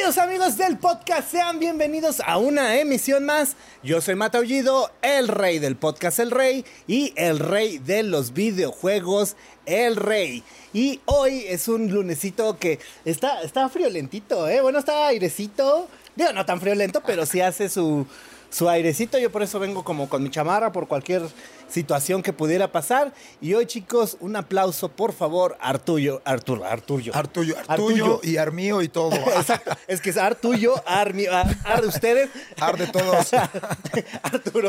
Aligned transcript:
Amigos 0.00 0.56
del 0.56 0.78
podcast, 0.78 1.30
sean 1.30 1.60
bienvenidos 1.60 2.20
a 2.24 2.38
una 2.38 2.80
emisión 2.80 3.26
más. 3.26 3.54
Yo 3.82 4.00
soy 4.00 4.14
Mataullido, 4.14 4.90
el 5.02 5.28
rey 5.28 5.58
del 5.58 5.76
podcast 5.76 6.18
El 6.18 6.30
Rey 6.30 6.64
y 6.86 7.12
el 7.16 7.38
rey 7.38 7.78
de 7.78 8.02
los 8.02 8.32
videojuegos 8.32 9.36
El 9.66 9.96
Rey. 9.96 10.42
Y 10.72 11.00
hoy 11.04 11.44
es 11.46 11.68
un 11.68 11.92
lunesito 11.92 12.58
que 12.58 12.80
está, 13.04 13.42
está 13.42 13.68
friolentito, 13.68 14.48
¿eh? 14.48 14.62
Bueno, 14.62 14.78
está 14.78 15.06
airecito. 15.06 15.86
Digo, 16.16 16.32
no 16.32 16.46
tan 16.46 16.60
friolento, 16.60 17.02
pero 17.06 17.26
sí 17.26 17.42
hace 17.42 17.68
su, 17.68 18.06
su 18.50 18.68
airecito. 18.68 19.18
Yo 19.18 19.30
por 19.32 19.42
eso 19.42 19.58
vengo 19.58 19.82
como 19.84 20.08
con 20.08 20.22
mi 20.22 20.30
chamarra 20.30 20.72
por 20.72 20.86
cualquier 20.88 21.22
situación 21.68 22.22
que 22.22 22.32
pudiera 22.32 22.70
pasar. 22.72 23.12
Y 23.40 23.54
hoy, 23.54 23.66
chicos, 23.66 24.16
un 24.20 24.34
aplauso, 24.36 24.88
por 24.88 25.12
favor, 25.12 25.56
Artullo, 25.60 26.20
Arturo, 26.24 26.64
Artullo. 26.64 27.14
Artullo, 27.14 27.54
Artullo 27.68 28.20
y 28.22 28.36
Armío 28.36 28.82
y 28.82 28.88
todo. 28.88 29.12
Exacto. 29.36 29.70
Es 29.86 30.00
que 30.00 30.10
es 30.10 30.16
Artullo, 30.16 30.74
Armío, 30.86 31.34
Ar, 31.34 31.46
Ar 31.64 31.80
de 31.82 31.88
ustedes. 31.88 32.30
Ar 32.60 32.76
de 32.76 32.86
todos. 32.88 33.30
Arturo. 34.22 34.68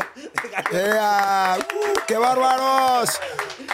¡Ea! 0.72 1.58
¡Uh, 1.58 1.98
¡Qué 2.06 2.16
bárbaros! 2.16 3.10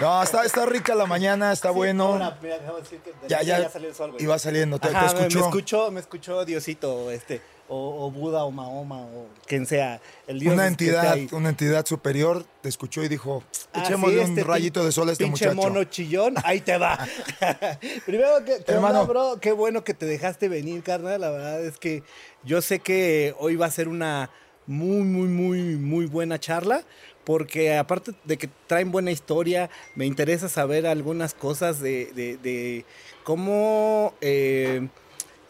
No, 0.01 0.23
está, 0.23 0.45
está 0.45 0.65
rica 0.67 0.95
la 0.95 1.07
mañana, 1.07 1.53
está 1.53 1.71
bueno. 1.71 2.05
Ahora, 2.05 2.39
mira, 2.43 2.59
de 2.59 3.29
Ya, 3.29 3.39
aquí 3.39 3.47
ya. 3.47 3.69
salió 3.69 3.89
el 3.89 3.95
sol, 3.95 4.13
güey. 4.13 4.23
Iba 4.23 4.39
saliendo, 4.39 4.79
te, 4.79 4.89
te 4.89 4.97
Ajá, 4.97 5.13
me- 5.15 5.19
escuchó. 5.27 5.39
Me 5.41 5.45
escuchó, 5.47 5.91
me 5.91 6.01
escuchó 6.01 6.45
Diosito, 6.45 7.11
este, 7.11 7.41
o, 7.69 8.07
o 8.07 8.11
Buda, 8.11 8.45
o 8.45 8.51
Mahoma, 8.51 9.03
o 9.03 9.27
quien 9.47 9.67
sea, 9.67 10.01
el 10.27 10.39
Dios. 10.41 10.55
Una 10.55 10.63
que 10.65 10.69
entidad, 10.69 11.17
una 11.33 11.49
entidad 11.51 11.85
superior 11.87 12.45
te 12.63 12.69
escuchó 12.69 13.03
y 13.05 13.09
dijo, 13.09 13.43
Ah, 13.73 13.83
echémosle 13.85 14.19
sí, 14.19 14.25
un 14.25 14.39
este 14.39 14.45
rayito 14.45 14.85
de 14.85 14.93
sol 14.93 15.09
a 15.09 15.13
este 15.13 15.25
pinche 15.25 15.47
muchacho. 15.51 15.69
mono 15.71 15.85
chillón, 15.85 16.35
ahí 16.45 16.61
te 16.61 16.79
va. 16.79 16.99
Primero, 18.07 18.31
¿qué, 18.45 18.53
qué 18.65 18.75
onda, 18.75 18.89
Hermano. 18.89 19.07
bro? 19.07 19.39
Qué 19.41 19.53
bueno 19.53 19.85
que 19.85 19.95
te 19.95 20.07
dejaste 20.07 20.49
venir, 20.49 20.83
carnal. 20.83 21.21
La 21.21 21.31
verdad 21.31 21.63
es 21.65 21.79
que 21.79 22.03
yo 22.45 22.63
sé 22.63 22.79
que 22.81 23.35
hoy 23.39 23.57
va 23.57 23.67
a 23.67 23.71
ser 23.71 23.89
una 23.89 24.31
muy, 24.67 25.03
muy, 25.03 25.29
muy, 25.29 25.61
muy 25.77 26.07
buena 26.07 26.39
charla. 26.41 26.83
Porque 27.25 27.77
aparte 27.77 28.13
de 28.25 28.39
que 28.39 28.49
traen 28.67 28.91
buena 28.91 29.11
historia, 29.11 29.69
me 29.95 30.07
interesa 30.07 30.49
saber 30.49 30.87
algunas 30.87 31.35
cosas 31.35 31.79
de, 31.79 32.07
de- 32.15 32.39
de 32.39 32.87
cómo 33.23 34.15
eh, 34.23 34.89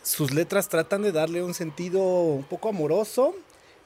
sus 0.08 0.32
letras 0.32 0.68
tratan 0.68 1.02
de 1.02 1.12
darle 1.12 1.42
un 1.42 1.52
sentido 1.52 2.00
un 2.00 2.44
poco 2.44 2.70
amoroso, 2.70 3.34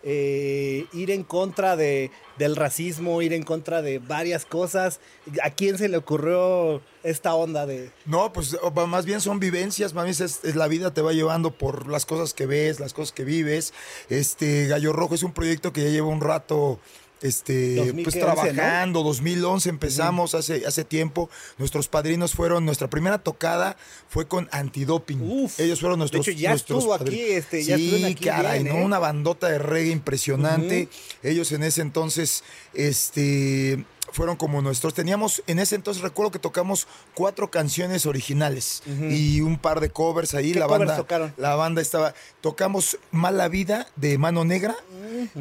eh, 0.05 0.87
ir 0.93 1.11
en 1.11 1.25
contra 1.25 1.77
de, 1.77 2.13
del 2.39 2.55
racismo, 2.55 3.23
ir 3.23 3.33
en 3.33 3.43
contra 3.43 3.83
de 3.83 3.99
varias 3.99 4.45
cosas. 4.45 5.01
¿A 5.43 5.51
quién 5.51 5.79
se 5.79 5.89
le 5.89 5.97
ocurrió 5.97 6.81
esta 7.03 7.35
onda 7.35 7.67
de... 7.67 7.91
No, 8.07 8.33
pues 8.33 8.57
más 8.87 9.05
bien 9.05 9.21
son 9.21 9.41
vivencias, 9.41 9.95
más 9.95 10.05
bien 10.05 10.17
es, 10.19 10.45
es 10.45 10.55
la 10.55 10.69
vida 10.69 10.95
te 10.95 11.03
va 11.03 11.13
llevando 11.13 11.51
por 11.51 11.89
las 11.89 12.07
cosas 12.07 12.35
que 12.35 12.47
ves, 12.47 12.79
las 12.79 12.95
cosas 12.95 13.13
que 13.13 13.25
vives. 13.25 13.75
Este 14.09 14.69
Gallo 14.69 14.93
Rojo 14.93 15.17
es 15.17 15.25
un 15.25 15.33
proyecto 15.33 15.73
que 15.73 15.83
ya 15.83 15.91
lleva 15.91 16.07
un 16.07 16.21
rato 16.21 16.79
este 17.23 17.77
2011, 17.77 18.03
pues 18.03 18.17
¿no? 18.17 18.23
trabajando, 18.23 19.03
2011 19.03 19.69
empezamos 19.69 20.35
hace 20.35 20.67
hace 20.67 20.85
tiempo. 20.85 21.31
Nuestros 21.59 21.89
padrinos 21.89 22.33
fueron 22.33 22.65
nuestra 22.65 22.89
primera 22.91 23.19
tocada 23.19 23.77
fue 24.09 24.27
con 24.27 24.49
Antidoping. 24.53 25.21
Uf. 25.21 25.61
Ellos 25.61 25.81
fueron 25.81 25.99
nuestros 25.99 26.27
De 26.27 26.33
hecho, 26.33 26.41
ya 26.41 26.51
nuestros 26.51 26.79
estuvo 26.81 26.95
aquí, 26.95 27.21
este, 27.21 27.65
ya 27.65 27.77
sí, 27.77 28.05
aquí 28.05 28.25
caray, 28.25 28.63
bien, 28.63 28.75
¿no? 28.75 28.83
¿eh? 28.83 28.85
Una 28.85 28.99
bandota 28.99 29.49
de 29.49 29.59
reggae 29.59 29.91
impresionante. 29.91 30.89
Ellos 31.23 31.53
en 31.53 31.63
ese 31.63 31.83
entonces 31.83 32.45
este 32.75 33.85
fueron 34.13 34.37
como 34.37 34.63
nuestros. 34.63 34.95
Teníamos, 34.95 35.43
en 35.47 35.59
ese 35.59 35.75
entonces 35.75 36.03
recuerdo 36.03 36.31
que 36.31 36.39
tocamos 36.39 36.87
cuatro 37.15 37.51
canciones 37.51 38.07
originales 38.07 38.83
y 39.11 39.41
un 39.41 39.59
par 39.59 39.81
de 39.81 39.91
covers 39.91 40.35
ahí. 40.35 40.53
¿Qué 40.53 40.61
la 40.61 40.67
covers 40.67 40.81
banda, 40.89 40.97
tocaron? 40.97 41.35
la 41.37 41.55
banda 41.55 41.83
estaba. 41.83 42.15
Tocamos 42.41 42.99
Mala 43.11 43.49
Vida 43.49 43.87
de 43.97 44.19
Mano 44.19 44.45
Negra. 44.45 44.77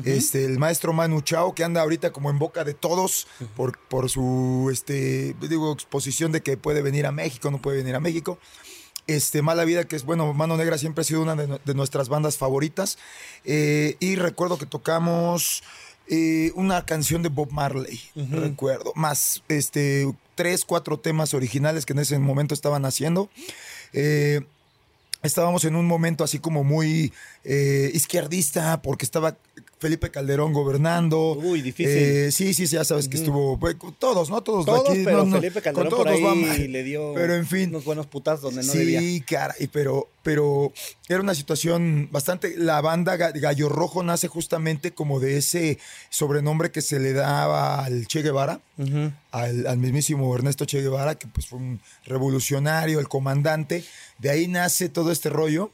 Este, 0.05 0.45
el 0.45 0.57
maestro 0.59 0.93
Manu 0.93 1.21
Chao, 1.21 1.53
que 1.55 1.63
anda 1.63 1.81
ahorita 1.81 2.11
como 2.11 2.29
en 2.29 2.39
boca 2.39 2.63
de 2.63 2.73
todos 2.73 3.27
por, 3.55 3.77
por 3.77 4.09
su 4.09 4.69
este, 4.71 5.35
digo, 5.41 5.71
exposición 5.73 6.31
de 6.31 6.41
que 6.41 6.57
puede 6.57 6.81
venir 6.81 7.05
a 7.05 7.11
México, 7.11 7.51
no 7.51 7.61
puede 7.61 7.77
venir 7.77 7.95
a 7.95 7.99
México. 7.99 8.37
Este, 9.07 9.41
Mala 9.41 9.65
Vida, 9.65 9.85
que 9.85 9.95
es 9.95 10.03
bueno, 10.05 10.31
Mano 10.33 10.55
Negra 10.57 10.77
siempre 10.77 11.01
ha 11.01 11.05
sido 11.05 11.21
una 11.23 11.35
de, 11.35 11.47
nu- 11.47 11.59
de 11.65 11.73
nuestras 11.73 12.07
bandas 12.07 12.37
favoritas. 12.37 12.97
Eh, 13.43 13.97
y 13.99 14.15
recuerdo 14.15 14.57
que 14.57 14.65
tocamos 14.67 15.63
eh, 16.07 16.51
una 16.55 16.85
canción 16.85 17.23
de 17.23 17.29
Bob 17.29 17.51
Marley, 17.51 18.01
recuerdo, 18.15 18.91
más 18.95 19.43
este, 19.47 20.11
tres, 20.35 20.65
cuatro 20.65 20.99
temas 20.99 21.33
originales 21.33 21.85
que 21.85 21.93
en 21.93 21.99
ese 21.99 22.19
momento 22.19 22.53
estaban 22.53 22.85
haciendo. 22.85 23.29
Eh, 23.93 24.41
estábamos 25.23 25.65
en 25.65 25.75
un 25.75 25.85
momento 25.85 26.23
así 26.23 26.39
como 26.39 26.63
muy 26.63 27.13
eh, 27.43 27.91
izquierdista, 27.93 28.81
porque 28.81 29.05
estaba 29.05 29.37
Felipe 29.81 30.11
Calderón 30.11 30.53
gobernando. 30.53 31.33
Uy, 31.33 31.61
difícil. 31.63 31.91
Eh, 31.97 32.31
sí, 32.31 32.53
sí, 32.53 32.67
sí, 32.67 32.75
ya 32.75 32.85
sabes 32.85 33.07
que 33.07 33.17
estuvo. 33.17 33.57
pues, 33.59 33.73
con 33.75 33.93
todos, 33.95 34.29
¿no? 34.29 34.41
Todos, 34.43 34.63
Todos, 34.63 34.87
aquí, 34.91 35.01
pero 35.03 35.17
no, 35.17 35.25
no, 35.25 35.35
Felipe 35.37 35.55
con 35.55 35.63
Calderón 35.73 35.89
todos 35.89 36.03
por 36.03 36.07
ahí 36.13 36.21
nos 36.45 36.59
le 36.59 36.83
dio 36.83 37.13
Pero 37.15 37.33
en 37.35 37.47
fin. 37.47 37.69
unos 37.69 37.83
buenos 37.83 38.05
putas 38.05 38.41
donde 38.41 38.63
no 38.63 38.71
sí, 38.71 38.77
debía. 38.77 39.25
caray, 39.25 39.65
pero, 39.73 40.07
pero 40.21 40.71
era 41.09 41.19
una 41.19 41.33
situación 41.33 42.09
bastante. 42.11 42.53
La 42.57 42.79
banda 42.81 43.17
Ga- 43.17 43.33
Gallo 43.39 43.69
Rojo 43.69 44.03
nace 44.03 44.27
justamente 44.27 44.91
como 44.91 45.19
de 45.19 45.37
ese 45.37 45.79
sobrenombre 46.11 46.69
que 46.71 46.81
se 46.83 46.99
le 46.99 47.13
daba 47.13 47.83
al 47.83 48.05
Che 48.05 48.21
Guevara, 48.21 48.61
al, 49.31 49.65
al 49.65 49.77
mismísimo 49.79 50.35
Ernesto 50.35 50.65
Che 50.65 50.81
Guevara, 50.81 51.15
que 51.15 51.25
pues 51.25 51.47
fue 51.47 51.57
un 51.57 51.81
revolucionario, 52.05 52.99
el 52.99 53.07
comandante. 53.07 53.83
De 54.19 54.29
ahí 54.29 54.47
nace 54.47 54.89
todo 54.89 55.11
este 55.11 55.31
rollo 55.31 55.71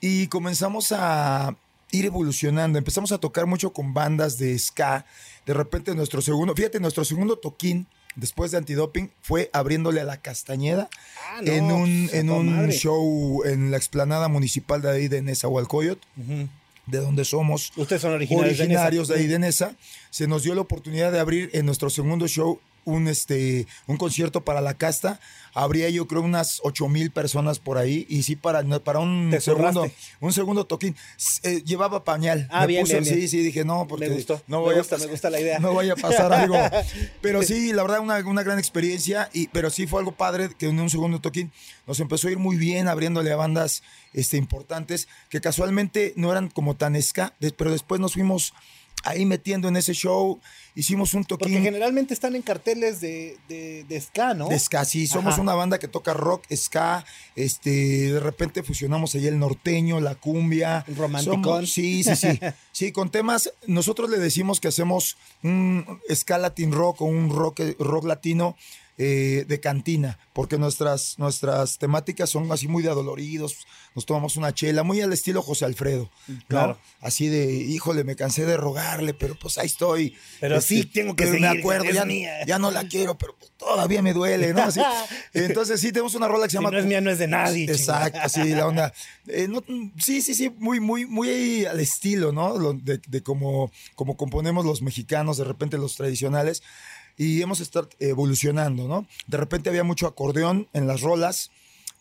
y 0.00 0.26
comenzamos 0.26 0.90
a 0.90 1.54
ir 1.94 2.06
evolucionando. 2.06 2.78
Empezamos 2.78 3.12
a 3.12 3.18
tocar 3.18 3.46
mucho 3.46 3.72
con 3.72 3.94
bandas 3.94 4.38
de 4.38 4.58
ska. 4.58 5.06
De 5.46 5.54
repente 5.54 5.94
nuestro 5.94 6.20
segundo, 6.22 6.54
fíjate, 6.54 6.80
nuestro 6.80 7.04
segundo 7.04 7.36
toquín 7.36 7.86
después 8.16 8.50
de 8.50 8.58
Antidoping 8.58 9.10
fue 9.20 9.50
abriéndole 9.52 10.00
a 10.00 10.04
la 10.04 10.18
Castañeda 10.18 10.88
Ah, 11.28 11.40
no, 11.42 11.52
en 11.52 11.64
un, 11.64 12.06
pues, 12.08 12.20
en 12.20 12.30
un 12.30 12.56
madre. 12.56 12.72
show 12.72 13.42
en 13.44 13.70
la 13.70 13.76
explanada 13.76 14.28
municipal 14.28 14.80
de 14.82 14.90
ahí 14.90 15.08
de 15.08 15.20
Nezahualcóyotl, 15.22 16.00
de 16.86 16.98
donde 16.98 17.24
somos 17.24 17.72
Ustedes 17.76 18.02
son 18.02 18.12
originarios, 18.12 18.58
originarios 18.60 19.08
de 19.08 19.14
de 19.14 19.20
ahí 19.20 19.26
de 19.26 19.38
Nesa. 19.38 19.74
Se 20.10 20.26
nos 20.28 20.42
dio 20.42 20.54
la 20.54 20.60
oportunidad 20.60 21.10
de 21.12 21.18
abrir 21.18 21.50
en 21.54 21.66
nuestro 21.66 21.90
segundo 21.90 22.28
show 22.28 22.60
un, 22.84 23.08
este, 23.08 23.66
un 23.86 23.96
concierto 23.96 24.44
para 24.44 24.60
la 24.60 24.74
casta. 24.74 25.20
Habría 25.56 25.88
yo 25.88 26.08
creo 26.08 26.22
unas 26.22 26.60
ocho 26.64 26.88
mil 26.88 27.10
personas 27.12 27.60
por 27.60 27.78
ahí 27.78 28.06
y 28.08 28.24
sí 28.24 28.34
para, 28.34 28.62
para 28.80 28.98
un 28.98 29.34
segundo, 29.40 29.88
un 30.20 30.32
segundo 30.32 30.64
toquín. 30.66 30.96
Eh, 31.44 31.62
llevaba 31.64 32.02
pañal. 32.02 32.48
Ah, 32.50 32.62
Me 32.62 32.66
bien, 32.68 32.84
puse- 32.84 32.92
bien, 33.00 33.04
bien. 33.04 33.14
Sí, 33.20 33.28
sí, 33.28 33.38
dije 33.38 33.64
no, 33.64 33.86
porque 33.86 34.08
Me 34.08 34.14
gustó, 34.16 34.42
no 34.48 34.58
me 34.58 34.64
voy 34.64 34.74
a 34.74 34.78
gusta, 34.78 34.98
me 34.98 35.06
gusta 35.06 35.30
la 35.30 35.40
idea. 35.40 35.58
No 35.60 35.72
vaya 35.74 35.92
a 35.92 35.96
pasar 35.96 36.32
algo. 36.32 36.56
Pero 37.20 37.42
sí, 37.42 37.72
la 37.72 37.82
verdad, 37.82 38.00
una, 38.00 38.18
una 38.26 38.42
gran 38.42 38.58
experiencia. 38.58 39.30
Y, 39.32 39.46
pero 39.48 39.70
sí 39.70 39.86
fue 39.86 40.00
algo 40.00 40.12
padre 40.12 40.50
que 40.58 40.66
en 40.66 40.80
un 40.80 40.90
segundo 40.90 41.20
toquín 41.20 41.52
nos 41.86 42.00
empezó 42.00 42.26
a 42.28 42.32
ir 42.32 42.38
muy 42.38 42.56
bien, 42.56 42.88
abriéndole 42.88 43.30
a 43.30 43.36
bandas 43.36 43.82
este, 44.12 44.36
importantes 44.38 45.06
que 45.28 45.40
casualmente 45.40 46.14
no 46.16 46.32
eran 46.32 46.48
como 46.48 46.74
tan 46.76 47.00
ska, 47.00 47.32
pero 47.56 47.70
después 47.70 48.00
nos 48.00 48.14
fuimos 48.14 48.54
ahí 49.04 49.24
metiendo 49.26 49.68
en 49.68 49.76
ese 49.76 49.92
show. 49.94 50.40
Hicimos 50.76 51.14
un 51.14 51.24
Porque 51.24 51.44
toquín 51.44 51.62
generalmente 51.62 52.14
están 52.14 52.34
en 52.34 52.42
carteles 52.42 53.00
de, 53.00 53.36
de, 53.48 53.84
de 53.88 54.00
ska, 54.00 54.34
¿no? 54.34 54.48
de 54.48 54.58
ska. 54.58 54.84
Sí, 54.84 55.06
somos 55.06 55.34
Ajá. 55.34 55.42
una 55.42 55.54
banda 55.54 55.78
que 55.78 55.86
toca 55.86 56.14
rock, 56.14 56.44
ska. 56.52 57.04
Este, 57.36 57.70
de 58.12 58.18
repente 58.20 58.62
fusionamos 58.64 59.14
ahí 59.14 59.26
el 59.28 59.38
norteño, 59.38 60.00
la 60.00 60.16
cumbia. 60.16 60.84
Romanticón. 60.96 61.42
Somos- 61.66 61.72
sí, 61.72 62.02
sí, 62.02 62.16
sí. 62.16 62.40
Sí, 62.72 62.90
con 62.90 63.08
temas. 63.10 63.52
Nosotros 63.68 64.10
le 64.10 64.18
decimos 64.18 64.58
que 64.58 64.66
hacemos 64.68 65.16
un 65.44 65.86
ska 66.12 66.38
latin 66.38 66.72
rock 66.72 67.02
o 67.02 67.04
un 67.04 67.30
rock, 67.30 67.60
rock 67.78 68.04
latino. 68.06 68.56
Eh, 68.96 69.44
de 69.48 69.60
cantina, 69.60 70.18
porque 70.32 70.56
nuestras, 70.56 71.18
nuestras 71.18 71.78
temáticas 71.78 72.30
son 72.30 72.50
así 72.52 72.68
muy 72.68 72.82
de 72.82 72.90
adoloridos, 72.90 73.66
nos 73.94 74.06
tomamos 74.06 74.36
una 74.36 74.52
chela, 74.54 74.82
muy 74.82 75.00
al 75.00 75.12
estilo 75.12 75.42
José 75.42 75.64
Alfredo, 75.64 76.10
¿no? 76.28 76.38
Claro. 76.48 76.78
Así 77.00 77.28
de, 77.28 77.52
híjole, 77.52 78.04
me 78.04 78.16
cansé 78.16 78.44
de 78.46 78.56
rogarle, 78.56 79.14
pero 79.14 79.36
pues 79.36 79.58
ahí 79.58 79.66
estoy. 79.66 80.06
Este, 80.06 80.18
Pero 80.40 80.60
sí 80.60 80.84
tengo 80.84 81.14
que 81.16 81.24
pero 81.24 81.34
seguir, 81.34 81.50
Me 81.50 81.58
acuerdo, 81.58 81.90
ya, 81.90 82.04
mía. 82.04 82.44
ya 82.46 82.58
no 82.58 82.70
la 82.70 82.86
quiero, 82.88 83.16
pero 83.18 83.36
pues, 83.36 83.52
todavía 83.56 84.00
me 84.02 84.12
duele, 84.12 84.52
¿no? 84.54 84.62
Así. 84.62 84.80
Entonces 85.32 85.80
sí, 85.80 85.90
tenemos 85.92 86.14
una 86.14 86.28
rola 86.28 86.44
que 86.46 86.50
se 86.50 86.56
Si 86.58 86.62
llama... 86.62 86.70
no 86.70 86.78
es 86.78 86.86
mía, 86.86 87.00
no 87.00 87.10
es 87.10 87.18
de 87.18 87.28
nadie. 87.28 87.64
Exacto, 87.64 88.18
así 88.22 88.48
la 88.50 88.66
onda. 88.66 88.92
Eh, 89.26 89.48
no, 89.48 89.62
sí, 89.98 90.22
sí, 90.22 90.34
sí, 90.34 90.50
muy, 90.58 90.80
muy, 90.80 91.06
muy 91.06 91.64
al 91.64 91.80
estilo, 91.80 92.32
¿no? 92.32 92.72
De, 92.74 93.00
de 93.06 93.22
cómo, 93.22 93.70
cómo 93.94 94.16
componemos 94.16 94.64
los 94.64 94.82
mexicanos, 94.82 95.36
de 95.36 95.44
repente 95.44 95.78
los 95.78 95.96
tradicionales. 95.96 96.62
Y 97.16 97.42
hemos 97.42 97.60
estado 97.60 97.88
evolucionando, 98.00 98.88
¿no? 98.88 99.06
De 99.26 99.36
repente 99.36 99.68
había 99.68 99.84
mucho 99.84 100.06
acordeón 100.06 100.68
en 100.72 100.86
las 100.86 101.00
rolas. 101.00 101.50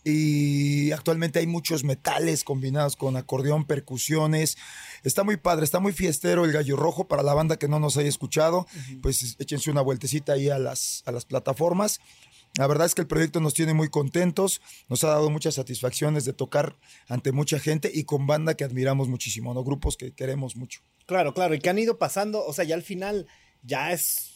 Y 0.06 0.92
actualmente 0.92 1.40
hay 1.40 1.48
muchos 1.48 1.86
metales 1.86 2.44
combinados 2.44 2.98
con 2.98 3.16
acordeón, 3.16 3.66
percusiones. 3.66 4.58
Está 5.04 5.24
muy 5.24 5.38
padre, 5.38 5.64
está 5.64 5.80
muy 5.80 5.94
fiestero 5.94 6.44
el 6.44 6.52
gallo 6.52 6.76
rojo 6.76 7.08
para 7.08 7.24
la 7.24 7.34
banda 7.34 7.58
que 7.58 7.70
no 7.70 7.80
nos 7.80 7.96
haya 7.96 8.10
escuchado. 8.10 8.68
Pues 9.02 9.38
échense 9.40 9.72
una 9.72 9.82
vueltecita 9.82 10.34
ahí 10.34 10.50
a 10.50 10.60
las, 10.60 11.04
a 11.06 11.12
las 11.14 11.24
plataformas. 11.24 12.02
La 12.58 12.68
verdad 12.68 12.86
es 12.86 12.94
que 12.94 13.02
el 13.02 13.08
proyecto 13.08 13.40
nos 13.40 13.56
tiene 13.56 13.74
muy 13.74 13.90
contentos, 13.90 14.62
nos 14.88 15.04
ha 15.04 15.08
dado 15.08 15.32
muchas 15.32 15.56
satisfacciones 15.56 16.24
de 16.24 16.34
tocar 16.34 16.76
ante 17.08 17.32
mucha 17.32 17.60
gente 17.60 17.90
y 17.92 18.04
con 18.04 18.28
banda 18.28 18.54
que 18.54 18.64
admiramos 18.64 19.08
muchísimo, 19.08 19.56
¿no? 19.56 19.64
Grupos 19.64 19.98
que 19.98 20.14
queremos 20.14 20.56
mucho. 20.56 20.82
Claro, 21.08 21.34
claro, 21.34 21.56
y 21.56 21.60
que 21.60 21.72
han 21.72 21.80
ido 21.80 21.98
pasando, 21.98 22.46
o 22.46 22.54
sea, 22.54 22.64
ya 22.64 22.76
al 22.76 22.84
final 22.84 23.26
ya 23.64 23.92
es 23.92 24.33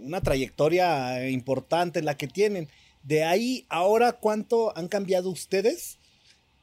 una 0.00 0.20
trayectoria 0.20 1.28
importante 1.28 2.02
la 2.02 2.16
que 2.16 2.28
tienen. 2.28 2.68
De 3.02 3.24
ahí, 3.24 3.66
ahora, 3.68 4.12
¿cuánto 4.12 4.76
han 4.76 4.88
cambiado 4.88 5.30
ustedes 5.30 5.98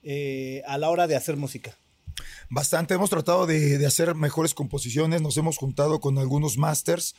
eh, 0.04 0.62
a 0.68 0.78
la 0.78 0.90
hora 0.90 1.08
de 1.08 1.16
hacer 1.16 1.38
música? 1.38 1.78
Bastante, 2.50 2.94
hemos 2.94 3.10
tratado 3.10 3.48
de, 3.48 3.84
hacer 3.86 4.14
mejores 4.16 4.54
composiciones, 4.54 5.22
nos 5.22 5.38
hemos 5.38 5.58
juntado 5.58 6.00
con 6.00 6.18
algunos 6.18 6.58
masters, 6.58 7.16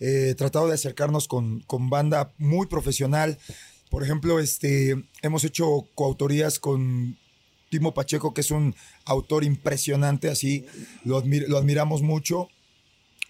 eh, 0.00 0.34
tratado 0.36 0.68
de 0.68 0.74
acercarnos 0.74 1.28
con, 1.28 1.60
con 1.60 1.88
banda 1.88 2.32
muy 2.38 2.66
profesional. 2.66 3.38
Por 3.90 4.04
ejemplo, 4.04 4.38
este, 4.38 5.02
hemos 5.22 5.44
hecho 5.44 5.88
coautorías 5.94 6.58
con 6.58 7.16
Timo 7.70 7.94
Pacheco, 7.94 8.34
que 8.34 8.42
es 8.42 8.50
un 8.50 8.74
autor 9.04 9.44
impresionante, 9.44 10.28
así 10.28 10.66
lo, 11.04 11.22
admir- 11.22 11.46
lo 11.46 11.56
admiramos 11.56 12.02
mucho, 12.02 12.48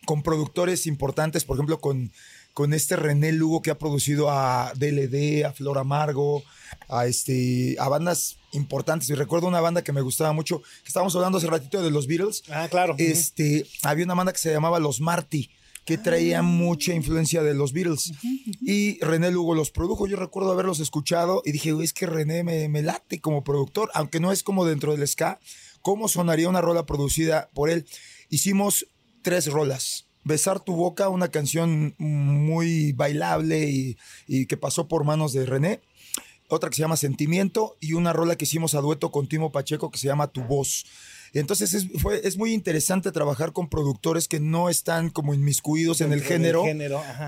con 0.08 0.22
productores 0.22 0.87
importantes, 0.87 1.44
por 1.44 1.58
ejemplo, 1.58 1.81
con, 1.82 2.10
con 2.55 2.72
este 2.72 2.96
René 2.96 3.31
Lugo 3.31 3.60
que 3.60 3.70
ha 3.70 3.76
producido 3.76 4.31
a 4.31 4.72
DLD, 4.75 5.44
a 5.44 5.52
Flor 5.52 5.76
Amargo, 5.76 6.43
a, 6.88 7.05
este, 7.05 7.76
a 7.78 7.90
bandas 7.90 8.38
importantes. 8.52 9.10
Y 9.10 9.14
recuerdo 9.14 9.49
una 9.49 9.60
banda 9.60 9.84
que 9.84 9.93
me 9.93 10.00
gustaba 10.00 10.32
mucho, 10.32 10.60
que 10.60 10.88
estábamos 10.88 11.14
hablando 11.14 11.37
hace 11.37 11.46
ratito 11.46 11.82
de 11.82 11.90
los 11.90 12.06
Beatles. 12.06 12.43
Ah, 12.49 12.69
claro. 12.70 12.94
Este, 12.96 13.66
había 13.82 14.06
una 14.06 14.14
banda 14.14 14.32
que 14.32 14.38
se 14.38 14.50
llamaba 14.50 14.78
Los 14.78 15.02
Marty, 15.02 15.50
que 15.84 15.99
traía 15.99 16.40
mucha 16.40 16.94
influencia 16.94 17.43
de 17.43 17.52
los 17.52 17.75
Beatles. 17.75 18.14
Y 18.62 18.99
René 19.00 19.31
Lugo 19.31 19.54
los 19.54 19.70
produjo. 19.70 20.06
Yo 20.06 20.16
recuerdo 20.16 20.52
haberlos 20.52 20.81
escuchado 20.81 21.43
y 21.44 21.52
dije, 21.52 21.72
"Güey, 21.72 21.84
es 21.84 21.93
que 21.93 22.06
René 22.06 22.44
me, 22.44 22.66
me 22.70 22.81
late 22.81 23.20
como 23.20 23.44
productor, 23.44 23.90
aunque 23.93 24.20
no 24.20 24.32
es 24.32 24.43
como 24.43 24.64
dentro 24.64 24.96
del 24.96 25.06
ska. 25.06 25.38
¿Cómo 25.82 26.08
sonaría 26.08 26.49
una 26.49 26.62
rola 26.62 26.87
producida 26.87 27.50
por 27.52 27.69
él? 27.69 27.84
Hicimos 28.31 28.87
tres 29.23 29.50
rolas. 29.50 30.06
Besar 30.25 30.61
tu 30.61 30.75
boca, 30.75 31.09
una 31.09 31.29
canción 31.29 31.94
muy 31.99 32.93
bailable 32.93 33.97
y, 34.26 34.47
que 34.47 34.56
pasó 34.56 34.88
por 34.88 35.05
manos 35.05 35.32
de 35.32 35.47
René. 35.47 35.81
Otra 36.49 36.70
que 36.70 36.76
se 36.76 36.82
llama 36.82 36.97
Sentimiento 36.97 37.76
y 37.81 37.93
una 37.93 38.12
rola 38.12 38.37
que 38.37 38.44
hicimos 38.44 38.75
a 38.75 38.81
dueto 38.81 39.11
con 39.11 39.29
Timo 39.29 39.53
Pacheco 39.53 39.91
que 39.91 39.99
se 39.99 40.06
llama 40.06 40.29
Tu 40.29 40.43
Voz. 40.43 40.87
Entonces 41.34 41.75
es, 41.75 41.86
fue, 42.00 42.20
es 42.26 42.36
muy 42.36 42.52
interesante 42.52 43.12
trabajar 43.12 43.52
con 43.52 43.69
productores 43.69 44.28
que 44.28 44.40
no 44.40 44.69
están 44.69 45.10
como 45.10 45.34
inmiscuidos 45.34 46.00
en 46.00 46.12
el 46.12 46.22
género, 46.22 46.62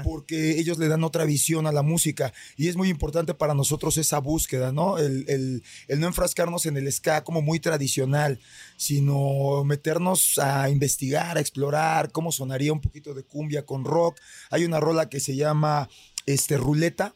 porque 0.04 0.58
ellos 0.58 0.78
le 0.78 0.88
dan 0.88 1.04
otra 1.04 1.24
visión 1.24 1.66
a 1.66 1.72
la 1.72 1.82
música 1.82 2.32
y 2.56 2.68
es 2.68 2.76
muy 2.76 2.88
importante 2.88 3.34
para 3.34 3.54
nosotros 3.54 3.96
esa 3.98 4.18
búsqueda, 4.18 4.72
¿no? 4.72 4.98
El, 4.98 5.24
el- 5.28 5.62
el 5.88 6.00
no 6.00 6.06
enfrascarnos 6.06 6.66
en 6.66 6.76
el 6.76 6.90
ska 6.92 7.24
como 7.24 7.42
muy 7.42 7.60
tradicional, 7.60 8.38
sino 8.76 9.62
meternos 9.64 10.38
a 10.38 10.68
investigar, 10.70 11.36
a 11.36 11.40
explorar 11.40 12.10
cómo 12.12 12.32
sonaría 12.32 12.72
un 12.72 12.80
poquito 12.80 13.14
de 13.14 13.22
cumbia 13.22 13.64
con 13.66 13.84
rock. 13.84 14.18
Hay 14.50 14.64
una 14.64 14.80
rola 14.80 15.08
que 15.08 15.20
se 15.20 15.36
llama 15.36 15.88
este, 16.26 16.56
Ruleta, 16.56 17.14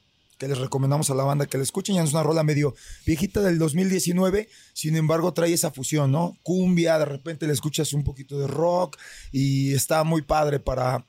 les 0.49 0.59
recomendamos 0.59 1.11
a 1.11 1.15
la 1.15 1.25
banda 1.25 1.47
que 1.47 1.59
la 1.59 1.65
escuchen. 1.65 1.97
Ya 1.97 2.03
es 2.03 2.13
una 2.13 2.23
rola 2.23 2.43
medio 2.43 2.75
viejita 3.07 3.41
del 3.41 3.59
2019, 3.59 4.49
sin 4.73 4.97
embargo 4.97 5.33
trae 5.33 5.53
esa 5.53 5.71
fusión, 5.71 6.13
¿no? 6.13 6.37
Cumbia, 6.43 6.99
de 6.99 7.05
repente 7.05 7.47
le 7.47 7.53
escuchas 7.53 7.93
un 7.93 8.05
poquito 8.05 8.39
de 8.39 8.47
rock 8.47 8.99
y 9.33 9.75
está 9.75 10.05
muy 10.05 10.23
padre 10.23 10.61
para, 10.61 11.05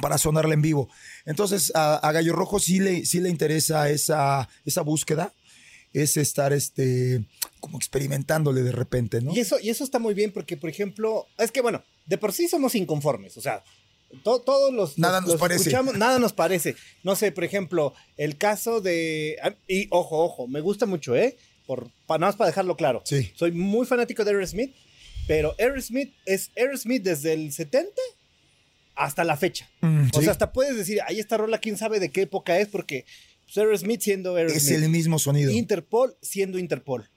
para 0.00 0.18
sonarla 0.18 0.54
en 0.54 0.62
vivo. 0.62 0.88
Entonces 1.24 1.72
a, 1.74 1.96
a 1.96 2.12
Gallo 2.12 2.34
Rojo 2.34 2.58
sí 2.58 2.80
le, 2.80 3.04
sí 3.04 3.20
le 3.20 3.28
interesa 3.28 3.90
esa, 3.90 4.48
esa 4.64 4.82
búsqueda, 4.82 5.32
es 5.92 6.16
estar 6.16 6.52
este, 6.52 7.24
como 7.60 7.76
experimentándole 7.78 8.62
de 8.62 8.72
repente, 8.72 9.20
¿no? 9.20 9.34
Y 9.34 9.40
eso, 9.40 9.58
y 9.60 9.70
eso 9.70 9.84
está 9.84 9.98
muy 9.98 10.14
bien 10.14 10.32
porque, 10.32 10.56
por 10.56 10.70
ejemplo, 10.70 11.26
es 11.38 11.50
que 11.50 11.60
bueno, 11.60 11.82
de 12.06 12.18
por 12.18 12.32
sí 12.32 12.48
somos 12.48 12.74
inconformes, 12.74 13.36
o 13.36 13.40
sea, 13.40 13.62
to- 14.22 14.40
todos 14.40 14.72
los, 14.72 14.98
Nada 14.98 15.14
los- 15.20 15.22
nos 15.22 15.32
los 15.34 15.40
parece. 15.40 15.60
escuchamos, 15.62 15.96
nada 15.96 16.18
nos 16.18 16.32
parece. 16.32 16.76
No 17.02 17.16
sé, 17.16 17.32
por 17.32 17.44
ejemplo, 17.44 17.94
el 18.16 18.36
caso 18.38 18.80
de 18.80 19.36
ah, 19.42 19.54
y 19.68 19.86
ojo, 19.90 20.18
ojo, 20.24 20.46
me 20.48 20.60
gusta 20.60 20.86
mucho, 20.86 21.16
¿eh? 21.16 21.36
Por 21.66 21.90
para 22.06 22.18
nada 22.20 22.28
más 22.32 22.36
para 22.36 22.48
dejarlo 22.50 22.76
claro. 22.76 23.02
Sí. 23.04 23.30
Soy 23.36 23.52
muy 23.52 23.86
fanático 23.86 24.24
de 24.24 24.32
Aerosmith, 24.32 24.74
pero 25.26 25.54
Aerosmith 25.58 26.12
es 26.26 26.50
Aerosmith 26.56 27.02
desde 27.02 27.32
el 27.32 27.52
70 27.52 27.90
hasta 28.94 29.24
la 29.24 29.36
fecha. 29.36 29.68
Mm, 29.80 30.08
O 30.12 30.18
sí. 30.18 30.24
sea, 30.24 30.32
hasta 30.32 30.52
puedes 30.52 30.76
decir, 30.76 31.00
ahí 31.06 31.18
esta 31.18 31.36
rola, 31.36 31.58
quién 31.58 31.76
sabe 31.76 31.98
de 32.00 32.10
qué 32.10 32.22
época 32.22 32.58
es, 32.58 32.68
porque 32.68 33.06
pues, 33.44 33.56
Aerosmith 33.58 34.00
siendo 34.02 34.36
Aerosmith. 34.36 34.62
es 34.62 34.70
el 34.70 34.88
mismo 34.88 35.18
sonido. 35.18 35.50
Interpol 35.50 36.16
siendo 36.20 36.58
Interpol. 36.58 37.08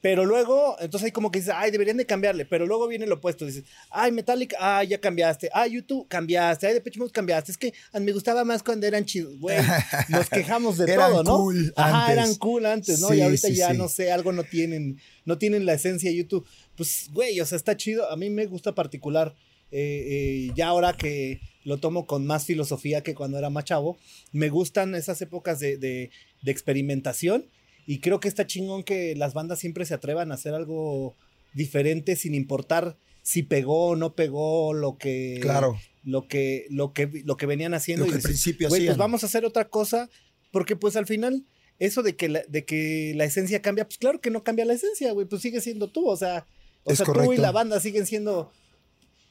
Pero 0.00 0.24
luego, 0.24 0.76
entonces 0.78 1.06
ahí 1.06 1.10
como 1.12 1.32
que 1.32 1.40
dices, 1.40 1.52
ay, 1.56 1.72
deberían 1.72 1.96
de 1.96 2.06
cambiarle. 2.06 2.44
Pero 2.44 2.66
luego 2.66 2.86
viene 2.86 3.04
lo 3.06 3.16
opuesto. 3.16 3.44
Dices, 3.44 3.64
ay, 3.90 4.12
Metallica, 4.12 4.56
ah, 4.60 4.84
ya 4.84 5.00
cambiaste. 5.00 5.50
Ay, 5.52 5.72
YouTube, 5.72 6.06
cambiaste. 6.06 6.68
Ay, 6.68 6.74
Depeche 6.74 7.00
Mode, 7.00 7.10
cambiaste. 7.10 7.50
Es 7.50 7.58
que 7.58 7.72
me 8.00 8.12
gustaba 8.12 8.44
más 8.44 8.62
cuando 8.62 8.86
eran 8.86 9.04
chidos. 9.04 9.36
Güey, 9.40 9.58
nos 10.08 10.30
quejamos 10.30 10.78
de 10.78 10.92
Eran 10.92 11.10
todo, 11.10 11.24
¿no? 11.24 11.36
cool 11.38 11.72
Ajá, 11.74 12.00
antes. 12.06 12.12
eran 12.16 12.34
cool 12.36 12.66
antes, 12.66 13.00
¿no? 13.00 13.08
Sí, 13.08 13.16
y 13.16 13.20
ahorita 13.22 13.48
sí, 13.48 13.54
ya, 13.56 13.72
sí. 13.72 13.76
no 13.78 13.88
sé, 13.88 14.12
algo 14.12 14.30
no 14.32 14.44
tienen, 14.44 15.00
no 15.24 15.36
tienen 15.36 15.66
la 15.66 15.74
esencia 15.74 16.10
de 16.10 16.16
YouTube. 16.16 16.46
Pues, 16.76 17.10
güey, 17.12 17.40
o 17.40 17.46
sea, 17.46 17.56
está 17.56 17.76
chido. 17.76 18.08
A 18.08 18.16
mí 18.16 18.30
me 18.30 18.46
gusta 18.46 18.76
particular, 18.76 19.34
eh, 19.72 20.04
eh, 20.48 20.52
ya 20.54 20.68
ahora 20.68 20.92
que 20.92 21.40
lo 21.64 21.78
tomo 21.78 22.06
con 22.06 22.24
más 22.24 22.44
filosofía 22.44 23.02
que 23.02 23.16
cuando 23.16 23.36
era 23.36 23.50
más 23.50 23.64
chavo, 23.64 23.98
me 24.30 24.48
gustan 24.48 24.94
esas 24.94 25.20
épocas 25.22 25.58
de, 25.58 25.76
de- 25.76 26.10
de 26.40 26.50
experimentación 26.52 27.46
y 27.90 28.00
creo 28.00 28.20
que 28.20 28.28
está 28.28 28.46
chingón 28.46 28.82
que 28.84 29.16
las 29.16 29.32
bandas 29.32 29.58
siempre 29.58 29.84
se 29.86 29.94
atrevan 29.94 30.30
a 30.30 30.34
hacer 30.34 30.52
algo 30.54 31.16
diferente 31.54 32.14
sin 32.16 32.34
importar 32.34 32.96
si 33.22 33.42
pegó 33.42 33.88
o 33.88 33.96
no 33.96 34.14
pegó 34.14 34.74
lo 34.74 34.98
que 34.98 35.38
Claro. 35.40 35.78
lo 36.04 36.28
que 36.28 36.66
lo 36.70 36.92
que 36.92 37.10
lo 37.24 37.36
que 37.38 37.46
venían 37.46 37.72
haciendo 37.74 38.04
Lo 38.06 38.12
y 38.12 38.14
que 38.16 38.20
principio 38.22 38.68
"Güey, 38.68 38.82
pues 38.82 38.90
hacían". 38.90 38.98
vamos 38.98 39.22
a 39.22 39.26
hacer 39.26 39.44
otra 39.46 39.68
cosa 39.68 40.08
porque 40.52 40.76
pues 40.76 40.96
al 40.96 41.06
final 41.06 41.44
eso 41.78 42.02
de 42.02 42.14
que 42.16 42.28
la, 42.28 42.42
de 42.48 42.64
que 42.64 43.12
la 43.16 43.24
esencia 43.24 43.62
cambia 43.62 43.86
pues 43.86 43.98
claro 43.98 44.20
que 44.20 44.30
no 44.30 44.44
cambia 44.44 44.64
la 44.66 44.74
esencia 44.74 45.12
güey 45.12 45.26
pues 45.26 45.40
sigue 45.42 45.60
siendo 45.60 45.88
tú 45.88 46.08
o 46.08 46.16
sea 46.16 46.46
o 46.84 46.92
Es 46.92 46.98
sea 46.98 47.06
tú 47.06 47.32
y 47.32 47.36
la 47.38 47.52
banda 47.52 47.80
siguen 47.80 48.04
siendo 48.06 48.52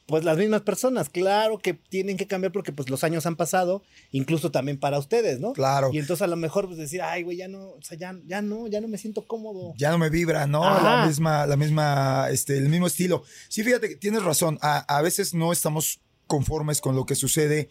pues 0.08 0.24
las 0.24 0.38
mismas 0.38 0.62
personas 0.62 1.10
claro 1.10 1.58
que 1.58 1.74
tienen 1.74 2.16
que 2.16 2.26
cambiar 2.26 2.50
porque 2.50 2.72
pues 2.72 2.88
los 2.88 3.04
años 3.04 3.26
han 3.26 3.36
pasado 3.36 3.82
incluso 4.10 4.50
también 4.50 4.78
para 4.80 4.98
ustedes 4.98 5.38
no 5.38 5.52
Claro. 5.52 5.90
y 5.92 5.98
entonces 5.98 6.22
a 6.22 6.26
lo 6.26 6.36
mejor 6.36 6.64
pues 6.66 6.78
decir 6.78 7.02
ay 7.02 7.22
güey 7.24 7.36
ya 7.36 7.46
no 7.46 7.60
o 7.72 7.82
sea 7.82 7.98
ya, 7.98 8.18
ya 8.26 8.40
no 8.40 8.66
ya 8.68 8.80
no 8.80 8.88
me 8.88 8.96
siento 8.96 9.26
cómodo 9.26 9.74
ya 9.76 9.90
no 9.90 9.98
me 9.98 10.08
vibra, 10.08 10.46
¿no? 10.46 10.64
Ajá. 10.64 11.00
La 11.02 11.06
misma, 11.06 11.46
la 11.46 11.56
misma, 11.56 12.28
este, 12.30 12.56
el 12.56 12.70
mismo 12.70 12.86
estilo. 12.86 13.22
Sí, 13.50 13.62
fíjate 13.62 13.88
que 13.90 13.96
tienes 13.96 14.22
razón. 14.22 14.58
A, 14.62 14.78
a 14.96 15.02
veces 15.02 15.34
no 15.34 15.52
estamos 15.52 16.00
conformes 16.26 16.80
con 16.80 16.96
lo 16.96 17.04
que 17.06 17.14
sucede 17.14 17.68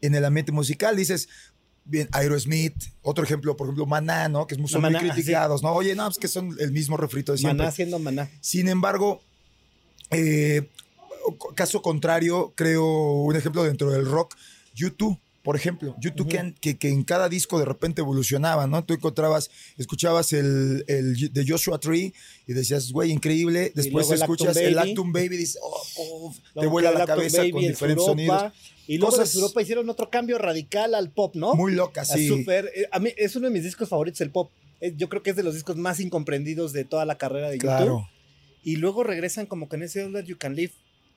en 0.00 0.14
el 0.14 0.24
ambiente 0.24 0.52
musical. 0.52 0.96
Dices, 0.96 1.28
bien, 1.84 2.08
Aerosmith, 2.12 2.74
otro 3.02 3.24
ejemplo, 3.24 3.56
por 3.56 3.66
ejemplo, 3.66 3.86
Maná, 3.86 4.28
¿no? 4.28 4.46
Que 4.46 4.54
son 4.54 4.62
muy 4.82 4.92
Maná, 4.92 5.00
criticados, 5.00 5.62
¿no? 5.62 5.72
Oye, 5.72 5.94
no, 5.94 6.08
es 6.08 6.18
que 6.18 6.28
son 6.28 6.56
el 6.60 6.70
mismo 6.72 6.96
refrito 6.96 7.32
de 7.32 7.38
siempre. 7.38 7.58
maná 7.58 7.70
siendo 7.72 7.98
maná 7.98 8.30
Sin 8.40 8.68
embargo, 8.68 9.20
eh, 10.10 10.68
caso 11.54 11.82
contrario, 11.82 12.52
creo 12.56 12.84
un 13.22 13.36
ejemplo 13.36 13.62
dentro 13.64 13.90
del 13.90 14.06
rock, 14.06 14.36
YouTube. 14.74 15.18
Por 15.42 15.56
ejemplo, 15.56 15.96
YouTube 15.98 16.28
que, 16.28 16.36
en- 16.36 16.52
que, 16.60 16.76
que 16.76 16.90
en 16.90 17.02
cada 17.02 17.30
disco 17.30 17.58
de 17.58 17.64
repente 17.64 18.02
evolucionaba, 18.02 18.66
¿no? 18.66 18.84
Tú 18.84 18.92
encontrabas, 18.92 19.50
escuchabas 19.78 20.34
el, 20.34 20.84
el 20.86 21.32
de 21.32 21.46
Joshua 21.48 21.80
Tree 21.80 22.12
y 22.46 22.52
decías, 22.52 22.92
güey, 22.92 23.10
increíble. 23.10 23.72
Después 23.74 24.10
escuchas 24.10 24.54
el. 24.58 24.78
Actum 24.78 25.12
Baby 25.14 25.36
y 25.36 25.38
dices, 25.38 25.58
oh, 25.62 25.82
oh, 25.96 26.34
te 26.60 26.66
vuela 26.66 26.90
la 26.92 27.06
cabeza 27.06 27.38
Baby 27.38 27.52
con 27.52 27.62
en 27.62 27.68
diferentes 27.70 28.06
Europa, 28.06 28.38
sonidos. 28.40 28.52
Y 28.86 28.98
luego 28.98 29.12
Cosas- 29.16 29.32
de 29.32 29.40
Europa 29.40 29.62
hicieron 29.62 29.88
otro 29.88 30.10
cambio 30.10 30.36
radical 30.36 30.94
al 30.94 31.10
pop, 31.10 31.34
¿no? 31.34 31.54
Muy 31.54 31.72
loca, 31.72 32.04
sí. 32.04 32.28
súper- 32.28 32.70
eh, 32.76 32.86
a 32.92 32.98
mí 32.98 33.08
es 33.16 33.34
uno 33.34 33.46
de 33.46 33.52
mis 33.54 33.64
discos 33.64 33.88
favoritos, 33.88 34.20
el 34.20 34.30
pop. 34.30 34.50
Yo 34.96 35.08
creo 35.08 35.22
que 35.22 35.30
es 35.30 35.36
de 35.36 35.42
los 35.42 35.54
discos 35.54 35.76
más 35.76 36.00
incomprendidos 36.00 36.74
de 36.74 36.84
toda 36.84 37.06
la 37.06 37.16
carrera 37.16 37.48
de 37.48 37.56
YouTube. 37.58 38.04
Y 38.62 38.76
luego 38.76 39.04
regresan 39.04 39.46
como 39.46 39.70
con 39.70 39.82
ese 39.82 40.04
All 40.04 40.12
That 40.12 40.24
You 40.24 40.36
Can 40.36 40.54
Live, 40.54 40.72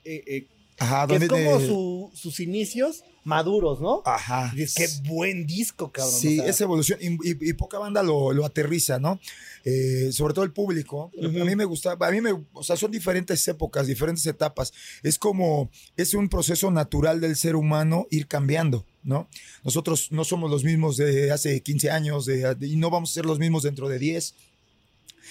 eh, 0.06 0.24
eh, 0.28 0.48
Ajá, 0.80 1.06
que 1.08 1.16
es 1.18 1.28
como 1.28 1.60
de- 1.60 1.68
su- 1.68 2.12
sus 2.16 2.40
inicios 2.40 3.04
maduros, 3.24 3.80
¿no? 3.80 4.02
Ajá. 4.06 4.52
Y 4.54 4.58
dices, 4.58 5.02
qué 5.04 5.08
buen 5.10 5.46
disco, 5.46 5.92
cabrón. 5.92 6.14
Sí, 6.20 6.40
o 6.40 6.42
sea, 6.44 6.50
esa 6.52 6.64
evolución. 6.66 7.00
Y, 7.02 7.08
y- 7.30 7.50
y 7.50 7.54
poca 7.54 7.78
banda 7.80 8.02
lo, 8.04 8.34
lo 8.34 8.44
aterriza, 8.44 9.00
¿no? 9.00 9.20
Eh, 9.64 10.10
sobre 10.12 10.34
todo 10.34 10.44
el 10.44 10.52
público. 10.52 11.10
Ujú. 11.16 11.42
A 11.42 11.46
mí 11.46 11.56
me 11.56 11.64
gusta, 11.64 11.96
a 11.98 12.12
mí 12.12 12.20
me, 12.20 12.32
o 12.52 12.64
sea, 12.64 12.76
son 12.76 12.92
diferentes 12.92 13.48
épocas, 13.48 13.88
diferentes 13.88 14.26
etapas. 14.26 14.74
Es 15.04 15.18
como, 15.18 15.70
es 15.96 16.14
un 16.16 16.28
proceso 16.28 16.70
natural 16.72 17.22
del 17.22 17.36
ser 17.38 17.56
humano 17.56 18.08
ir 18.10 18.28
cambiando, 18.28 18.84
¿no? 19.04 19.30
Nosotros 19.64 20.12
no 20.12 20.26
somos 20.26 20.50
los 20.52 20.64
mismos 20.66 20.98
de 20.98 21.32
hace 21.32 21.62
15 21.62 21.92
años 21.92 22.26
de- 22.26 22.56
de- 22.56 22.68
y 22.68 22.76
no 22.76 22.90
vamos 22.90 23.12
a 23.12 23.14
ser 23.14 23.26
los 23.26 23.40
mismos 23.40 23.64
dentro 23.64 23.88
de 23.88 24.00
10. 24.00 24.34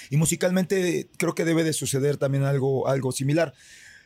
Y 0.09 0.17
musicalmente 0.17 1.09
creo 1.19 1.35
que 1.35 1.45
debe 1.45 1.63
de 1.65 1.73
suceder 1.75 2.17
también 2.17 2.45
algo, 2.45 2.89
algo 2.89 3.13
similar. 3.13 3.53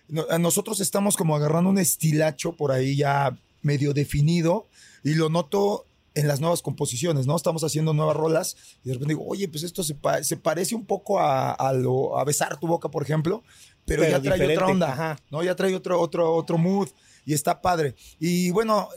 Nosotros 0.09 0.81
estamos 0.81 1.17
como 1.17 1.35
agarrando 1.37 1.71
un 1.71 1.79
estilacho 1.79 2.53
por 2.53 2.73
ahí 2.73 2.97
ya 2.97 3.37
medio 3.63 3.93
definido 3.93 4.67
y 5.03 5.15
lo 5.15 5.29
noto 5.29 5.85
en 6.15 6.29
las 6.29 6.41
nuevas 6.41 6.63
composiciones, 6.63 7.27
¿no? 7.27 7.37
Estamos 7.37 7.63
haciendo 7.65 7.93
nuevas 7.93 8.17
rolas 8.17 8.57
y 8.85 8.89
de 8.89 8.95
repente 8.95 9.15
digo, 9.15 9.27
oye, 9.27 9.49
pues 9.49 9.65
esto 9.65 9.83
se, 9.83 9.95
pa- 9.95 10.23
se 10.25 10.37
parece 10.37 10.75
un 10.75 10.87
poco 10.87 11.21
a, 11.21 11.53
a 11.53 11.73
lo, 11.75 12.19
a 12.19 12.25
Besar 12.25 12.59
tu 12.59 12.67
boca, 12.67 12.89
por 12.89 13.03
ejemplo, 13.03 13.43
pero, 13.85 14.03
Pero 14.03 14.17
ya 14.17 14.23
trae 14.23 14.33
diferente, 14.39 14.63
otra 14.63 14.73
onda, 14.73 14.93
ajá. 14.93 15.19
¿no? 15.31 15.43
Ya 15.43 15.55
trae 15.55 15.75
otro, 15.75 16.01
otro, 16.01 16.35
otro 16.35 16.57
mood 16.57 16.89
y 17.27 17.35
está 17.35 17.61
padre. 17.61 17.95
Y 18.19 18.51
bueno, 18.51 18.89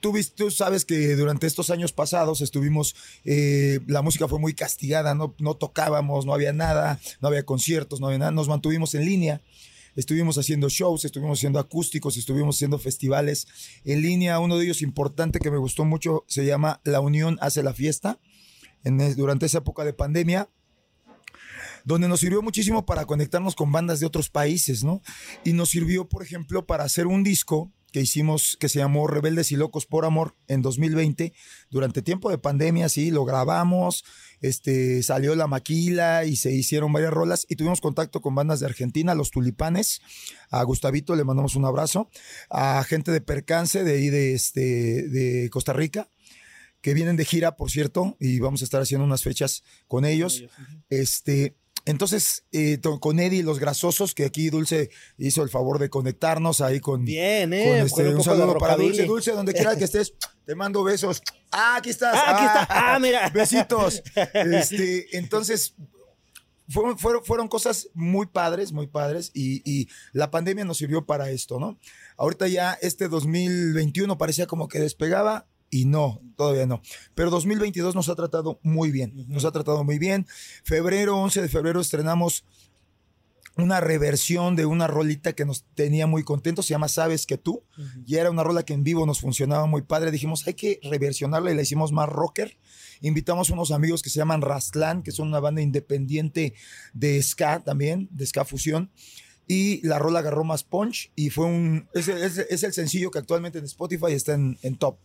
tú, 0.00 0.14
tú 0.36 0.50
sabes 0.52 0.84
que 0.84 1.16
durante 1.16 1.46
estos 1.48 1.70
años 1.70 1.92
pasados 1.92 2.40
estuvimos, 2.40 2.94
eh, 3.24 3.80
la 3.88 4.02
música 4.02 4.28
fue 4.28 4.38
muy 4.38 4.54
castigada, 4.54 5.14
no, 5.14 5.34
no 5.38 5.54
tocábamos, 5.54 6.24
no 6.24 6.34
había 6.34 6.52
nada, 6.52 7.00
no 7.20 7.28
había 7.28 7.44
conciertos, 7.44 8.00
no 8.00 8.06
había 8.06 8.18
nada, 8.18 8.30
nos 8.30 8.48
mantuvimos 8.48 8.94
en 8.94 9.04
línea. 9.04 9.40
Estuvimos 9.98 10.38
haciendo 10.38 10.68
shows, 10.68 11.04
estuvimos 11.04 11.40
haciendo 11.40 11.58
acústicos, 11.58 12.16
estuvimos 12.16 12.54
haciendo 12.54 12.78
festivales 12.78 13.48
en 13.84 14.00
línea. 14.00 14.38
Uno 14.38 14.56
de 14.56 14.64
ellos 14.64 14.80
importante 14.80 15.40
que 15.40 15.50
me 15.50 15.58
gustó 15.58 15.84
mucho 15.84 16.22
se 16.28 16.46
llama 16.46 16.80
La 16.84 17.00
Unión 17.00 17.36
hace 17.40 17.64
la 17.64 17.74
fiesta. 17.74 18.20
Durante 19.16 19.46
esa 19.46 19.58
época 19.58 19.84
de 19.84 19.92
pandemia, 19.92 20.48
donde 21.84 22.06
nos 22.06 22.20
sirvió 22.20 22.42
muchísimo 22.42 22.86
para 22.86 23.06
conectarnos 23.06 23.56
con 23.56 23.72
bandas 23.72 23.98
de 23.98 24.06
otros 24.06 24.30
países, 24.30 24.84
¿no? 24.84 25.02
Y 25.42 25.52
nos 25.52 25.70
sirvió, 25.70 26.08
por 26.08 26.22
ejemplo, 26.22 26.64
para 26.64 26.84
hacer 26.84 27.08
un 27.08 27.24
disco 27.24 27.72
que 27.92 28.00
hicimos 28.00 28.56
que 28.60 28.68
se 28.68 28.78
llamó 28.78 29.06
Rebeldes 29.06 29.52
y 29.52 29.56
Locos 29.56 29.86
por 29.86 30.04
Amor 30.04 30.36
en 30.46 30.62
2020, 30.62 31.32
durante 31.70 32.02
tiempo 32.02 32.30
de 32.30 32.38
pandemia, 32.38 32.88
sí, 32.88 33.10
lo 33.10 33.24
grabamos, 33.24 34.04
este, 34.40 35.02
salió 35.02 35.34
la 35.34 35.46
maquila 35.46 36.24
y 36.24 36.36
se 36.36 36.52
hicieron 36.52 36.92
varias 36.92 37.12
rolas 37.12 37.46
y 37.48 37.56
tuvimos 37.56 37.80
contacto 37.80 38.20
con 38.20 38.34
bandas 38.34 38.60
de 38.60 38.66
Argentina, 38.66 39.14
Los 39.14 39.30
Tulipanes, 39.30 40.00
a 40.50 40.62
Gustavito 40.62 41.16
le 41.16 41.24
mandamos 41.24 41.56
un 41.56 41.64
abrazo, 41.64 42.10
a 42.50 42.82
gente 42.84 43.10
de 43.10 43.20
Percance 43.20 43.84
de 43.84 43.92
ahí 43.92 44.10
de, 44.10 44.34
este, 44.34 45.08
de 45.08 45.48
Costa 45.50 45.72
Rica, 45.72 46.08
que 46.80 46.94
vienen 46.94 47.16
de 47.16 47.24
gira, 47.24 47.56
por 47.56 47.70
cierto, 47.70 48.16
y 48.20 48.38
vamos 48.38 48.62
a 48.62 48.64
estar 48.64 48.80
haciendo 48.80 49.04
unas 49.04 49.22
fechas 49.22 49.64
con 49.88 50.04
ellos. 50.04 50.44
Este, 50.90 51.56
entonces, 51.88 52.44
eh, 52.52 52.78
con 53.00 53.18
Eddie 53.18 53.38
y 53.38 53.42
los 53.42 53.58
grasosos, 53.58 54.14
que 54.14 54.26
aquí 54.26 54.50
Dulce 54.50 54.90
hizo 55.16 55.42
el 55.42 55.48
favor 55.48 55.78
de 55.78 55.88
conectarnos 55.88 56.60
ahí 56.60 56.80
con. 56.80 57.02
Bien, 57.06 57.48
con 57.48 57.58
¿eh? 57.58 57.80
este, 57.80 58.04
Con 58.04 58.16
un 58.16 58.22
saludo 58.22 58.58
para. 58.58 58.76
Dulce. 58.76 59.06
Dulce, 59.06 59.32
donde 59.32 59.54
quiera 59.54 59.74
que 59.74 59.84
estés, 59.84 60.12
te 60.44 60.54
mando 60.54 60.84
besos. 60.84 61.22
Ah, 61.50 61.76
aquí 61.76 61.88
estás. 61.88 62.14
Ah, 62.14 62.36
aquí 62.36 62.44
está. 62.44 62.66
Ah, 62.68 62.98
mira. 62.98 63.30
Besitos. 63.30 64.02
Este, 64.34 65.16
entonces, 65.16 65.76
fueron, 66.68 66.98
fueron, 66.98 67.24
fueron 67.24 67.48
cosas 67.48 67.88
muy 67.94 68.26
padres, 68.26 68.70
muy 68.70 68.88
padres, 68.88 69.30
y, 69.32 69.62
y 69.64 69.88
la 70.12 70.30
pandemia 70.30 70.66
nos 70.66 70.76
sirvió 70.76 71.06
para 71.06 71.30
esto, 71.30 71.58
¿no? 71.58 71.78
Ahorita 72.18 72.48
ya 72.48 72.74
este 72.82 73.08
2021 73.08 74.18
parecía 74.18 74.46
como 74.46 74.68
que 74.68 74.78
despegaba. 74.78 75.46
Y 75.70 75.84
no, 75.84 76.20
todavía 76.36 76.66
no. 76.66 76.80
Pero 77.14 77.30
2022 77.30 77.94
nos 77.94 78.08
ha 78.08 78.14
tratado 78.14 78.58
muy 78.62 78.90
bien. 78.90 79.12
Nos 79.28 79.44
ha 79.44 79.52
tratado 79.52 79.84
muy 79.84 79.98
bien. 79.98 80.26
Febrero, 80.64 81.16
11 81.18 81.42
de 81.42 81.48
febrero, 81.48 81.80
estrenamos 81.80 82.44
una 83.56 83.80
reversión 83.80 84.54
de 84.54 84.66
una 84.66 84.86
rolita 84.86 85.32
que 85.32 85.44
nos 85.44 85.64
tenía 85.74 86.06
muy 86.06 86.22
contentos, 86.22 86.66
se 86.66 86.70
llama 86.74 86.86
Sabes 86.86 87.26
que 87.26 87.38
tú, 87.38 87.64
y 88.06 88.14
era 88.14 88.30
una 88.30 88.44
rola 88.44 88.62
que 88.62 88.72
en 88.72 88.84
vivo 88.84 89.04
nos 89.04 89.20
funcionaba 89.20 89.66
muy 89.66 89.82
padre. 89.82 90.12
Dijimos, 90.12 90.46
hay 90.46 90.54
que 90.54 90.78
reversionarla 90.84 91.50
y 91.50 91.56
la 91.56 91.62
hicimos 91.62 91.90
más 91.90 92.08
rocker. 92.08 92.56
Invitamos 93.00 93.50
unos 93.50 93.72
amigos 93.72 94.00
que 94.02 94.10
se 94.10 94.18
llaman 94.18 94.42
Rastlan, 94.42 95.02
que 95.02 95.10
son 95.10 95.26
una 95.28 95.40
banda 95.40 95.60
independiente 95.60 96.54
de 96.94 97.20
ska 97.20 97.60
también, 97.64 98.08
de 98.12 98.26
ska 98.26 98.44
fusión. 98.44 98.92
Y 99.48 99.84
la 99.84 99.98
rola 99.98 100.20
agarró 100.20 100.44
más 100.44 100.62
punch 100.62 101.10
y 101.16 101.30
fue 101.30 101.46
un. 101.46 101.88
Es, 101.94 102.06
es- 102.06 102.38
es 102.38 102.62
el 102.62 102.72
sencillo 102.72 103.10
que 103.10 103.18
actualmente 103.18 103.58
en 103.58 103.64
Spotify 103.64 104.12
está 104.12 104.34
en, 104.34 104.56
en 104.62 104.76
top. 104.76 104.98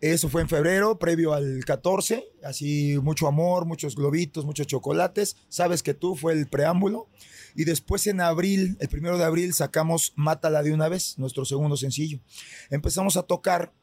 Eso 0.00 0.30
fue 0.30 0.40
en 0.40 0.48
febrero, 0.48 0.98
previo 0.98 1.34
al 1.34 1.62
14. 1.64 2.24
Así, 2.42 2.98
mucho 3.02 3.26
amor, 3.26 3.66
muchos 3.66 3.94
globitos, 3.94 4.46
muchos 4.46 4.66
chocolates. 4.66 5.36
Sabes 5.48 5.82
que 5.82 5.92
tú 5.92 6.16
fue 6.16 6.32
el 6.32 6.46
preámbulo. 6.46 7.08
Y 7.54 7.64
después 7.64 8.06
en 8.06 8.20
abril, 8.22 8.78
el 8.80 8.88
primero 8.88 9.18
de 9.18 9.24
abril, 9.24 9.52
sacamos 9.52 10.12
Mátala 10.16 10.62
de 10.62 10.72
una 10.72 10.88
vez, 10.88 11.18
nuestro 11.18 11.44
segundo 11.44 11.76
sencillo. 11.76 12.18
Empezamos 12.70 13.18
a 13.18 13.24
tocar 13.24 13.74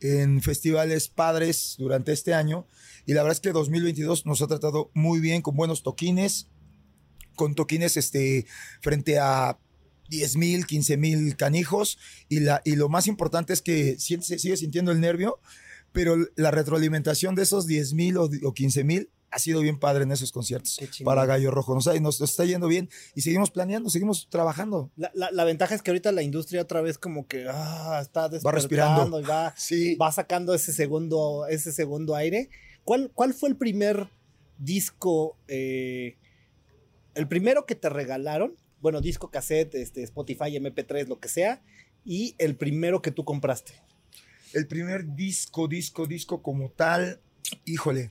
en 0.00 0.42
festivales 0.42 1.08
padres 1.08 1.76
durante 1.78 2.12
este 2.12 2.34
año. 2.34 2.66
Y 3.06 3.14
la 3.14 3.22
verdad 3.22 3.36
es 3.36 3.40
que 3.40 3.52
2022 3.52 4.26
nos 4.26 4.42
ha 4.42 4.48
tratado 4.48 4.90
muy 4.94 5.20
bien, 5.20 5.42
con 5.42 5.54
buenos 5.54 5.84
toquines, 5.84 6.48
con 7.36 7.54
toquines 7.54 7.96
este, 7.96 8.46
frente 8.80 9.20
a 9.20 9.58
10 10.12 10.36
mil, 10.36 10.66
15 10.66 10.96
mil 10.98 11.36
canijos. 11.36 11.98
Y, 12.28 12.40
la, 12.40 12.60
y 12.64 12.76
lo 12.76 12.88
más 12.90 13.06
importante 13.06 13.52
es 13.54 13.62
que 13.62 13.98
sigue 13.98 14.56
sintiendo 14.56 14.92
el 14.92 15.00
nervio, 15.00 15.40
pero 15.92 16.16
la 16.36 16.50
retroalimentación 16.50 17.34
de 17.34 17.42
esos 17.42 17.66
10 17.66 17.94
mil 17.94 18.18
o, 18.18 18.28
o 18.44 18.52
15 18.54 18.84
mil 18.84 19.10
ha 19.30 19.38
sido 19.38 19.62
bien 19.62 19.78
padre 19.78 20.02
en 20.04 20.12
esos 20.12 20.30
conciertos 20.30 20.78
para 21.04 21.24
Gallo 21.24 21.50
Rojo. 21.50 21.74
Nos, 21.74 21.86
nos 22.02 22.20
está 22.20 22.44
yendo 22.44 22.68
bien 22.68 22.90
y 23.14 23.22
seguimos 23.22 23.50
planeando, 23.50 23.88
seguimos 23.88 24.28
trabajando. 24.28 24.90
La, 24.96 25.10
la- 25.14 25.30
la 25.30 25.44
ventaja 25.44 25.74
es 25.74 25.80
que 25.80 25.90
ahorita 25.90 26.12
la 26.12 26.22
industria 26.22 26.60
otra 26.60 26.82
vez 26.82 26.98
como 26.98 27.26
que 27.26 27.46
ah, 27.50 27.98
está 28.02 28.28
despertando 28.28 28.50
respirando. 28.60 29.20
y 29.20 29.24
va, 29.24 29.54
Sí. 29.56 29.94
va 29.96 30.12
sacando 30.12 30.52
ese 30.52 30.74
segundo, 30.74 31.46
ese 31.48 31.72
segundo 31.72 32.14
aire. 32.14 32.50
¿Cuál, 32.84 33.10
cuál 33.14 33.32
fue 33.32 33.48
el 33.48 33.56
primer 33.56 34.08
disco, 34.58 35.38
eh, 35.48 36.16
el 37.14 37.26
primero 37.26 37.64
que 37.64 37.74
te 37.74 37.88
regalaron? 37.88 38.54
Bueno, 38.82 39.00
disco, 39.00 39.30
cassette, 39.30 39.76
este, 39.76 40.02
Spotify, 40.02 40.56
MP3, 40.58 41.06
lo 41.06 41.20
que 41.20 41.28
sea. 41.28 41.62
Y 42.04 42.34
el 42.38 42.56
primero 42.56 43.00
que 43.00 43.12
tú 43.12 43.24
compraste. 43.24 43.72
El 44.52 44.66
primer 44.66 45.14
disco, 45.14 45.68
disco, 45.68 46.06
disco 46.06 46.42
como 46.42 46.68
tal, 46.68 47.20
híjole. 47.64 48.10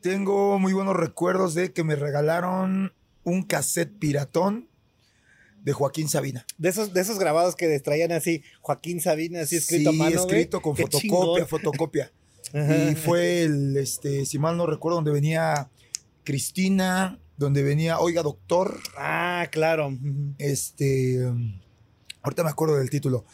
Tengo 0.00 0.60
muy 0.60 0.72
buenos 0.72 0.96
recuerdos 0.96 1.54
de 1.54 1.72
que 1.72 1.82
me 1.82 1.96
regalaron 1.96 2.94
un 3.24 3.42
cassette 3.42 3.98
piratón 3.98 4.68
de 5.64 5.72
Joaquín 5.72 6.08
Sabina. 6.08 6.46
De 6.56 6.68
esos, 6.68 6.92
de 6.92 7.00
esos 7.00 7.18
grabados 7.18 7.56
que 7.56 7.80
traían 7.80 8.12
así, 8.12 8.44
Joaquín 8.60 9.00
Sabina, 9.00 9.40
así 9.40 9.56
escrito 9.56 9.90
sí, 9.90 9.96
a 9.96 9.98
mano. 10.04 10.16
escrito 10.16 10.62
con 10.62 10.76
fotocopia, 10.76 11.00
chingón. 11.00 11.48
fotocopia. 11.48 12.12
Ajá. 12.52 12.90
Y 12.90 12.94
fue 12.94 13.42
el, 13.42 13.76
este, 13.78 14.26
si 14.26 14.38
mal 14.38 14.56
no 14.56 14.66
recuerdo, 14.66 14.96
donde 14.96 15.10
venía 15.10 15.70
Cristina, 16.22 17.18
donde 17.36 17.62
venía 17.62 17.98
Oiga 17.98 18.22
Doctor, 18.22 18.78
Ah, 18.96 19.48
claro. 19.50 19.96
Este, 20.38 21.20
ahorita 22.22 22.44
me 22.44 22.50
acuerdo 22.50 22.76
del 22.76 22.90
título. 22.90 23.24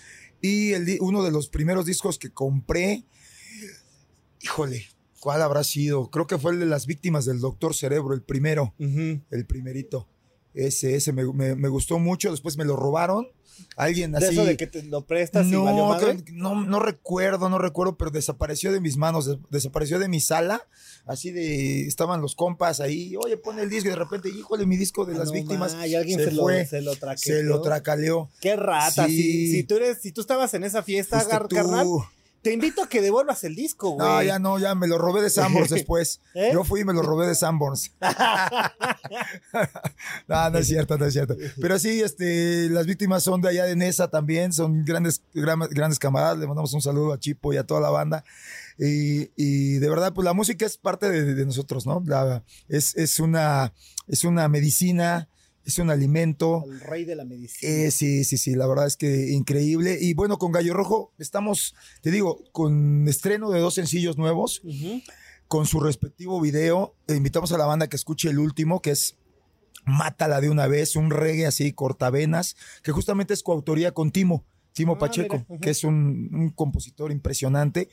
Y 0.40 0.72
el, 0.72 0.98
uno 1.00 1.22
de 1.22 1.30
los 1.30 1.48
primeros 1.48 1.84
discos 1.84 2.18
que 2.18 2.30
compré, 2.30 3.04
híjole, 4.40 4.86
¿cuál 5.20 5.42
habrá 5.42 5.64
sido? 5.64 6.10
Creo 6.10 6.26
que 6.26 6.38
fue 6.38 6.52
el 6.52 6.60
de 6.60 6.66
las 6.66 6.86
víctimas 6.86 7.26
del 7.26 7.40
Doctor 7.40 7.74
Cerebro, 7.74 8.14
el 8.14 8.22
primero, 8.22 8.74
el 8.78 9.46
primerito. 9.46 10.08
Ese, 10.54 10.96
ese 10.96 11.12
me, 11.12 11.24
me- 11.32 11.54
me 11.54 11.68
gustó 11.68 11.98
mucho, 11.98 12.30
después 12.30 12.56
me 12.56 12.64
lo 12.64 12.76
robaron. 12.76 13.28
Alguien 13.76 14.12
De 14.12 14.18
así. 14.18 14.28
eso 14.28 14.44
de 14.46 14.56
que 14.56 14.66
te 14.66 14.82
lo 14.84 15.04
prestas 15.06 15.46
y 15.46 15.54
valió 15.54 15.82
No, 15.82 15.88
madre. 15.88 16.24
no, 16.32 16.64
no 16.64 16.80
recuerdo, 16.80 17.50
no 17.50 17.58
recuerdo, 17.58 17.96
pero 17.98 18.10
desapareció 18.10 18.72
de 18.72 18.80
mis 18.80 18.96
manos, 18.96 19.26
des- 19.26 19.38
desapareció 19.50 19.98
de 19.98 20.08
mi 20.08 20.20
sala. 20.20 20.66
Así 21.04 21.30
de, 21.30 21.86
estaban 21.86 22.22
los 22.22 22.34
compas 22.34 22.80
ahí, 22.80 23.14
oye, 23.16 23.36
pon 23.36 23.58
el 23.58 23.68
disco 23.68 23.88
y 23.88 23.90
de 23.90 23.96
repente, 23.96 24.30
híjole, 24.30 24.64
mi 24.64 24.76
disco 24.78 25.04
de 25.04 25.14
Ah, 25.14 25.18
las 25.18 25.28
no 25.28 25.34
víctimas 25.34 25.74
ma, 25.74 25.86
y 25.86 25.94
alguien 25.94 26.18
se 26.20 26.26
se, 26.26 26.32
lo, 26.32 26.42
fue, 26.42 26.64
se 26.66 26.80
lo 26.80 26.96
traqueteó. 26.96 27.36
se 27.36 27.42
lo 27.42 27.60
tracaleó. 27.60 28.30
Qué 28.40 28.56
rata. 28.56 29.06
Sí. 29.06 29.16
Si, 29.16 29.50
si 29.52 29.62
tú 29.64 29.76
eres, 29.76 29.98
si 30.00 30.10
tú 30.12 30.22
estabas 30.22 30.54
en 30.54 30.64
esa 30.64 30.82
fiesta, 30.82 31.22
carnal, 31.28 31.86
te 32.42 32.52
invito 32.52 32.82
a 32.82 32.88
que 32.88 33.00
devuelvas 33.02 33.44
el 33.44 33.54
disco, 33.54 33.90
güey. 33.90 34.06
No, 34.08 34.22
ya 34.22 34.38
no, 34.38 34.58
ya 34.58 34.74
me 34.74 34.86
lo 34.88 34.96
robé 34.98 35.22
de 35.22 35.30
Sanborns 35.30 35.70
después. 35.70 36.20
¿Eh? 36.34 36.50
Yo 36.52 36.64
fui 36.64 36.80
y 36.80 36.84
me 36.84 36.92
lo 36.94 37.02
robé 37.02 37.26
de 37.26 37.34
Sanborns. 37.34 37.92
no, 40.28 40.50
no 40.50 40.58
es 40.58 40.66
cierto, 40.66 40.96
no 40.98 41.04
es 41.06 41.12
cierto. 41.12 41.36
Pero 41.60 41.78
sí, 41.78 42.00
este, 42.00 42.68
las 42.70 42.86
víctimas 42.86 43.22
son 43.22 43.40
de 43.40 43.48
allá 43.50 43.64
de 43.64 43.76
Nesa 43.76 44.08
también, 44.08 44.52
son 44.52 44.84
grandes, 44.84 45.22
gran- 45.34 45.60
grandes 45.70 45.98
camaradas. 45.98 46.38
Le 46.38 46.46
mandamos 46.46 46.72
un 46.72 46.82
saludo 46.82 47.12
a 47.12 47.18
Chipo 47.18 47.52
y 47.52 47.56
a 47.56 47.64
toda 47.64 47.80
la 47.80 47.90
banda. 47.90 48.24
Y, 48.78 49.30
y 49.36 49.74
de 49.78 49.88
verdad, 49.90 50.12
pues 50.14 50.24
la 50.24 50.32
música 50.32 50.64
es 50.66 50.78
parte 50.78 51.10
de, 51.10 51.34
de 51.34 51.46
nosotros, 51.46 51.86
¿no? 51.86 52.02
La- 52.06 52.42
es, 52.68 52.96
es, 52.96 53.18
una, 53.20 53.72
es 54.06 54.24
una 54.24 54.48
medicina, 54.48 55.28
es 55.64 55.78
un 55.78 55.90
alimento. 55.90 56.64
El 56.66 56.80
rey 56.80 57.04
de 57.04 57.16
la 57.16 57.24
medicina. 57.24 57.70
Eh, 57.70 57.90
sí, 57.90 58.24
sí, 58.24 58.36
sí, 58.38 58.54
la 58.54 58.66
verdad 58.66 58.86
es 58.86 58.96
que 58.96 59.30
increíble. 59.30 59.98
Y 60.00 60.14
bueno, 60.14 60.38
con 60.38 60.52
Gallo 60.52 60.74
Rojo 60.74 61.12
estamos, 61.18 61.74
te 62.02 62.10
digo, 62.10 62.42
con 62.52 63.06
estreno 63.08 63.50
de 63.50 63.60
dos 63.60 63.74
sencillos 63.74 64.16
nuevos, 64.18 64.62
con 65.48 65.66
su 65.66 65.80
respectivo 65.80 66.40
video. 66.40 66.94
E 67.06 67.14
invitamos 67.14 67.52
a 67.52 67.58
la 67.58 67.66
banda 67.66 67.88
que 67.88 67.96
escuche 67.96 68.30
el 68.30 68.38
último, 68.38 68.80
que 68.80 68.90
es 68.92 69.16
Mátala 69.84 70.40
de 70.40 70.50
una 70.50 70.66
vez, 70.66 70.96
un 70.96 71.10
reggae 71.10 71.46
así, 71.46 71.72
cortavenas, 71.72 72.56
que 72.82 72.92
justamente 72.92 73.34
es 73.34 73.42
coautoría 73.42 73.92
con 73.92 74.10
Timo, 74.10 74.44
Timo 74.72 74.94
Ah, 74.94 74.98
Pacheco, 74.98 75.44
que 75.60 75.70
es 75.70 75.84
un, 75.84 76.30
un 76.32 76.50
compositor 76.50 77.10
impresionante. 77.10 77.88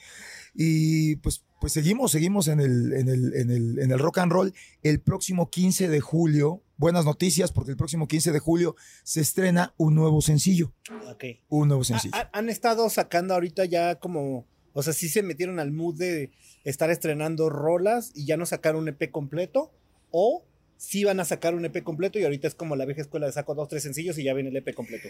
Y 0.53 1.15
pues, 1.17 1.43
pues 1.59 1.73
seguimos, 1.73 2.11
seguimos 2.11 2.47
en 2.47 2.59
el, 2.59 2.93
en, 2.93 3.09
el, 3.09 3.33
en, 3.35 3.49
el, 3.51 3.79
en 3.79 3.91
el 3.91 3.99
rock 3.99 4.19
and 4.19 4.31
roll. 4.31 4.53
El 4.83 4.99
próximo 4.99 5.49
15 5.49 5.87
de 5.89 5.99
julio, 5.99 6.61
buenas 6.77 7.05
noticias, 7.05 7.51
porque 7.51 7.71
el 7.71 7.77
próximo 7.77 8.07
15 8.07 8.31
de 8.31 8.39
julio 8.39 8.75
se 9.03 9.21
estrena 9.21 9.73
un 9.77 9.95
nuevo 9.95 10.21
sencillo. 10.21 10.73
Ok. 11.09 11.23
Un 11.49 11.69
nuevo 11.69 11.83
sencillo. 11.83 12.15
ha- 12.15 12.29
han 12.33 12.49
estado 12.49 12.89
sacando 12.89 13.33
ahorita 13.33 13.65
ya 13.65 13.95
como. 13.95 14.45
O 14.73 14.83
sea, 14.83 14.93
sí 14.93 15.09
se 15.09 15.23
metieron 15.23 15.59
al 15.59 15.71
mood 15.71 15.97
de 15.97 16.31
estar 16.63 16.91
estrenando 16.91 17.49
rolas 17.49 18.11
y 18.13 18.25
ya 18.25 18.37
no 18.37 18.45
sacar 18.45 18.75
un 18.75 18.87
EP 18.87 19.09
completo. 19.11 19.71
O 20.11 20.45
sí 20.77 21.03
van 21.03 21.19
a 21.19 21.25
sacar 21.25 21.55
un 21.55 21.65
EP 21.65 21.81
completo 21.83 22.19
y 22.19 22.23
ahorita 22.23 22.47
es 22.47 22.53
como 22.53 22.75
la 22.75 22.85
vieja 22.85 23.01
escuela 23.01 23.25
de 23.25 23.31
saco 23.31 23.55
dos, 23.55 23.67
tres 23.67 23.81
sencillos 23.81 24.19
y 24.19 24.23
ya 24.23 24.35
viene 24.35 24.51
el 24.51 24.55
EP 24.57 24.75
completo. 24.75 25.09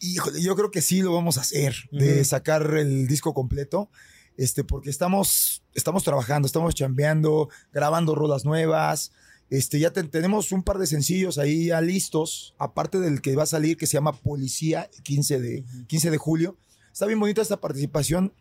Híjole, 0.00 0.42
yo 0.42 0.54
creo 0.54 0.70
que 0.70 0.82
sí 0.82 1.00
lo 1.00 1.14
vamos 1.14 1.38
a 1.38 1.40
hacer, 1.40 1.74
de 1.90 2.22
sacar 2.26 2.74
el 2.76 3.06
disco 3.06 3.32
completo. 3.32 3.88
Este, 4.36 4.64
porque 4.64 4.90
estamos, 4.90 5.62
estamos 5.74 6.04
trabajando, 6.04 6.46
estamos 6.46 6.74
chambeando, 6.74 7.48
grabando 7.72 8.14
rolas 8.14 8.44
nuevas. 8.44 9.12
Este, 9.48 9.78
ya 9.78 9.92
te- 9.92 10.02
tenemos 10.04 10.52
un 10.52 10.62
par 10.62 10.78
de 10.78 10.86
sencillos 10.86 11.38
ahí 11.38 11.66
ya 11.66 11.80
listos, 11.80 12.54
aparte 12.58 12.98
del 12.98 13.22
que 13.22 13.36
va 13.36 13.44
a 13.44 13.46
salir, 13.46 13.76
que 13.76 13.86
se 13.86 13.94
llama 13.94 14.12
Policía, 14.12 14.90
15 15.04 15.40
de, 15.40 15.64
15 15.86 16.10
de 16.10 16.18
julio. 16.18 16.56
Está 16.92 17.06
bien 17.06 17.20
bonita 17.20 17.42
esta 17.42 17.60
participación, 17.60 18.32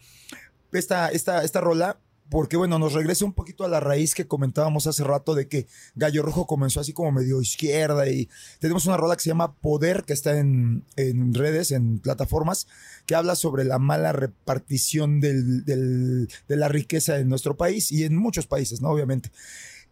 esta, 0.71 1.09
esta, 1.09 1.43
esta 1.43 1.61
rola, 1.61 1.99
porque 2.29 2.57
bueno, 2.57 2.79
nos 2.79 2.93
regresa 2.93 3.23
un 3.25 3.33
poquito 3.33 3.63
a 3.63 3.67
la 3.69 3.79
raíz 3.79 4.15
que 4.15 4.25
comentábamos 4.27 4.87
hace 4.87 5.03
rato 5.03 5.35
de 5.35 5.47
que 5.47 5.67
Gallo 5.95 6.23
Rojo 6.23 6.47
comenzó 6.47 6.79
así 6.79 6.91
como 6.91 7.11
medio 7.11 7.39
izquierda 7.41 8.09
y 8.09 8.27
tenemos 8.59 8.85
una 8.87 8.97
rola 8.97 9.15
que 9.15 9.21
se 9.23 9.29
llama 9.29 9.53
Poder, 9.53 10.03
que 10.05 10.13
está 10.13 10.37
en, 10.39 10.83
en 10.95 11.33
redes, 11.35 11.71
en 11.71 11.99
plataformas, 11.99 12.67
que 13.05 13.13
habla 13.15 13.35
sobre 13.35 13.63
la 13.63 13.77
mala 13.77 14.11
repartición 14.11 15.19
del- 15.19 15.63
del- 15.65 16.29
de 16.47 16.55
la 16.55 16.67
riqueza 16.67 17.19
en 17.19 17.29
nuestro 17.29 17.55
país 17.57 17.91
y 17.91 18.03
en 18.05 18.15
muchos 18.15 18.47
países, 18.47 18.81
¿no? 18.81 18.89
Obviamente. 18.89 19.31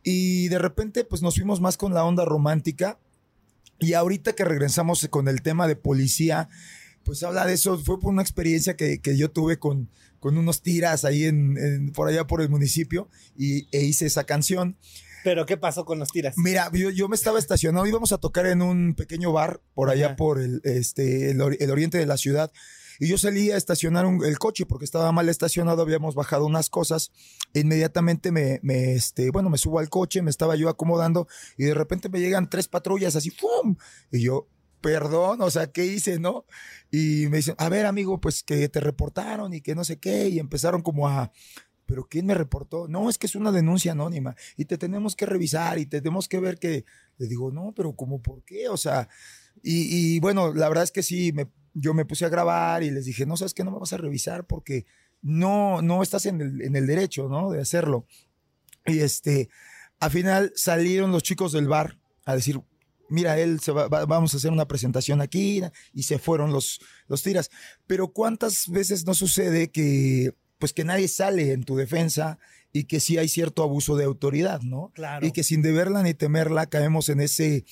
Y 0.03 0.47
de 0.49 0.59
repente, 0.59 1.03
pues 1.05 1.21
nos 1.21 1.35
fuimos 1.35 1.61
más 1.61 1.77
con 1.77 1.93
la 1.93 2.03
onda 2.03 2.25
romántica. 2.25 2.97
Y 3.79 3.93
ahorita 3.93 4.33
que 4.33 4.45
regresamos 4.45 5.07
con 5.09 5.27
el 5.27 5.41
tema 5.41 5.67
de 5.67 5.75
policía, 5.75 6.49
pues 7.03 7.21
habla 7.23 7.45
de 7.45 7.53
eso. 7.53 7.77
Fue 7.77 7.99
por 7.99 8.11
una 8.13 8.21
experiencia 8.21 8.75
que, 8.75 8.99
que 8.99 9.17
yo 9.17 9.29
tuve 9.31 9.59
con, 9.59 9.89
con 10.23 10.37
unos 10.37 10.61
tiras 10.61 11.03
ahí 11.03 11.25
en, 11.25 11.57
en- 11.57 11.91
por 11.91 12.07
allá 12.07 12.25
por 12.25 12.41
el 12.41 12.47
municipio 12.47 13.09
y, 13.37 13.67
e 13.75 13.83
hice 13.83 14.05
esa 14.05 14.23
canción. 14.23 14.77
Pero, 15.25 15.45
¿qué 15.45 15.57
pasó 15.57 15.83
con 15.83 15.99
los 15.99 16.11
tiras? 16.13 16.35
Mira, 16.37 16.69
yo, 16.73 16.89
yo 16.91 17.09
me 17.09 17.15
estaba 17.17 17.39
estacionado, 17.39 17.85
íbamos 17.85 18.13
a 18.13 18.17
tocar 18.19 18.45
en 18.45 18.61
un 18.61 18.93
pequeño 18.95 19.33
bar 19.33 19.59
por 19.73 19.89
allá 19.89 20.05
Ajá. 20.07 20.15
por 20.15 20.39
el, 20.39 20.61
este, 20.63 21.29
el, 21.31 21.39
ori- 21.41 21.57
el 21.59 21.71
oriente 21.71 21.97
de 21.97 22.05
la 22.05 22.15
ciudad. 22.15 22.51
Y 22.99 23.07
yo 23.07 23.17
salí 23.17 23.51
a 23.51 23.57
estacionar 23.57 24.05
un- 24.05 24.23
el 24.23 24.39
coche 24.39 24.65
porque 24.65 24.85
estaba 24.85 25.11
mal 25.11 25.27
estacionado, 25.27 25.81
habíamos 25.81 26.15
bajado 26.15 26.45
unas 26.45 26.69
cosas. 26.69 27.11
E 27.53 27.59
inmediatamente 27.61 28.31
me, 28.31 28.61
me, 28.63 28.93
este, 28.93 29.29
bueno, 29.29 29.49
me 29.49 29.57
subo 29.57 29.79
al 29.79 29.89
coche, 29.89 30.21
me 30.21 30.29
estaba 30.29 30.55
yo 30.55 30.69
acomodando 30.69 31.27
y 31.57 31.65
de 31.65 31.73
repente 31.73 32.07
me 32.07 32.21
llegan 32.21 32.49
tres 32.49 32.69
patrullas 32.69 33.17
así, 33.17 33.29
¡fum! 33.29 33.75
Y 34.11 34.21
yo, 34.21 34.47
perdón, 34.83 35.41
o 35.41 35.49
sea, 35.49 35.71
¿qué 35.71 35.85
hice, 35.85 36.19
no? 36.19 36.45
Y 36.91 37.27
me 37.29 37.37
dicen, 37.37 37.55
a 37.57 37.69
ver, 37.69 37.85
amigo, 37.85 38.19
pues 38.19 38.43
que 38.43 38.67
te 38.67 38.81
reportaron 38.81 39.53
y 39.53 39.61
que 39.61 39.75
no 39.75 39.85
sé 39.85 39.97
qué. 39.97 40.27
Y 40.27 40.39
empezaron 40.39 40.81
como 40.81 41.07
a, 41.07 41.31
¿pero 41.85 42.05
quién 42.09 42.25
me 42.25 42.33
reportó? 42.33 42.89
No, 42.89 43.09
es 43.09 43.17
que 43.17 43.27
es 43.27 43.35
una 43.35 43.53
denuncia 43.53 43.93
anónima 43.93 44.35
y 44.57 44.65
te 44.65 44.77
tenemos 44.77 45.15
que 45.15 45.25
revisar 45.25 45.79
y 45.79 45.85
tenemos 45.85 46.27
que 46.27 46.39
ver 46.39 46.59
que. 46.59 46.83
Le 47.17 47.27
digo, 47.27 47.49
no, 47.51 47.73
pero 47.73 47.95
¿cómo 47.95 48.21
por 48.21 48.43
qué? 48.43 48.67
O 48.67 48.75
sea, 48.75 49.07
y, 49.61 50.19
bueno, 50.19 50.53
la 50.53 50.67
verdad 50.67 50.83
es 50.83 50.91
que 50.91 51.03
sí, 51.03 51.33
yo 51.73 51.93
me 51.93 52.05
puse 52.05 52.25
a 52.25 52.29
grabar 52.29 52.83
y 52.83 52.91
les 52.91 53.05
dije, 53.05 53.25
no, 53.25 53.37
sabes 53.37 53.53
que 53.53 53.63
no 53.63 53.71
me 53.71 53.79
vas 53.79 53.93
a 53.93 53.97
revisar 53.97 54.45
porque 54.45 54.85
no, 55.21 55.81
no 55.81 56.03
estás 56.03 56.25
en 56.25 56.41
el, 56.41 56.61
en 56.61 56.75
el 56.75 56.87
derecho, 56.87 57.29
¿no? 57.29 57.51
De 57.51 57.61
hacerlo. 57.61 58.05
Y 58.85 58.99
este, 58.99 59.49
al 59.99 60.11
final 60.11 60.51
salieron 60.55 61.11
los 61.11 61.23
chicos 61.23 61.53
del 61.53 61.69
bar 61.69 61.97
a 62.25 62.35
decir, 62.35 62.61
mira, 63.09 63.37
él 63.39 63.59
se 63.59 63.71
va, 63.71 63.87
va- 63.87 64.05
vamos 64.05 64.33
a 64.33 64.37
hacer 64.37 64.51
una 64.51 64.67
presentación 64.67 65.21
aquí 65.21 65.61
y 65.93 66.03
se 66.03 66.19
fueron 66.19 66.51
los, 66.51 66.79
los 67.07 67.21
tiras. 67.23 67.49
Pero 67.87 68.09
¿cuántas 68.09 68.67
veces 68.69 69.05
no 69.05 69.13
sucede 69.13 69.69
que, 69.71 70.33
pues 70.59 70.73
que 70.73 70.83
nadie 70.83 71.07
sale 71.07 71.51
en 71.51 71.63
tu 71.63 71.75
defensa 71.75 72.39
y 72.71 72.85
que 72.85 72.99
sí 72.99 73.17
hay 73.17 73.27
cierto 73.27 73.61
abuso 73.63 73.95
de 73.95 74.05
autoridad, 74.05 74.61
¿no? 74.61 74.91
Claro. 74.95 75.25
Y 75.25 75.31
que 75.31 75.43
sin 75.43 75.61
deberla 75.61 76.01
ni 76.01 76.13
temerla 76.15 76.65
caemos 76.65 77.07
en 77.09 77.19
ese, 77.21 77.65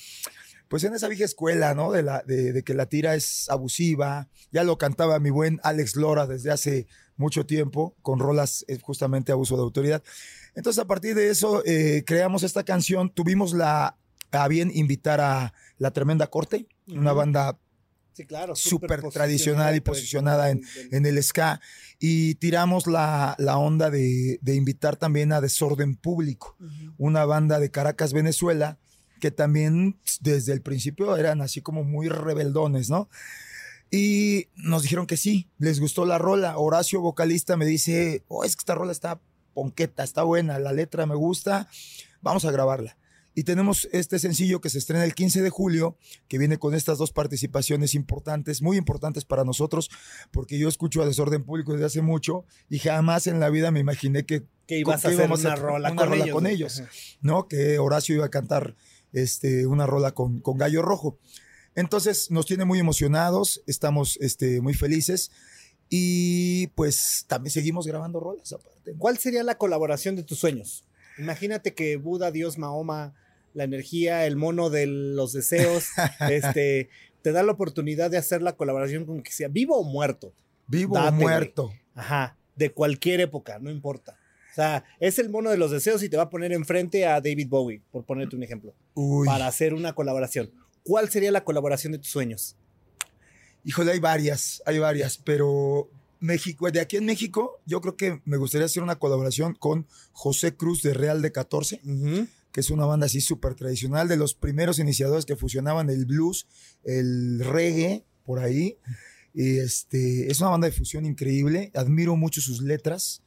pues 0.68 0.84
en 0.84 0.94
esa 0.94 1.08
vieja 1.08 1.24
escuela, 1.24 1.74
¿no? 1.74 1.90
De, 1.90 2.02
la, 2.04 2.22
de, 2.22 2.52
de 2.52 2.62
que 2.62 2.74
la 2.74 2.86
tira 2.86 3.14
es 3.16 3.48
abusiva. 3.50 4.28
Ya 4.52 4.62
lo 4.62 4.78
cantaba 4.78 5.18
mi 5.18 5.30
buen 5.30 5.58
Alex 5.64 5.96
Lora 5.96 6.26
desde 6.28 6.50
hace 6.52 6.86
mucho 7.16 7.46
tiempo 7.46 7.96
con 8.02 8.18
rolas 8.20 8.64
eh, 8.68 8.78
justamente 8.80 9.32
abuso 9.32 9.56
de 9.56 9.62
autoridad. 9.62 10.02
Entonces 10.54 10.82
a 10.82 10.86
partir 10.86 11.14
de 11.14 11.30
eso 11.30 11.62
eh, 11.66 12.04
creamos 12.06 12.42
esta 12.42 12.62
canción, 12.62 13.10
tuvimos 13.12 13.54
la 13.54 13.96
a 14.32 14.48
bien 14.48 14.70
invitar 14.74 15.20
a 15.20 15.52
La 15.78 15.90
Tremenda 15.92 16.26
Corte, 16.28 16.66
una 16.88 17.12
banda 17.12 17.58
Sí, 18.14 18.26
claro. 18.26 18.54
súper 18.54 19.02
tradicional 19.08 19.74
y 19.74 19.80
posicionada 19.80 20.50
en, 20.50 20.62
en 20.90 21.06
el 21.06 21.22
ska 21.22 21.62
y 21.98 22.34
tiramos 22.34 22.86
la, 22.86 23.34
la 23.38 23.56
onda 23.56 23.88
de, 23.88 24.38
de 24.42 24.54
invitar 24.54 24.96
también 24.96 25.32
a 25.32 25.40
Desorden 25.40 25.96
Público, 25.96 26.56
una 26.98 27.24
banda 27.24 27.58
de 27.58 27.70
Caracas, 27.70 28.12
Venezuela, 28.12 28.78
que 29.18 29.30
también 29.30 29.98
desde 30.20 30.52
el 30.52 30.60
principio 30.60 31.16
eran 31.16 31.40
así 31.40 31.62
como 31.62 31.84
muy 31.84 32.08
rebeldones, 32.08 32.90
¿no? 32.90 33.08
Y 33.90 34.48
nos 34.56 34.82
dijeron 34.82 35.06
que 35.06 35.16
sí, 35.16 35.48
les 35.58 35.80
gustó 35.80 36.04
la 36.04 36.18
rola. 36.18 36.58
Horacio, 36.58 37.00
vocalista, 37.00 37.56
me 37.56 37.66
dice, 37.66 38.24
oh, 38.28 38.44
es 38.44 38.56
que 38.56 38.60
esta 38.60 38.74
rola 38.74 38.92
está 38.92 39.20
ponqueta, 39.54 40.02
está 40.02 40.22
buena, 40.22 40.58
la 40.58 40.72
letra 40.72 41.06
me 41.06 41.14
gusta, 41.14 41.68
vamos 42.20 42.44
a 42.44 42.50
grabarla. 42.50 42.96
Y 43.34 43.44
tenemos 43.44 43.88
este 43.92 44.18
sencillo 44.18 44.60
que 44.60 44.68
se 44.68 44.78
estrena 44.78 45.04
el 45.04 45.14
15 45.14 45.42
de 45.42 45.50
julio, 45.50 45.96
que 46.28 46.38
viene 46.38 46.58
con 46.58 46.74
estas 46.74 46.98
dos 46.98 47.12
participaciones 47.12 47.94
importantes, 47.94 48.60
muy 48.60 48.76
importantes 48.76 49.24
para 49.24 49.44
nosotros, 49.44 49.90
porque 50.30 50.58
yo 50.58 50.68
escucho 50.68 51.02
a 51.02 51.06
Desorden 51.06 51.44
Público 51.44 51.72
desde 51.72 51.86
hace 51.86 52.02
mucho 52.02 52.44
y 52.68 52.78
jamás 52.78 53.26
en 53.26 53.40
la 53.40 53.48
vida 53.48 53.70
me 53.70 53.80
imaginé 53.80 54.26
que, 54.26 54.44
Que 54.66 54.78
ibas 54.78 55.04
a 55.04 55.08
hacer 55.08 55.22
a 55.22 55.24
una 55.26 55.34
hacer 55.34 55.58
rola, 55.58 55.92
una 55.92 56.02
con, 56.02 56.10
rola 56.10 56.24
ellos, 56.24 56.34
con 56.34 56.46
ellos. 56.46 56.80
Ajá. 56.80 56.90
¿no? 57.22 57.48
Que 57.48 57.78
Horacio 57.78 58.14
iba 58.16 58.26
a 58.26 58.30
cantar 58.30 58.76
este, 59.12 59.66
una 59.66 59.86
rola 59.86 60.12
con, 60.12 60.40
con 60.40 60.58
Gallo 60.58 60.82
Rojo. 60.82 61.18
Entonces 61.74 62.30
nos 62.30 62.46
tiene 62.46 62.64
muy 62.64 62.78
emocionados, 62.78 63.62
estamos 63.66 64.18
este, 64.20 64.60
muy 64.60 64.74
felices 64.74 65.30
y 65.88 66.66
pues 66.68 67.24
también 67.28 67.50
seguimos 67.50 67.86
grabando 67.86 68.20
rolas 68.20 68.52
aparte. 68.52 68.92
¿no? 68.92 68.98
¿Cuál 68.98 69.18
sería 69.18 69.42
la 69.42 69.56
colaboración 69.56 70.16
de 70.16 70.22
tus 70.22 70.38
sueños? 70.38 70.84
Imagínate 71.18 71.74
que 71.74 71.96
Buda, 71.96 72.30
Dios, 72.30 72.58
Mahoma, 72.58 73.14
la 73.54 73.64
energía, 73.64 74.26
el 74.26 74.36
mono 74.36 74.70
de 74.70 74.86
los 74.86 75.32
deseos, 75.32 75.86
este, 76.30 76.88
te 77.22 77.32
da 77.32 77.42
la 77.42 77.52
oportunidad 77.52 78.10
de 78.10 78.18
hacer 78.18 78.42
la 78.42 78.56
colaboración 78.56 79.04
con 79.04 79.22
que 79.22 79.32
sea 79.32 79.48
vivo 79.48 79.78
o 79.78 79.84
muerto. 79.84 80.32
Vivo 80.66 80.94
Date, 80.94 81.08
o 81.08 81.12
güey. 81.12 81.22
muerto. 81.22 81.72
Ajá, 81.94 82.36
de 82.56 82.72
cualquier 82.72 83.20
época, 83.20 83.58
no 83.58 83.70
importa. 83.70 84.18
O 84.50 84.54
sea, 84.54 84.84
es 85.00 85.18
el 85.18 85.30
mono 85.30 85.50
de 85.50 85.56
los 85.56 85.70
deseos 85.70 86.02
y 86.02 86.08
te 86.08 86.16
va 86.16 86.24
a 86.24 86.30
poner 86.30 86.52
enfrente 86.52 87.06
a 87.06 87.20
David 87.20 87.48
Bowie, 87.48 87.82
por 87.90 88.04
ponerte 88.04 88.36
un 88.36 88.42
ejemplo, 88.42 88.74
Uy, 88.94 89.26
para 89.26 89.46
hacer 89.46 89.72
una 89.72 89.94
colaboración. 89.94 90.50
¿Cuál 90.82 91.08
sería 91.08 91.30
la 91.32 91.44
colaboración 91.44 91.92
de 91.92 91.98
tus 91.98 92.08
sueños? 92.08 92.56
híjole, 93.64 93.92
hay 93.92 94.00
varias, 94.00 94.62
hay 94.66 94.78
varias, 94.78 95.18
pero 95.18 95.88
México, 96.20 96.70
de 96.70 96.80
aquí 96.80 96.96
en 96.96 97.04
México, 97.06 97.60
yo 97.66 97.80
creo 97.80 97.96
que 97.96 98.20
me 98.24 98.36
gustaría 98.36 98.66
hacer 98.66 98.82
una 98.82 98.96
colaboración 98.96 99.54
con 99.54 99.86
José 100.12 100.54
Cruz 100.54 100.82
de 100.82 100.94
Real 100.94 101.22
de 101.22 101.32
14. 101.32 101.80
Ujú. 101.84 102.26
Que 102.52 102.60
es 102.60 102.70
una 102.70 102.84
banda 102.86 103.06
así 103.06 103.20
súper 103.20 103.54
tradicional, 103.54 104.08
de 104.08 104.16
los 104.16 104.34
primeros 104.34 104.78
iniciadores 104.78 105.24
que 105.24 105.36
fusionaban 105.36 105.88
el 105.90 106.04
blues, 106.06 106.46
el 106.84 107.40
reggae, 107.44 108.04
por 108.24 108.38
ahí. 108.38 108.76
Y 109.34 109.58
este, 109.58 110.30
es 110.30 110.40
una 110.40 110.50
banda 110.50 110.66
de 110.66 110.72
fusión 110.72 111.06
increíble, 111.06 111.70
admiro 111.74 112.14
mucho 112.16 112.40
sus 112.42 112.60
letras. 112.62 113.22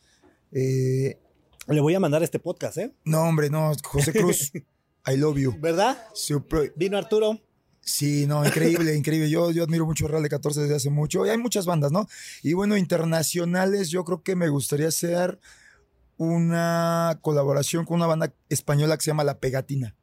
Eh, 0.52 1.20
Le 1.68 1.82
voy 1.82 1.96
a 1.96 2.00
mandar 2.00 2.22
este 2.24 2.40
podcast, 2.40 2.78
¿eh? 2.78 2.94
no, 3.04 3.24
hombre, 3.24 3.50
no, 3.50 3.74
José 3.84 4.14
Cruz, 4.14 4.52
I 5.08 5.18
love 5.18 5.38
you. 5.38 5.56
¿Verdad? 5.60 5.98
Super- 6.14 6.72
Vino 6.76 6.98
Arturo. 6.98 7.42
sí, 7.82 8.26
no, 8.28 8.46
increíble, 8.46 8.96
increíble. 8.98 9.30
Yo, 9.30 9.50
yo 9.52 9.64
admiro 9.64 9.86
mucho 9.88 10.08
Real 10.08 10.22
de 10.24 10.30
14 10.30 10.62
desde 10.62 10.76
hace 10.76 10.90
mucho. 10.92 11.26
Y 11.26 11.30
hay 11.30 11.38
muchas 11.40 11.66
bandas, 11.66 11.92
¿no? 11.92 12.08
Y 12.44 12.54
bueno, 12.54 12.78
internacionales, 12.78 13.90
yo 13.90 14.04
creo 14.06 14.22
que 14.22 14.36
me 14.36 14.50
gustaría 14.50 14.88
hacer 14.88 15.40
una 16.18 17.20
colaboración 17.22 17.86
con 17.86 17.98
una 17.98 18.08
banda 18.08 18.34
española 18.50 18.98
que 18.98 19.04
se 19.04 19.12
llama 19.12 19.24
La 19.24 19.40
Pegatina. 19.40 19.96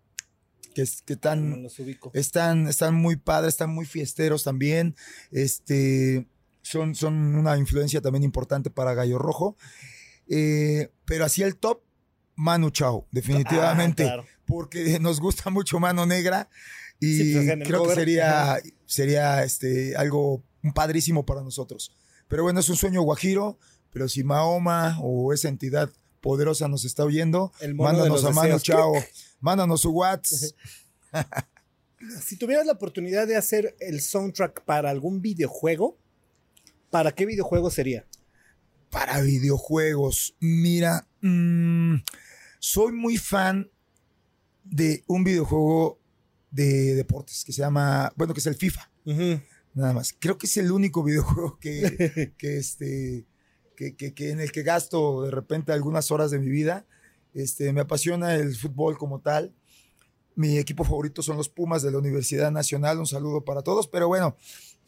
Que, 0.75 0.83
es, 0.83 1.03
que 1.03 1.17
tan, 1.17 1.67
están, 2.15 2.67
están 2.67 2.95
muy 2.95 3.17
padres, 3.17 3.55
están 3.55 3.71
muy 3.71 3.85
fiesteros 3.85 4.43
también. 4.43 4.97
Este, 5.31 6.27
son, 6.63 6.95
son 6.95 7.35
una 7.35 7.59
influencia 7.59 8.01
también 8.01 8.25
importante 8.25 8.71
para 8.71 8.95
Gallo 8.95 9.19
Rojo. 9.19 9.57
Eh, 10.29 10.91
pero 11.05 11.25
así 11.27 11.43
el 11.43 11.57
top, 11.57 11.83
Manu 12.37 12.71
Chao, 12.71 13.07
definitivamente. 13.11 14.05
Ah, 14.05 14.07
claro. 14.07 14.25
Porque 14.47 14.99
nos 15.01 15.21
gusta 15.21 15.51
mucho 15.51 15.79
Mano 15.79 16.07
Negra. 16.07 16.49
Y 17.01 17.17
Sí, 17.17 17.35
pues, 17.35 17.69
creo 17.69 17.87
que 17.87 17.95
sería, 17.95 18.59
sería 18.87 19.43
este, 19.43 19.97
algo 19.97 20.43
padrísimo 20.75 21.27
para 21.27 21.43
nosotros. 21.43 21.95
Pero 22.29 22.45
bueno, 22.45 22.61
es 22.61 22.69
un 22.69 22.77
sueño 22.77 23.03
guajiro. 23.03 23.59
Pero 23.93 24.09
si 24.09 24.25
Mahoma 24.25 24.99
o 25.03 25.35
esa 25.35 25.49
entidad 25.49 25.91
poderosa 26.23 26.69
nos 26.69 26.87
está 26.87 27.05
oyendo, 27.05 27.53
El 27.61 27.75
mono 27.75 27.91
de 27.91 27.97
mándanos 27.99 28.23
los 28.23 28.37
a 28.39 28.43
deseos. 28.43 28.63
Chao. 28.63 28.93
Mándanos 29.41 29.81
su 29.83 29.91
WhatsApp. 29.91 30.57
Si 32.23 32.37
tuvieras 32.37 32.65
la 32.65 32.73
oportunidad 32.73 33.27
de 33.27 33.37
hacer 33.37 33.77
el 33.81 34.01
soundtrack 34.01 34.65
para 34.65 34.89
algún 34.89 35.21
videojuego, 35.21 35.99
¿para 36.91 37.13
qué 37.13 37.27
videojuego 37.27 37.71
sería? 37.71 38.07
Para 38.89 39.21
videojuegos, 39.21 40.35
mira, 40.41 41.07
mm, 41.21 41.97
soy 42.59 42.93
muy 42.93 43.19
fan 43.19 43.71
de 44.65 45.03
un 45.07 45.25
videojuego 45.25 45.99
de 46.51 46.95
deportes 46.95 47.45
que 47.45 47.53
se 47.53 47.63
llama, 47.63 48.13
bueno, 48.17 48.33
que 48.33 48.41
es 48.41 48.47
el 48.47 48.55
FIFA. 48.55 48.91
Nada 49.75 49.93
más. 49.93 50.15
Creo 50.19 50.39
que 50.39 50.47
es 50.47 50.57
el 50.57 50.71
único 50.71 51.03
videojuego 51.03 51.59
que, 51.59 52.33
que 52.39 52.59
este, 52.59 53.27
que, 53.77 53.95
que, 53.95 54.31
en 54.31 54.41
el 54.41 54.53
que 54.53 54.63
gasto 54.63 55.23
de 55.23 55.31
repente 55.31 55.73
algunas 55.73 56.11
horas 56.11 56.31
de 56.31 56.39
mi 56.39 56.49
vida. 56.49 56.87
Este, 57.35 57.73
me 57.73 57.81
apasiona 57.81 58.35
el 58.35 58.55
fútbol 58.55 58.99
como 58.99 59.21
tal. 59.21 59.53
Mi 60.35 60.59
equipo 60.59 60.85
favorito 60.85 61.23
son 61.23 61.37
los 61.37 61.49
Pumas 61.49 61.83
de 61.83 61.91
la 61.91 61.99
Universidad 61.99 62.51
Nacional. 62.51 62.99
Un 62.99 63.07
saludo 63.07 63.45
para 63.45 63.63
todos. 63.63 63.89
Pero 63.89 64.09
bueno, 64.09 64.37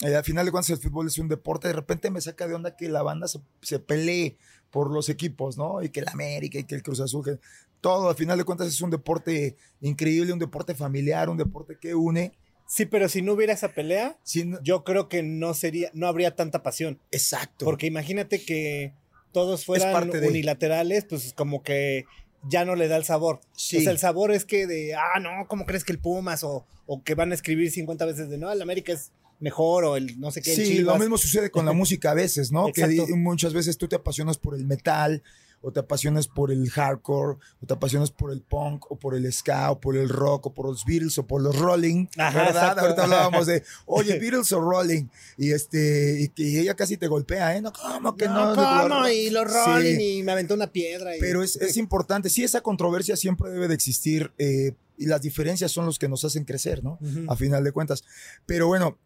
eh, 0.02 0.14
al 0.14 0.24
final 0.24 0.46
de 0.46 0.52
cuentas 0.52 0.70
el 0.70 0.78
fútbol 0.78 1.06
es 1.06 1.18
un 1.18 1.28
deporte. 1.28 1.68
De 1.68 1.74
repente 1.74 2.10
me 2.10 2.20
saca 2.20 2.46
de 2.46 2.54
onda 2.54 2.76
que 2.76 2.88
la 2.88 3.02
banda 3.02 3.28
se, 3.28 3.40
se 3.62 3.78
pelee 3.78 4.36
por 4.70 4.90
los 4.90 5.08
equipos, 5.08 5.56
¿no? 5.56 5.82
Y 5.82 5.90
que 5.90 6.00
el 6.00 6.08
América 6.08 6.58
y 6.58 6.64
que 6.64 6.74
el 6.74 6.82
Cruz 6.82 7.00
Azul. 7.00 7.38
todo, 7.80 8.08
al 8.08 8.16
final 8.16 8.38
de 8.38 8.44
cuentas 8.44 8.66
es 8.66 8.80
un 8.80 8.90
deporte 8.90 9.56
increíble, 9.80 10.32
un 10.32 10.38
deporte 10.38 10.74
familiar, 10.74 11.28
un 11.28 11.36
deporte 11.36 11.78
que 11.78 11.94
une. 11.94 12.32
Sí, 12.66 12.86
pero 12.86 13.08
si 13.08 13.22
no 13.22 13.32
hubiera 13.34 13.52
esa 13.52 13.68
pelea, 13.68 14.18
yo 14.62 14.84
creo 14.84 15.08
que 15.08 15.22
no 15.22 15.54
sería, 15.54 15.90
no 15.94 16.06
habría 16.06 16.34
tanta 16.34 16.62
pasión. 16.62 16.98
Exacto. 17.10 17.64
Porque 17.64 17.86
imagínate 17.86 18.42
que 18.44 18.92
todos 19.32 19.64
fueran 19.64 20.10
unilaterales, 20.10 21.04
pues 21.04 21.32
como 21.34 21.62
que 21.62 22.06
ya 22.48 22.64
no 22.64 22.74
le 22.74 22.88
da 22.88 22.96
el 22.96 23.04
sabor. 23.04 23.40
Sí. 23.54 23.78
O 23.78 23.80
sea, 23.80 23.92
el 23.92 23.98
sabor 23.98 24.32
es 24.32 24.44
que 24.44 24.66
de, 24.66 24.94
ah, 24.94 25.20
no, 25.20 25.46
¿cómo 25.48 25.66
crees 25.66 25.84
que 25.84 25.92
el 25.92 25.98
Pumas? 25.98 26.42
O, 26.44 26.66
o 26.86 27.02
que 27.02 27.14
van 27.14 27.32
a 27.32 27.34
escribir 27.34 27.70
50 27.70 28.04
veces 28.06 28.28
de, 28.28 28.38
no, 28.38 28.50
el 28.50 28.62
América 28.62 28.92
es 28.92 29.12
mejor 29.40 29.84
o 29.84 29.96
el 29.96 30.18
no 30.18 30.30
sé 30.30 30.40
qué. 30.40 30.54
Sí, 30.54 30.78
lo 30.78 30.96
mismo 30.96 31.18
sucede 31.18 31.50
con 31.50 31.66
la 31.66 31.72
música 31.74 32.12
a 32.12 32.14
veces, 32.14 32.50
¿no? 32.52 32.72
que 32.72 32.86
muchas 33.14 33.52
veces 33.52 33.76
tú 33.76 33.88
te 33.88 33.96
apasionas 33.96 34.38
por 34.38 34.54
el 34.54 34.64
metal 34.64 35.22
o 35.64 35.72
te 35.72 35.80
apasionas 35.80 36.28
por 36.28 36.52
el 36.52 36.68
hardcore, 36.70 37.38
o 37.62 37.66
te 37.66 37.74
apasionas 37.74 38.10
por 38.10 38.30
el 38.30 38.42
punk, 38.42 38.90
o 38.90 38.98
por 38.98 39.14
el 39.14 39.30
ska, 39.32 39.70
o 39.70 39.80
por 39.80 39.96
el 39.96 40.08
rock, 40.08 40.46
o 40.46 40.54
por 40.54 40.66
los 40.66 40.84
Beatles, 40.84 41.16
o 41.18 41.26
por 41.26 41.42
los 41.42 41.56
Rolling, 41.58 42.06
¿verdad? 42.16 42.78
Ahorita 42.78 43.04
hablábamos 43.04 43.46
de, 43.46 43.62
oye, 43.86 44.18
Beatles 44.18 44.52
o 44.52 44.60
Rolling, 44.60 45.06
y 45.38 45.52
este, 45.52 46.30
y, 46.36 46.58
ella 46.58 46.74
casi 46.74 46.96
te 46.96 47.08
golpea, 47.08 47.56
¿eh? 47.56 47.62
No, 47.62 47.72
¿cómo 47.72 48.16
que 48.16 48.28
no? 48.28 48.54
¿Cómo? 48.54 49.08
Y 49.08 49.30
los 49.30 49.50
Rolling, 49.50 49.98
y 50.00 50.22
me 50.22 50.32
aventó 50.32 50.54
una 50.54 50.66
piedra. 50.66 51.12
Pero 51.18 51.42
es, 51.42 51.56
es, 51.56 51.76
importante, 51.76 52.28
sí, 52.28 52.44
esa 52.44 52.60
controversia 52.60 53.16
siempre 53.16 53.50
debe 53.50 53.68
de 53.68 53.74
existir, 53.74 54.32
eh, 54.38 54.74
y 54.98 55.06
las 55.06 55.22
diferencias 55.22 55.72
son 55.72 55.86
los 55.86 55.98
que 55.98 56.08
nos 56.08 56.24
hacen 56.24 56.44
crecer, 56.44 56.84
¿no? 56.84 56.98
A 57.28 57.36
final 57.36 57.64
de 57.64 57.72
cuentas. 57.72 58.04
Pero 58.46 58.66
bueno, 58.66 58.98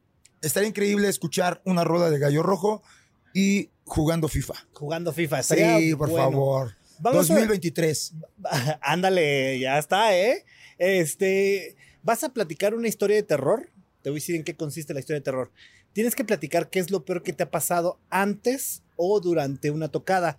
estaría 0.43 0.69
increíble 0.69 1.09
escuchar 1.09 1.63
una 1.65 1.85
rueda 1.85 2.11
de 2.11 2.19
gallo 2.19 2.43
rojo 2.43 2.83
y 3.33 3.71
jugando 3.89 4.29
FIFA. 4.29 4.55
Jugando 4.73 5.13
FIFA, 5.13 5.43
Sí, 5.43 5.95
por 5.97 6.15
favor. 6.15 6.77
2023. 7.01 8.15
Ándale, 8.81 9.59
ya 9.59 9.79
está, 9.79 10.17
¿eh? 10.17 10.45
Este, 10.79 11.77
¿vas 12.03 12.25
a 12.25 12.33
platicar 12.33 12.75
una 12.75 12.89
historia 12.89 13.17
de 13.17 13.23
terror? 13.23 13.71
Te 14.03 14.11
voy 14.11 14.19
a 14.19 14.21
decir 14.21 14.37
en 14.37 14.45
qué 14.45 14.55
consiste 14.55 14.95
la 14.95 15.01
historia 15.01 15.21
de 15.21 15.25
terror. 15.25 15.51
Tienes 15.93 16.15
que 16.15 16.25
platicar 16.25 16.71
qué 16.71 16.79
es 16.79 16.91
lo 16.91 17.05
peor 17.05 17.23
que 17.23 17.33
te 17.33 17.43
ha 17.43 17.51
pasado 17.51 17.99
antes 18.11 18.83
o 18.97 19.21
durante 19.21 19.71
una 19.71 19.89
tocada. 19.89 20.39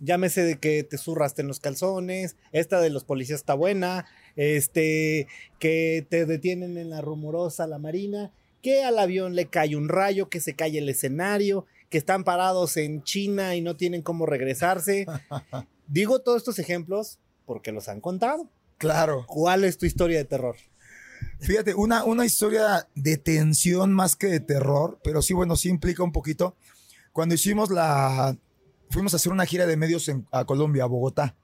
Llámese 0.00 0.42
de 0.42 0.58
que 0.58 0.84
te 0.84 0.98
zurraste 0.98 1.42
en 1.42 1.48
los 1.48 1.60
calzones, 1.60 2.36
esta 2.52 2.80
de 2.80 2.90
los 2.90 3.04
policías 3.04 3.40
está 3.40 3.54
buena, 3.54 4.06
este, 4.36 5.26
que 5.58 6.06
te 6.08 6.24
detienen 6.24 6.78
en 6.78 6.90
la 6.90 7.00
rumorosa 7.00 7.66
la 7.66 7.78
marina, 7.78 8.30
que 8.62 8.84
al 8.84 8.98
avión 8.98 9.34
le 9.34 9.46
cae 9.46 9.76
un 9.76 9.88
rayo, 9.88 10.28
que 10.28 10.40
se 10.40 10.54
cae 10.54 10.78
el 10.78 10.88
escenario, 10.88 11.66
que 11.88 11.98
están 11.98 12.24
parados 12.24 12.76
en 12.76 13.02
China 13.02 13.54
y 13.56 13.60
no 13.60 13.76
tienen 13.76 14.02
cómo 14.02 14.26
regresarse. 14.26 15.06
Digo 15.86 16.20
todos 16.20 16.38
estos 16.38 16.58
ejemplos 16.58 17.18
porque 17.46 17.72
los 17.72 17.88
han 17.88 18.00
contado. 18.00 18.48
Claro. 18.76 19.24
¿Cuál 19.26 19.64
es 19.64 19.78
tu 19.78 19.86
historia 19.86 20.18
de 20.18 20.24
terror? 20.24 20.56
Fíjate, 21.40 21.74
una, 21.74 22.04
una 22.04 22.24
historia 22.24 22.88
de 22.94 23.16
tensión 23.16 23.92
más 23.92 24.16
que 24.16 24.28
de 24.28 24.40
terror, 24.40 24.98
pero 25.02 25.22
sí, 25.22 25.34
bueno, 25.34 25.56
sí 25.56 25.68
implica 25.68 26.02
un 26.02 26.12
poquito. 26.12 26.56
Cuando 27.12 27.34
hicimos 27.34 27.70
la. 27.70 28.36
Fuimos 28.90 29.12
a 29.12 29.16
hacer 29.16 29.32
una 29.32 29.44
gira 29.44 29.66
de 29.66 29.76
medios 29.76 30.08
en, 30.08 30.26
a 30.30 30.44
Colombia, 30.44 30.84
a 30.84 30.86
Bogotá. 30.86 31.34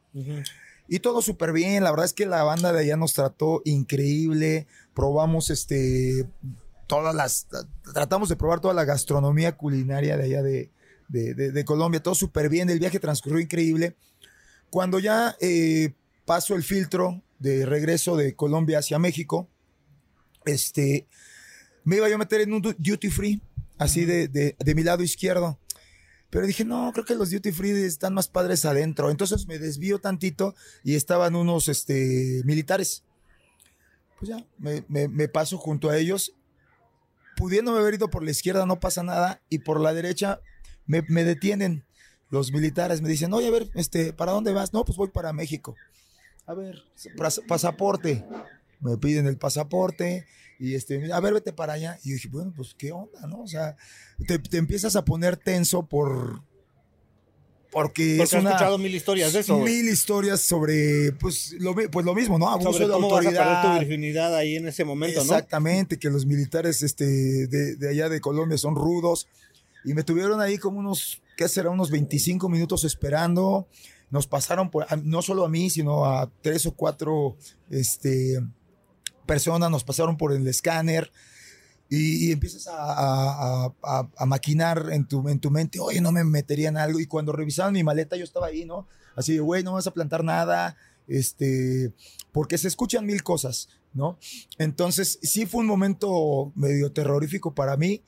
Y 0.88 1.00
todo 1.00 1.20
súper 1.20 1.52
bien. 1.52 1.82
La 1.82 1.90
verdad 1.90 2.06
es 2.06 2.12
que 2.12 2.26
la 2.26 2.42
banda 2.42 2.72
de 2.72 2.80
allá 2.80 2.96
nos 2.96 3.14
trató 3.14 3.60
increíble. 3.64 4.66
Probamos 4.94 5.50
este 5.50 6.26
todas 6.86 7.14
las, 7.14 7.46
tratamos 7.92 8.28
de 8.28 8.36
probar 8.36 8.60
toda 8.60 8.74
la 8.74 8.84
gastronomía 8.84 9.56
culinaria 9.56 10.16
de 10.16 10.24
allá 10.24 10.42
de, 10.42 10.70
de, 11.08 11.64
Colombia, 11.64 12.02
todo 12.02 12.14
súper 12.14 12.48
bien, 12.48 12.70
el 12.70 12.78
viaje 12.78 12.98
transcurrió 12.98 13.40
increíble. 13.40 13.96
Cuando 14.70 14.98
ya 14.98 15.36
eh, 15.40 15.94
paso 16.24 16.54
el 16.54 16.62
filtro 16.62 17.22
de 17.38 17.66
regreso 17.66 18.16
de 18.16 18.34
Colombia 18.34 18.78
hacia 18.78 18.98
México, 18.98 19.48
este, 20.44 21.06
me 21.84 21.96
iba 21.96 22.08
yo 22.08 22.16
a 22.16 22.18
meter 22.18 22.40
en 22.40 22.52
un 22.52 22.62
duty 22.78 23.10
free, 23.10 23.40
así 23.78 24.04
de, 24.04 24.28
de, 24.28 24.74
mi 24.74 24.82
lado 24.82 25.02
izquierdo. 25.02 25.58
Pero 26.30 26.46
dije, 26.46 26.64
no, 26.64 26.90
creo 26.92 27.04
que 27.04 27.14
los 27.14 27.30
duty 27.30 27.52
free 27.52 27.70
están 27.84 28.14
más 28.14 28.26
padres 28.26 28.64
adentro. 28.64 29.10
Entonces 29.10 29.46
me 29.46 29.58
desvío 29.58 30.00
tantito 30.00 30.56
y 30.82 30.96
estaban 30.96 31.36
unos 31.36 31.68
este, 31.68 32.42
militares. 32.44 33.04
Pues 34.18 34.30
ya, 34.30 34.44
me, 34.58 34.84
me, 34.88 35.06
me 35.06 35.28
paso 35.28 35.58
junto 35.58 35.90
a 35.90 35.96
ellos 35.96 36.34
pudiéndome 37.36 37.78
haber 37.78 37.94
ido 37.94 38.10
por 38.10 38.22
la 38.22 38.30
izquierda 38.30 38.66
no 38.66 38.80
pasa 38.80 39.02
nada 39.02 39.42
y 39.48 39.58
por 39.58 39.80
la 39.80 39.92
derecha 39.92 40.40
me, 40.86 41.02
detienen 41.02 41.84
los 42.30 42.52
militares, 42.52 43.00
me 43.00 43.08
dicen, 43.08 43.32
oye, 43.32 43.48
a 43.48 43.50
ver, 43.50 43.70
este, 43.74 44.12
¿para 44.12 44.32
dónde 44.32 44.52
vas? 44.52 44.72
No, 44.72 44.84
pues 44.84 44.98
voy 44.98 45.08
para 45.08 45.32
México. 45.32 45.76
A 46.46 46.54
ver, 46.54 46.82
pasaporte. 47.48 48.24
Me 48.80 48.98
piden 48.98 49.26
el 49.26 49.38
pasaporte 49.38 50.26
y 50.58 50.74
este, 50.74 51.12
a 51.12 51.20
ver, 51.20 51.34
vete 51.34 51.52
para 51.52 51.74
allá. 51.74 51.98
Y 52.02 52.10
yo 52.10 52.14
dije, 52.14 52.28
bueno, 52.28 52.52
pues 52.54 52.74
qué 52.76 52.92
onda, 52.92 53.26
¿no? 53.26 53.40
O 53.40 53.46
sea, 53.46 53.76
te, 54.26 54.38
te 54.38 54.58
empiezas 54.58 54.94
a 54.96 55.04
poner 55.04 55.36
tenso 55.36 55.86
por, 55.86 56.42
porque, 57.74 58.22
es 58.22 58.32
una, 58.34 58.50
escuchado 58.50 58.78
mil 58.78 58.94
historias 58.94 59.32
de 59.32 59.40
eso. 59.40 59.58
Mil 59.58 59.88
historias 59.88 60.40
sobre, 60.40 61.10
pues 61.10 61.56
lo, 61.58 61.74
pues 61.74 62.06
lo 62.06 62.14
mismo, 62.14 62.38
¿no? 62.38 62.48
Abuso 62.48 62.72
sobre 62.72 62.86
de 62.86 62.92
cómo 62.92 63.10
autoridad. 63.10 63.44
Vas 63.44 63.66
a 63.66 63.72
tu 63.72 63.78
virginidad 63.80 64.36
ahí 64.36 64.54
en 64.54 64.68
ese 64.68 64.84
momento, 64.84 65.20
Exactamente, 65.20 65.98
que 65.98 66.08
los 66.08 66.24
militares 66.24 66.82
este, 66.82 67.04
de, 67.48 67.88
allá 67.88 68.08
de 68.08 68.20
Colombia 68.20 68.58
son 68.58 68.76
rudos. 68.76 69.26
Y 69.84 69.92
me 69.92 70.04
tuvieron 70.04 70.40
ahí 70.40 70.56
como 70.56 70.78
unos, 70.78 71.20
¿qué 71.36 71.48
será? 71.48 71.70
Unos 71.70 71.90
25 71.90 72.48
minutos 72.48 72.84
esperando. 72.84 73.66
Nos 74.08 74.28
pasaron 74.28 74.70
por, 74.70 74.86
no 75.02 75.20
solo 75.20 75.44
a 75.44 75.48
mí, 75.48 75.68
sino 75.68 76.04
a 76.04 76.30
tres 76.42 76.66
o 76.66 76.76
cuatro 76.76 77.36
este, 77.70 78.40
personas, 79.26 79.68
nos 79.68 79.82
pasaron 79.82 80.16
por 80.16 80.32
el 80.32 80.46
escáner 80.46 81.10
y, 81.94 82.32
empiezas 82.32 82.68
a, 82.70 83.72
maquinar 84.26 84.88
en 84.90 85.06
tu, 85.06 85.28
en 85.28 85.38
tu 85.38 85.50
mente, 85.50 85.80
oye, 85.80 86.00
no 86.00 86.12
me 86.12 86.24
meterían 86.24 86.76
algo. 86.76 87.00
Y 87.00 87.06
cuando 87.06 87.32
revisaban 87.32 87.74
mi 87.74 87.84
maleta, 87.84 88.16
yo 88.16 88.24
estaba 88.24 88.46
ahí, 88.46 88.64
¿no? 88.64 88.86
Así 89.16 89.34
de, 89.34 89.40
güey, 89.40 89.62
no 89.62 89.74
vas 89.74 89.86
a 89.86 89.92
plantar 89.92 90.24
nada, 90.24 90.76
este, 91.06 91.92
porque 92.32 92.58
se 92.58 92.68
escuchan 92.68 93.06
mil 93.06 93.22
cosas, 93.22 93.68
¿no? 93.92 94.18
Entonces, 94.58 95.18
sí 95.22 95.46
fue 95.46 95.60
un 95.60 95.66
momento 95.66 96.52
medio 96.54 96.92
terrorífico 96.92 97.54
para 97.54 97.76
mí, 97.76 98.02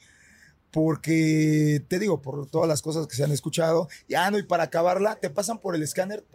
porque 0.76 1.82
te 1.88 1.98
digo, 1.98 2.20
por 2.20 2.50
todas 2.50 2.68
las 2.68 2.82
cosas 2.82 3.06
que 3.06 3.16
se 3.16 3.24
han 3.24 3.32
escuchado, 3.32 3.88
y 4.08 4.14
ah, 4.14 4.30
no, 4.30 4.38
y 4.38 4.42
para 4.42 4.64
acabarla, 4.64 5.16
te 5.16 5.30
pasan 5.30 5.58
por 5.58 5.74
el 5.74 5.82
escáner. 5.82 6.26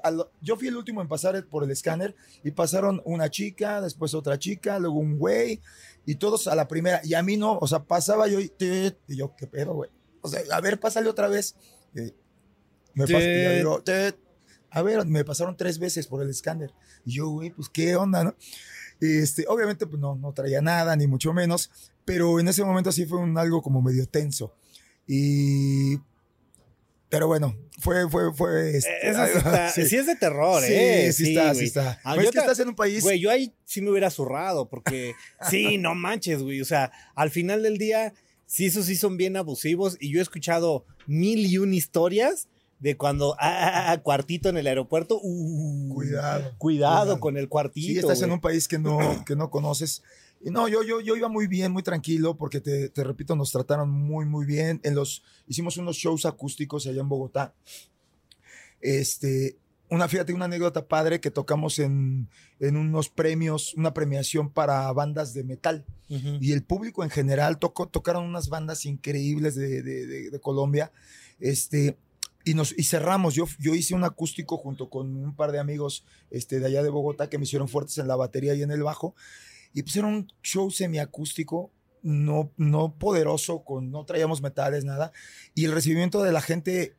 Yo 0.41 0.57
fui 0.57 0.67
el 0.67 0.77
último 0.77 0.99
en 1.01 1.07
pasar 1.07 1.45
por 1.45 1.63
el 1.63 1.69
escáner 1.69 2.15
y 2.43 2.49
pasaron 2.49 3.03
una 3.05 3.29
chica, 3.29 3.81
después 3.81 4.15
otra 4.15 4.39
chica, 4.39 4.79
luego 4.79 4.97
un 4.97 5.19
güey, 5.19 5.61
y 6.05 6.15
todos 6.15 6.47
a 6.47 6.55
la 6.55 6.67
primera. 6.67 7.01
Y 7.03 7.13
a 7.13 7.23
mí 7.23 7.37
no, 7.37 7.57
o 7.57 7.67
sea, 7.67 7.83
pasaba 7.83 8.27
yo 8.27 8.39
y, 8.39 8.51
y 9.07 9.15
yo, 9.15 9.35
¿qué 9.35 9.47
pedo, 9.47 9.73
güey? 9.73 9.89
O 10.21 10.27
sea, 10.27 10.41
a 10.51 10.61
ver, 10.61 10.79
pásale 10.79 11.09
otra 11.09 11.27
vez. 11.27 11.55
me 11.93 13.05
a 14.73 14.81
ver, 14.83 15.05
me 15.05 15.25
pasaron 15.25 15.57
tres 15.57 15.79
veces 15.79 16.07
por 16.07 16.21
el 16.21 16.29
escáner. 16.29 16.73
Y 17.05 17.15
yo, 17.15 17.27
güey, 17.27 17.51
pues 17.51 17.67
qué 17.67 17.95
onda, 17.95 18.23
¿no? 18.23 18.35
Este, 19.01 19.45
obviamente, 19.47 19.85
pues 19.85 19.99
no, 19.99 20.15
no 20.15 20.31
traía 20.31 20.61
nada, 20.61 20.95
ni 20.95 21.07
mucho 21.07 21.33
menos, 21.33 21.71
pero 22.05 22.39
en 22.39 22.47
ese 22.47 22.63
momento 22.63 22.91
sí 22.91 23.05
fue 23.05 23.17
un 23.19 23.37
algo 23.37 23.61
como 23.61 23.81
medio 23.81 24.07
tenso. 24.07 24.53
Y 25.07 25.97
pero 27.11 27.27
bueno, 27.27 27.57
fue, 27.79 28.09
fue, 28.09 28.33
fue. 28.33 28.77
Este, 28.77 28.89
sí. 29.85 29.97
es 29.97 30.05
de 30.05 30.15
terror, 30.15 30.63
¿eh? 30.63 31.11
Sí, 31.11 31.25
sí, 31.25 31.31
está, 31.31 31.53
sí 31.53 31.65
está. 31.65 31.99
Ah, 32.05 32.15
es 32.15 32.31
que 32.31 32.39
estás 32.39 32.57
en 32.61 32.69
un 32.69 32.75
país. 32.75 33.03
Güey, 33.03 33.19
yo 33.19 33.29
ahí 33.29 33.53
sí 33.65 33.81
me 33.81 33.91
hubiera 33.91 34.09
zurrado, 34.09 34.69
porque 34.69 35.13
sí, 35.49 35.77
no 35.77 35.93
manches, 35.93 36.41
güey. 36.41 36.61
O 36.61 36.65
sea, 36.65 36.93
al 37.13 37.29
final 37.29 37.63
del 37.63 37.77
día, 37.77 38.13
sí, 38.45 38.65
esos 38.65 38.85
sí 38.85 38.95
son 38.95 39.17
bien 39.17 39.35
abusivos. 39.35 39.97
Y 39.99 40.09
yo 40.09 40.19
he 40.19 40.21
escuchado 40.21 40.85
mil 41.05 41.45
y 41.45 41.57
un 41.57 41.73
historias 41.73 42.47
de 42.79 42.95
cuando, 42.95 43.33
ah, 43.33 43.59
ah, 43.61 43.91
ah 43.91 43.97
cuartito 44.01 44.47
en 44.47 44.57
el 44.57 44.67
aeropuerto. 44.67 45.19
Uh, 45.21 45.93
cuidado, 45.93 46.55
cuidado. 46.57 47.19
con 47.19 47.35
el 47.35 47.49
cuartito. 47.49 47.87
Sí, 47.87 47.99
estás 47.99 48.21
en 48.21 48.31
un 48.31 48.39
país 48.39 48.69
que 48.69 48.79
no, 48.79 49.25
que 49.25 49.35
no 49.35 49.49
conoces. 49.49 50.01
Y 50.43 50.49
no, 50.49 50.67
yo, 50.67 50.83
yo, 50.83 51.01
yo 51.01 51.15
iba 51.15 51.29
muy 51.29 51.47
bien, 51.47 51.71
muy 51.71 51.83
tranquilo, 51.83 52.35
porque 52.35 52.59
te, 52.59 52.89
te, 52.89 53.03
repito, 53.03 53.35
nos 53.35 53.51
trataron 53.51 53.89
muy, 53.89 54.25
muy 54.25 54.45
bien. 54.45 54.79
En 54.83 54.95
los, 54.95 55.23
hicimos 55.47 55.77
unos 55.77 55.97
shows 55.97 56.25
acústicos 56.25 56.87
allá 56.87 57.01
en 57.01 57.09
Bogotá. 57.09 57.53
Este, 58.81 59.57
una, 59.89 60.07
fíjate, 60.07 60.33
una 60.33 60.45
anécdota 60.45 60.87
padre 60.87 61.19
que 61.19 61.29
tocamos 61.29 61.77
en, 61.77 62.27
en 62.59 62.77
unos 62.77 63.09
premios, 63.09 63.73
una 63.75 63.93
premiación 63.93 64.49
para 64.49 64.91
bandas 64.93 65.33
de 65.33 65.43
metal. 65.43 65.85
Y 66.41 66.51
el 66.51 66.61
público 66.61 67.05
en 67.05 67.09
general 67.09 67.57
tocó, 67.57 67.87
tocaron 67.87 68.25
unas 68.25 68.49
bandas 68.49 68.85
increíbles 68.85 69.55
de, 69.55 69.81
de, 69.81 70.05
de, 70.05 70.29
de 70.29 70.39
Colombia. 70.41 70.91
Este, 71.39 71.97
y, 72.43 72.53
nos, 72.53 72.77
y 72.77 72.83
cerramos. 72.83 73.33
Yo, 73.33 73.45
yo 73.59 73.75
hice 73.75 73.95
un 73.95 74.03
acústico 74.03 74.57
junto 74.57 74.89
con 74.89 75.15
un 75.15 75.35
par 75.35 75.51
de 75.51 75.59
amigos 75.59 76.03
este, 76.29 76.59
de 76.59 76.65
allá 76.65 76.83
de 76.83 76.89
Bogotá 76.89 77.29
que 77.29 77.37
me 77.37 77.45
hicieron 77.45 77.69
fuertes 77.69 77.97
en 77.97 78.07
la 78.07 78.15
batería 78.15 78.55
y 78.55 78.61
en 78.61 78.71
el 78.71 78.83
bajo. 78.83 79.15
Y 79.73 79.83
pusieron 79.83 80.13
un 80.13 80.27
show 80.41 80.69
semiacústico, 80.71 81.71
no, 82.01 82.51
no 82.57 82.95
poderoso, 82.97 83.63
con, 83.63 83.91
no 83.91 84.05
traíamos 84.05 84.41
metales, 84.41 84.83
nada. 84.85 85.11
Y 85.53 85.65
el 85.65 85.71
recibimiento 85.71 86.21
de 86.23 86.31
la 86.31 86.41
gente 86.41 86.95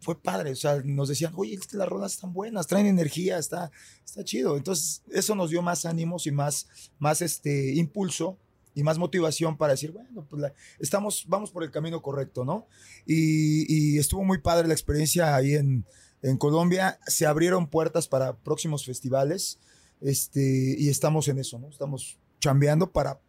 fue 0.00 0.20
padre. 0.20 0.52
O 0.52 0.56
sea, 0.56 0.80
nos 0.84 1.08
decían, 1.08 1.32
oye, 1.36 1.54
es 1.54 1.66
que 1.66 1.76
las 1.76 1.88
rolas 1.88 2.14
están 2.14 2.32
buenas, 2.32 2.66
traen 2.66 2.86
energía, 2.86 3.38
está, 3.38 3.70
está 4.04 4.24
chido. 4.24 4.56
Entonces, 4.56 5.02
eso 5.10 5.34
nos 5.34 5.50
dio 5.50 5.62
más 5.62 5.84
ánimos 5.84 6.26
y 6.26 6.32
más, 6.32 6.66
más 6.98 7.22
este, 7.22 7.74
impulso 7.74 8.38
y 8.74 8.82
más 8.82 8.98
motivación 8.98 9.56
para 9.56 9.72
decir, 9.72 9.90
bueno, 9.90 10.24
pues 10.28 10.40
la, 10.40 10.52
estamos, 10.78 11.24
vamos 11.26 11.50
por 11.50 11.64
el 11.64 11.70
camino 11.70 12.00
correcto, 12.00 12.44
¿no? 12.44 12.68
Y, 13.06 13.66
y 13.94 13.98
estuvo 13.98 14.22
muy 14.24 14.38
padre 14.38 14.68
la 14.68 14.74
experiencia 14.74 15.34
ahí 15.34 15.54
en, 15.54 15.84
en, 16.22 16.36
Colombia. 16.36 17.00
Se 17.06 17.26
abrieron 17.26 17.68
puertas 17.68 18.06
para 18.06 18.36
próximos 18.36 18.84
festivales 18.84 19.58
este, 20.00 20.76
y 20.78 20.88
estamos 20.88 21.28
en 21.28 21.38
eso, 21.38 21.58
¿no? 21.58 21.68
Estamos 21.68 22.18
chambeando 22.40 22.90
para 22.90 23.20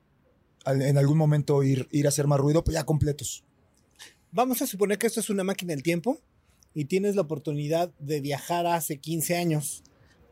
en 0.66 0.98
algún 0.98 1.18
momento 1.18 1.64
ir, 1.64 1.88
ir 1.92 2.06
a 2.06 2.10
hacer 2.10 2.28
más 2.28 2.40
ruido, 2.40 2.64
pues 2.64 2.76
ya 2.76 2.84
completos. 2.84 3.44
Vamos 4.32 4.62
a 4.62 4.68
suponer 4.68 4.98
que 4.98 5.08
esto 5.08 5.20
es 5.20 5.30
una 5.30 5.44
máquina 5.44 5.74
del 5.74 5.84
tiempo 5.84 6.20
y 6.74 6.86
tienes 6.86 7.16
la 7.16 7.22
oportunidad 7.22 7.92
de 8.00 8.22
viajar 8.22 8.68
hace 8.68 8.98
15 8.98 9.38
años. 9.38 9.84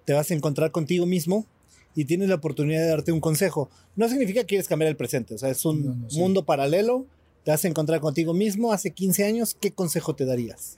Te 0.06 0.13
vas 0.13 0.30
a 0.30 0.34
encontrar 0.34 0.71
contigo 0.71 1.06
mismo 1.06 1.47
y 1.95 2.06
tienes 2.06 2.30
la 2.30 2.36
oportunidad 2.36 2.82
de 2.82 2.89
darte 2.89 3.12
un 3.12 3.19
consejo. 3.19 3.69
No 3.95 4.08
significa 4.08 4.41
que 4.41 4.47
quieres 4.47 4.67
cambiar 4.67 4.89
el 4.89 4.97
presente, 4.97 5.34
o 5.34 5.38
sea, 5.38 5.50
es 5.50 5.65
un 5.65 5.84
no, 5.84 5.95
no, 5.95 6.10
sí. 6.10 6.19
mundo 6.19 6.45
paralelo, 6.45 7.08
te 7.43 7.52
vas 7.52 7.65
a 7.65 7.67
encontrar 7.67 8.02
contigo 8.02 8.34
mismo 8.34 8.71
hace 8.71 8.91
15 8.91 9.23
años, 9.26 9.58
¿qué 9.60 9.71
consejo 9.71 10.15
te 10.15 10.26
darías? 10.26 10.78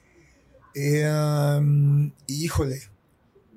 Eh, 0.76 1.06
um, 1.60 2.12
híjole, 2.28 2.80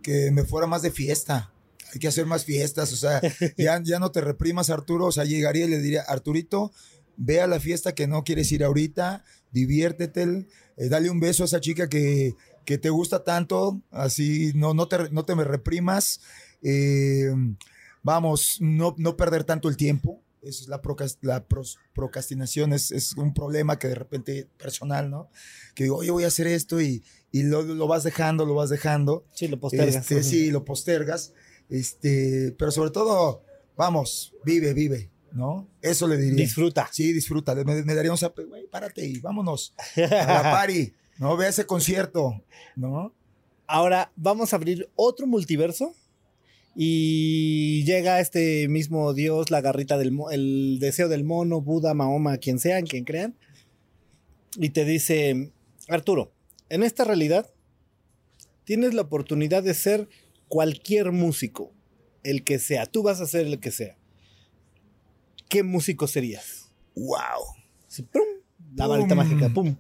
que 0.03 0.31
me 0.33 0.45
fuera 0.45 0.67
más 0.67 0.83
de 0.83 0.91
fiesta. 0.91 1.53
Hay 1.93 1.99
que 2.01 2.09
hacer 2.09 2.27
más 2.27 2.45
fiestas, 2.45 2.93
o 2.93 2.97
sea, 2.97 3.21
ya, 3.57 3.81
ya 3.83 3.99
no 3.99 4.11
te 4.11 4.21
reprimas, 4.21 4.71
Arturo. 4.71 5.07
O 5.07 5.13
sea, 5.13 5.25
llegaría 5.25 5.67
y 5.67 5.69
le 5.69 5.79
diría, 5.79 6.03
Arturito, 6.03 6.73
ve 7.17 7.41
a 7.41 7.47
la 7.47 7.61
fiesta 7.61 7.95
que 7.95 8.07
no 8.07 8.25
quieres 8.25 8.51
ir 8.53 8.65
ahorita, 8.65 9.25
diviértete, 9.51 10.47
eh, 10.77 10.89
dale 10.89 11.11
un 11.11 11.21
beso 11.21 11.43
a 11.43 11.47
esa 11.47 11.61
chica 11.61 11.89
que, 11.89 12.35
que 12.65 12.79
te 12.79 12.91
gusta 12.91 13.25
tanto, 13.25 13.81
así 13.91 14.53
no, 14.55 14.75
no, 14.75 14.89
te, 14.89 15.11
no 15.11 15.25
te 15.25 15.35
me 15.35 15.45
reprimas. 15.45 16.21
Eh, 16.63 17.33
vamos, 18.03 18.59
no, 18.61 18.95
no 18.99 19.17
perder 19.17 19.45
tanto 19.45 19.69
el 19.69 19.77
tiempo. 19.77 20.23
Eso 20.43 20.65
es 20.65 20.69
la, 20.69 20.83
procrast 20.83 21.23
la 21.23 21.47
procrastinación, 21.95 22.73
es, 22.73 22.91
es, 22.91 23.17
un 23.17 23.33
problema 23.33 23.79
que 23.79 23.87
de 23.87 23.95
repente 23.95 24.49
personal, 24.59 25.09
¿no? 25.09 25.31
Que 25.77 25.85
digo, 25.85 25.99
oye, 25.99 26.11
voy 26.11 26.25
a 26.25 26.29
hacer 26.29 26.49
esto 26.49 26.81
y, 26.81 27.05
y 27.31 27.45
lo, 27.45 27.63
lo, 27.63 27.87
vas 27.87 28.03
dejando, 28.03 28.45
lo 28.45 28.55
vas 28.57 28.69
dejando. 28.69 29.25
Sí, 29.35 29.47
lo 29.47 29.61
postergas. 29.61 29.95
Este, 29.95 30.25
sí, 30.25 30.51
lo 30.51 30.65
postergas. 30.65 31.33
Este, 31.73 32.55
pero 32.59 32.71
sobre 32.71 32.91
todo, 32.91 33.43
vamos, 33.79 34.35
vive, 34.45 34.75
vive, 34.75 35.09
¿no? 35.33 35.67
Eso 35.81 36.07
le 36.07 36.19
diría. 36.19 36.37
Disfruta. 36.37 36.87
Sí, 36.93 37.15
disfruta. 37.15 37.55
Me, 37.55 37.83
me 37.83 37.95
daría 37.95 38.11
un 38.11 38.19
zape, 38.19 38.45
güey, 38.45 38.67
párate 38.67 39.07
y 39.07 39.21
vámonos 39.21 39.75
a 39.97 40.01
la 40.01 40.43
party, 40.53 40.93
¿no? 41.17 41.35
Ve 41.39 41.49
ese 41.49 41.65
concierto, 41.65 42.43
¿no? 42.77 43.15
Ahora, 43.67 44.13
vamos 44.17 44.53
a 44.53 44.57
abrir 44.57 44.91
otro 44.97 45.27
multiverso 45.27 45.95
y 46.77 47.85
llega 47.85 48.21
este 48.21 48.69
mismo 48.69 49.15
Dios, 49.15 49.51
la 49.51 49.63
garrita 49.63 49.97
del 49.97 50.15
el 50.31 50.79
deseo 50.79 51.09
del 51.09 51.25
mono, 51.25 51.63
Buda, 51.63 51.95
Mahoma, 51.95 52.37
quien 52.37 52.59
sean, 52.59 52.85
quien 52.85 53.05
crean, 53.05 53.35
y 54.57 54.71
te 54.71 54.85
dice, 54.85 55.53
Arturo, 55.89 56.33
en 56.69 56.83
esta 56.83 57.05
realidad 57.05 57.51
tienes 58.65 58.93
la 58.93 59.03
oportunidad 59.03 59.63
de 59.63 59.73
ser 59.73 60.09
cualquier 60.53 61.13
músico, 61.13 61.73
el 62.23 62.45
que 62.45 62.59
sea, 62.59 62.85
tú 62.85 63.03
vas 63.03 63.23
a 63.23 63.27
ser 63.27 63.47
el 63.47 63.59
que 63.59 63.71
sea. 63.71 63.97
¿Qué 65.49 65.63
músico 65.63 66.07
serías? 66.07 66.71
¡Wow! 66.95 67.57
Sí, 67.89 68.03
¡pum! 68.03 68.21
La 68.77 68.87
varita 68.87 69.15
mágica, 69.15 69.49
¡pum! 69.49 69.75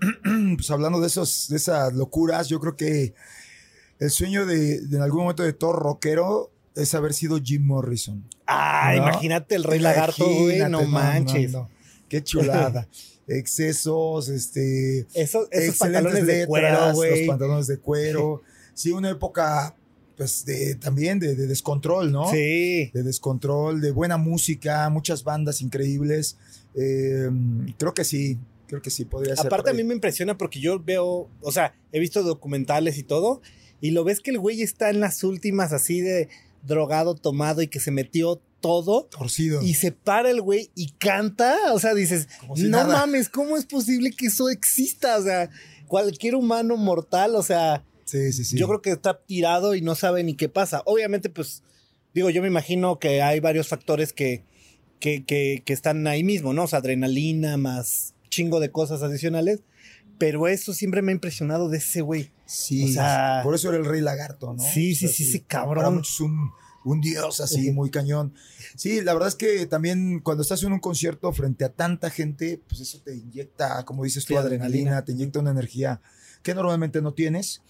Pues 0.56 0.70
hablando 0.70 0.98
de, 0.98 1.08
esos, 1.08 1.48
de 1.50 1.56
esas 1.56 1.92
locuras, 1.92 2.48
yo 2.48 2.58
creo 2.58 2.74
que 2.74 3.12
el 3.98 4.08
sueño 4.08 4.46
de, 4.46 4.80
de, 4.80 4.96
en 4.96 5.02
algún 5.02 5.24
momento 5.24 5.42
de 5.42 5.52
todo 5.52 5.74
rockero 5.74 6.50
es 6.74 6.94
haber 6.94 7.12
sido 7.12 7.38
Jim 7.38 7.66
Morrison. 7.66 8.26
Ah, 8.46 8.94
¿no? 8.96 9.02
imagínate 9.02 9.56
el 9.56 9.64
Rey 9.64 9.78
Lagarto, 9.78 10.24
güey, 10.24 10.58
no, 10.70 10.84
manches. 10.84 11.52
No, 11.52 11.68
Qué 12.08 12.24
chulada. 12.24 12.88
Excesos, 13.28 14.30
este. 14.30 15.06
Esos, 15.12 15.48
esos 15.50 15.76
pantalones 15.76 16.24
letras, 16.24 16.38
de 16.38 16.46
cuero, 16.46 16.92
Los 16.94 17.26
pantalones 17.26 17.66
de 17.66 17.78
cuero. 17.78 18.42
sí, 18.74 18.90
una 18.90 19.10
época, 19.10 19.76
pues, 20.16 20.44
de, 20.44 20.76
también 20.76 21.18
de, 21.18 21.34
de, 21.34 21.46
descontrol, 21.46 22.12
¿no? 22.12 22.30
Sí. 22.30 22.90
De 22.92 23.02
descontrol, 23.02 23.80
de 23.80 23.90
buena 23.90 24.16
música, 24.16 24.88
muchas 24.90 25.24
bandas 25.24 25.60
increíbles. 25.60 26.36
Eh, 26.74 27.30
creo 27.78 27.94
que 27.94 28.04
sí, 28.04 28.38
creo 28.66 28.82
que 28.82 28.90
sí 28.90 29.04
podría 29.04 29.36
ser. 29.36 29.46
Aparte, 29.46 29.70
a 29.70 29.74
mí 29.74 29.84
me 29.84 29.94
impresiona 29.94 30.36
porque 30.38 30.60
yo 30.60 30.80
veo, 30.80 31.28
o 31.40 31.52
sea, 31.52 31.74
he 31.92 32.00
visto 32.00 32.22
documentales 32.22 32.98
y 32.98 33.02
todo 33.02 33.40
y 33.80 33.90
lo 33.90 34.02
ves 34.02 34.20
que 34.20 34.30
el 34.30 34.38
güey 34.38 34.62
está 34.62 34.90
en 34.90 35.00
las 35.00 35.24
últimas 35.24 35.72
así 35.72 36.00
de 36.00 36.28
drogado, 36.62 37.14
tomado 37.14 37.60
y 37.60 37.68
que 37.68 37.80
se 37.80 37.90
metió 37.90 38.40
todo. 38.60 39.04
Torcido. 39.10 39.60
Y 39.60 39.74
se 39.74 39.92
para 39.92 40.30
el 40.30 40.40
güey 40.40 40.70
y 40.74 40.92
canta. 40.92 41.74
O 41.74 41.78
sea, 41.78 41.92
dices, 41.92 42.28
si 42.54 42.62
no 42.62 42.78
nada. 42.78 43.00
mames, 43.00 43.28
¿cómo 43.28 43.58
es 43.58 43.66
posible 43.66 44.10
que 44.10 44.28
eso 44.28 44.48
exista? 44.48 45.18
O 45.18 45.22
sea, 45.22 45.50
cualquier 45.86 46.34
humano 46.34 46.78
mortal, 46.78 47.36
o 47.36 47.42
sea, 47.42 47.84
sí, 48.04 48.32
sí, 48.32 48.44
sí. 48.44 48.58
yo 48.58 48.66
creo 48.68 48.82
que 48.82 48.90
está 48.90 49.20
tirado 49.24 49.74
y 49.74 49.80
no 49.80 49.94
sabe 49.94 50.22
ni 50.24 50.34
qué 50.34 50.48
pasa. 50.48 50.82
Obviamente, 50.86 51.30
pues, 51.30 51.62
digo, 52.14 52.30
yo 52.30 52.42
me 52.42 52.48
imagino 52.48 52.98
que 52.98 53.22
hay 53.22 53.40
varios 53.40 53.68
factores 53.68 54.12
que, 54.12 54.44
que, 55.00 55.24
que, 55.24 55.62
que 55.64 55.72
están 55.72 56.06
ahí 56.06 56.24
mismo, 56.24 56.52
¿no? 56.52 56.64
O 56.64 56.66
sea, 56.66 56.78
adrenalina 56.80 57.56
más 57.56 58.14
chingo 58.34 58.60
de 58.60 58.70
cosas 58.70 59.02
adicionales. 59.02 59.60
Pero 60.18 60.46
eso 60.46 60.72
siempre 60.72 61.02
me 61.02 61.12
ha 61.12 61.14
impresionado 61.14 61.68
de 61.68 61.78
ese 61.78 62.00
güey. 62.00 62.30
Sí, 62.46 62.84
o 62.84 62.92
sea, 62.92 63.40
por 63.42 63.54
eso 63.54 63.68
era 63.68 63.78
el 63.78 63.84
rey 63.84 64.00
lagarto, 64.00 64.54
¿no? 64.54 64.62
Sí, 64.62 64.94
sí, 64.94 65.06
o 65.06 65.08
sea, 65.08 65.16
sí, 65.16 65.24
sí, 65.24 65.40
cabrón. 65.40 66.02
Un, 66.20 66.50
un, 66.84 67.00
dios 67.00 67.40
así, 67.40 67.72
muy 67.72 67.90
cañón. 67.90 68.34
Sí, 68.76 69.00
la 69.02 69.12
verdad 69.12 69.28
es 69.28 69.34
que 69.34 69.66
también 69.66 70.20
cuando 70.20 70.42
estás 70.42 70.62
en 70.62 70.72
un 70.72 70.78
concierto 70.78 71.32
frente 71.32 71.64
a 71.64 71.70
tanta 71.70 72.10
gente, 72.10 72.60
pues 72.68 72.80
eso 72.80 73.00
te 73.02 73.16
inyecta, 73.16 73.84
como 73.84 74.04
dices 74.04 74.24
tú, 74.24 74.38
adrenalina, 74.38 74.66
adrenalina, 74.66 75.04
te 75.04 75.12
inyecta 75.12 75.40
una 75.40 75.50
energía 75.50 76.00
que 76.42 76.54
normalmente 76.54 77.02
no 77.02 77.12
tienes. 77.14 77.62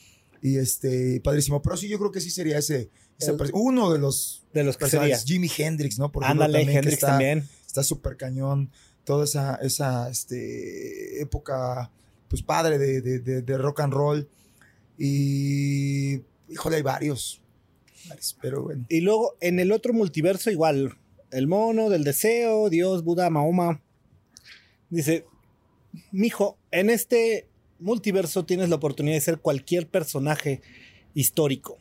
Y 0.45 0.59
este, 0.59 1.23
padrísimo. 1.23 1.63
Pero 1.63 1.75
sí, 1.79 1.89
yo 1.89 1.99
creo 1.99 2.11
que 2.13 2.21
sí 2.21 2.29
sería 2.29 2.59
ese, 2.59 2.91
ese 3.19 3.31
el, 3.31 3.51
uno 3.55 3.91
de 3.91 3.99
los, 3.99 4.45
de 4.53 4.63
los 4.63 4.77
que 4.77 4.91
sería. 4.91 5.19
Jimi 5.19 5.51
Hendrix, 5.57 5.99
¿no? 5.99 6.13
Por 6.13 6.23
Ándale, 6.23 6.59
también, 6.59 6.77
Hendrix 6.77 6.95
está, 6.97 7.07
también. 7.07 7.49
Está 7.67 7.83
súper 7.83 8.19
cañón. 8.19 8.71
Toda 9.05 9.25
esa, 9.25 9.55
esa 9.63 10.11
este, 10.11 11.23
época 11.23 11.91
pues 12.29 12.43
padre 12.43 12.77
de, 12.77 13.01
de, 13.01 13.21
de, 13.21 13.41
de, 13.41 13.57
rock 13.57 13.81
and 13.81 13.95
roll. 13.95 14.29
Y 14.99 16.21
híjole, 16.51 16.77
hay 16.77 16.83
varios. 16.83 17.41
varios. 18.07 18.37
Pero 18.43 18.65
bueno. 18.65 18.85
Y 18.91 19.01
luego 19.01 19.39
en 19.41 19.59
el 19.61 19.73
otro 19.73 19.95
multiverso, 19.95 20.51
igual, 20.51 20.99
el 21.31 21.47
mono 21.47 21.89
del 21.89 22.05
deseo, 22.05 22.69
Dios, 22.69 23.03
Buda, 23.03 23.31
Mahoma. 23.31 23.83
Dice, 24.91 25.25
mijo, 26.13 26.59
en 26.71 26.91
este 26.91 27.49
multiverso 27.79 28.45
tienes 28.45 28.69
la 28.69 28.77
oportunidad 28.77 29.17
de 29.17 29.21
ser 29.21 29.39
cualquier 29.39 29.89
personaje 29.89 30.61
histórico. 31.15 31.79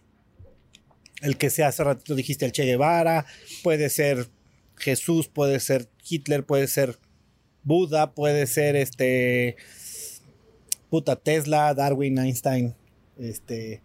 El 1.21 1.37
que 1.37 1.49
sea, 1.49 1.69
hace 1.69 1.83
ratito 1.83 2.15
dijiste 2.15 2.45
el 2.45 2.51
Che 2.51 2.65
Guevara, 2.65 3.25
puede 3.63 3.89
ser 3.89 4.29
Jesús, 4.75 5.27
puede 5.27 5.59
ser 5.59 5.89
Hitler, 6.07 6.45
puede 6.45 6.67
ser 6.67 6.99
Buda, 7.63 8.13
puede 8.13 8.45
ser 8.45 8.75
este 8.75 9.55
puta 10.89 11.15
Tesla, 11.15 11.73
Darwin, 11.73 12.17
Einstein, 12.17 12.75
este 13.17 13.81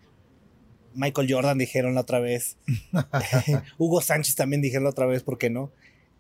Michael 0.94 1.33
Jordan 1.33 1.59
dijeron 1.59 1.94
la 1.94 2.01
otra 2.01 2.18
vez. 2.18 2.57
Hugo 3.79 4.01
Sánchez 4.01 4.35
también 4.35 4.61
dijeron 4.61 4.85
la 4.85 4.90
otra 4.90 5.07
vez, 5.07 5.23
¿por 5.23 5.38
qué 5.38 5.49
no? 5.49 5.71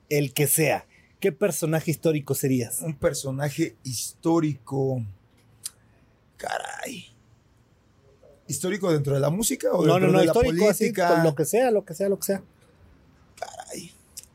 El 0.08 0.32
que 0.32 0.46
sea. 0.46 0.86
¿Qué 1.20 1.32
personaje 1.32 1.90
histórico 1.90 2.34
serías? 2.34 2.80
Un 2.80 2.94
personaje 2.94 3.74
histórico. 3.82 5.04
Caray. 6.38 7.06
¿Histórico 8.46 8.90
dentro 8.90 9.12
de 9.12 9.20
la 9.20 9.28
música 9.28 9.70
o 9.72 9.84
no, 9.84 9.94
dentro 9.94 10.06
no, 10.06 10.12
no, 10.14 10.18
de 10.20 10.24
la 10.26 10.32
histórico, 10.32 10.64
política? 10.64 11.18
Así, 11.18 11.26
lo 11.26 11.34
que 11.34 11.44
sea, 11.44 11.70
lo 11.70 11.84
que 11.84 11.94
sea, 11.94 12.08
lo 12.08 12.16
que 12.18 12.24
sea. 12.24 12.42
Caray. 13.38 13.92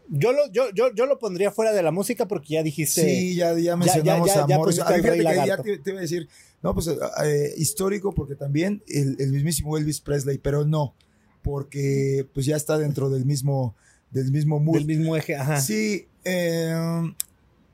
Yo 0.10 0.32
lo, 0.34 0.52
yo, 0.52 0.70
yo, 0.76 0.94
yo 0.94 1.06
lo 1.08 1.18
pondría 1.18 1.50
fuera 1.50 1.72
de 1.72 1.82
la 1.82 1.90
música 1.92 2.28
porque 2.28 2.54
ya 2.54 2.62
dijiste. 2.64 3.02
Sí, 3.04 3.36
ya, 3.36 3.58
ya 3.58 3.76
mencionamos 3.76 4.28
ya- 4.28 4.34
ya- 4.36 4.48
ya 4.48 4.56
a 4.56 4.60
al 4.60 5.02
fíjate 5.02 5.18
que 5.18 5.48
ya 5.48 5.58
te, 5.58 5.78
te 5.80 5.90
iba 5.90 6.00
a 6.00 6.02
decir, 6.04 6.30
no, 6.62 6.74
pues 6.76 6.88
eh, 6.88 6.98
eh, 7.26 7.54
histórico 7.58 8.14
porque 8.14 8.36
también 8.36 8.84
el, 8.88 9.16
el 9.20 9.32
mismísimo 9.32 9.78
Elvis 9.78 10.00
Presley, 10.02 10.38
pero 10.38 10.66
no, 10.66 10.94
porque 11.42 12.28
pues 12.34 12.46
ya 12.46 12.56
está 12.56 12.78
dentro 12.78 13.10
del 13.10 13.26
mismo, 13.26 13.76
del 14.12 14.32
mismo 14.32 14.60
mood. 14.60 14.76
Del 14.76 14.86
mismo 14.86 15.16
eje. 15.16 15.36
Ajá. 15.36 15.60
Sí, 15.60 16.08
eh, 16.24 16.76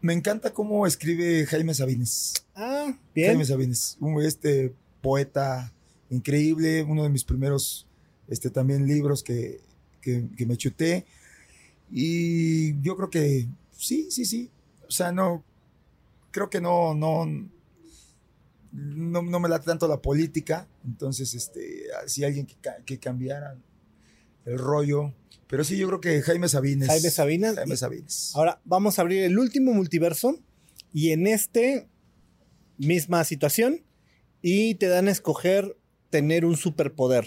me 0.01 0.13
encanta 0.13 0.53
cómo 0.53 0.85
escribe 0.87 1.45
Jaime 1.45 1.73
Sabines. 1.73 2.45
Ah, 2.55 2.97
bien. 3.13 3.27
Jaime 3.29 3.45
Sabines, 3.45 3.97
un 3.99 4.21
este 4.23 4.73
poeta 5.01 5.73
increíble, 6.09 6.83
uno 6.83 7.03
de 7.03 7.09
mis 7.09 7.23
primeros 7.23 7.87
este, 8.27 8.49
también 8.49 8.87
libros 8.87 9.23
que, 9.23 9.61
que, 10.01 10.27
que 10.35 10.45
me 10.45 10.57
chuté. 10.57 11.05
Y 11.91 12.79
yo 12.81 12.95
creo 12.95 13.09
que 13.09 13.47
sí, 13.71 14.09
sí, 14.11 14.25
sí. 14.25 14.49
O 14.87 14.91
sea, 14.91 15.11
no, 15.11 15.43
creo 16.31 16.49
que 16.49 16.61
no, 16.61 16.93
no, 16.93 17.25
no, 18.71 19.21
no 19.21 19.39
me 19.39 19.49
da 19.49 19.59
tanto 19.59 19.87
la 19.87 20.01
política. 20.01 20.67
Entonces, 20.85 21.33
este, 21.33 21.83
si 22.07 22.23
alguien 22.23 22.45
que, 22.45 22.55
que 22.85 22.99
cambiara 22.99 23.57
el 24.45 24.57
rollo. 24.57 25.13
Pero 25.49 25.63
sí, 25.63 25.77
yo 25.77 25.87
creo 25.87 25.99
que 25.99 26.21
Jaime 26.21 26.47
Sabines. 26.47 26.87
Jaime 26.87 27.09
Sabines. 27.09 27.55
Jaime 27.55 27.75
Sabines. 27.75 28.31
Ahora 28.35 28.61
vamos 28.65 28.99
a 28.99 29.01
abrir 29.01 29.23
el 29.23 29.39
último 29.39 29.73
multiverso 29.73 30.37
y 30.93 31.09
en 31.09 31.25
este 31.25 31.87
misma 32.77 33.23
situación 33.23 33.83
y 34.43 34.75
te 34.75 34.87
dan 34.87 35.07
a 35.07 35.11
escoger 35.11 35.75
tener 36.11 36.45
un 36.45 36.55
superpoder, 36.55 37.25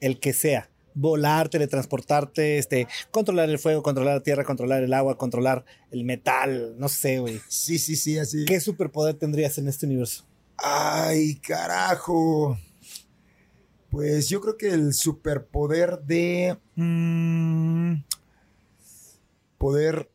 el 0.00 0.20
que 0.20 0.34
sea, 0.34 0.70
volar, 0.92 1.48
teletransportarte, 1.48 2.58
este, 2.58 2.86
controlar 3.10 3.48
el 3.48 3.58
fuego, 3.58 3.82
controlar 3.82 4.16
la 4.16 4.22
tierra, 4.22 4.44
controlar 4.44 4.82
el 4.82 4.92
agua, 4.92 5.16
controlar 5.16 5.64
el 5.90 6.04
metal, 6.04 6.74
no 6.78 6.90
sé, 6.90 7.20
güey. 7.20 7.40
Sí, 7.48 7.78
sí, 7.78 7.96
sí, 7.96 8.18
así. 8.18 8.44
¿Qué 8.44 8.60
superpoder 8.60 9.14
tendrías 9.14 9.56
en 9.56 9.66
este 9.66 9.86
universo? 9.86 10.26
Ay, 10.58 11.36
carajo. 11.36 12.58
Pues 13.90 14.28
yo 14.28 14.40
creo 14.40 14.56
que 14.56 14.70
el 14.70 14.94
superpoder 14.94 16.00
de 16.02 16.56
mm, 16.76 17.94
poder 19.58 20.10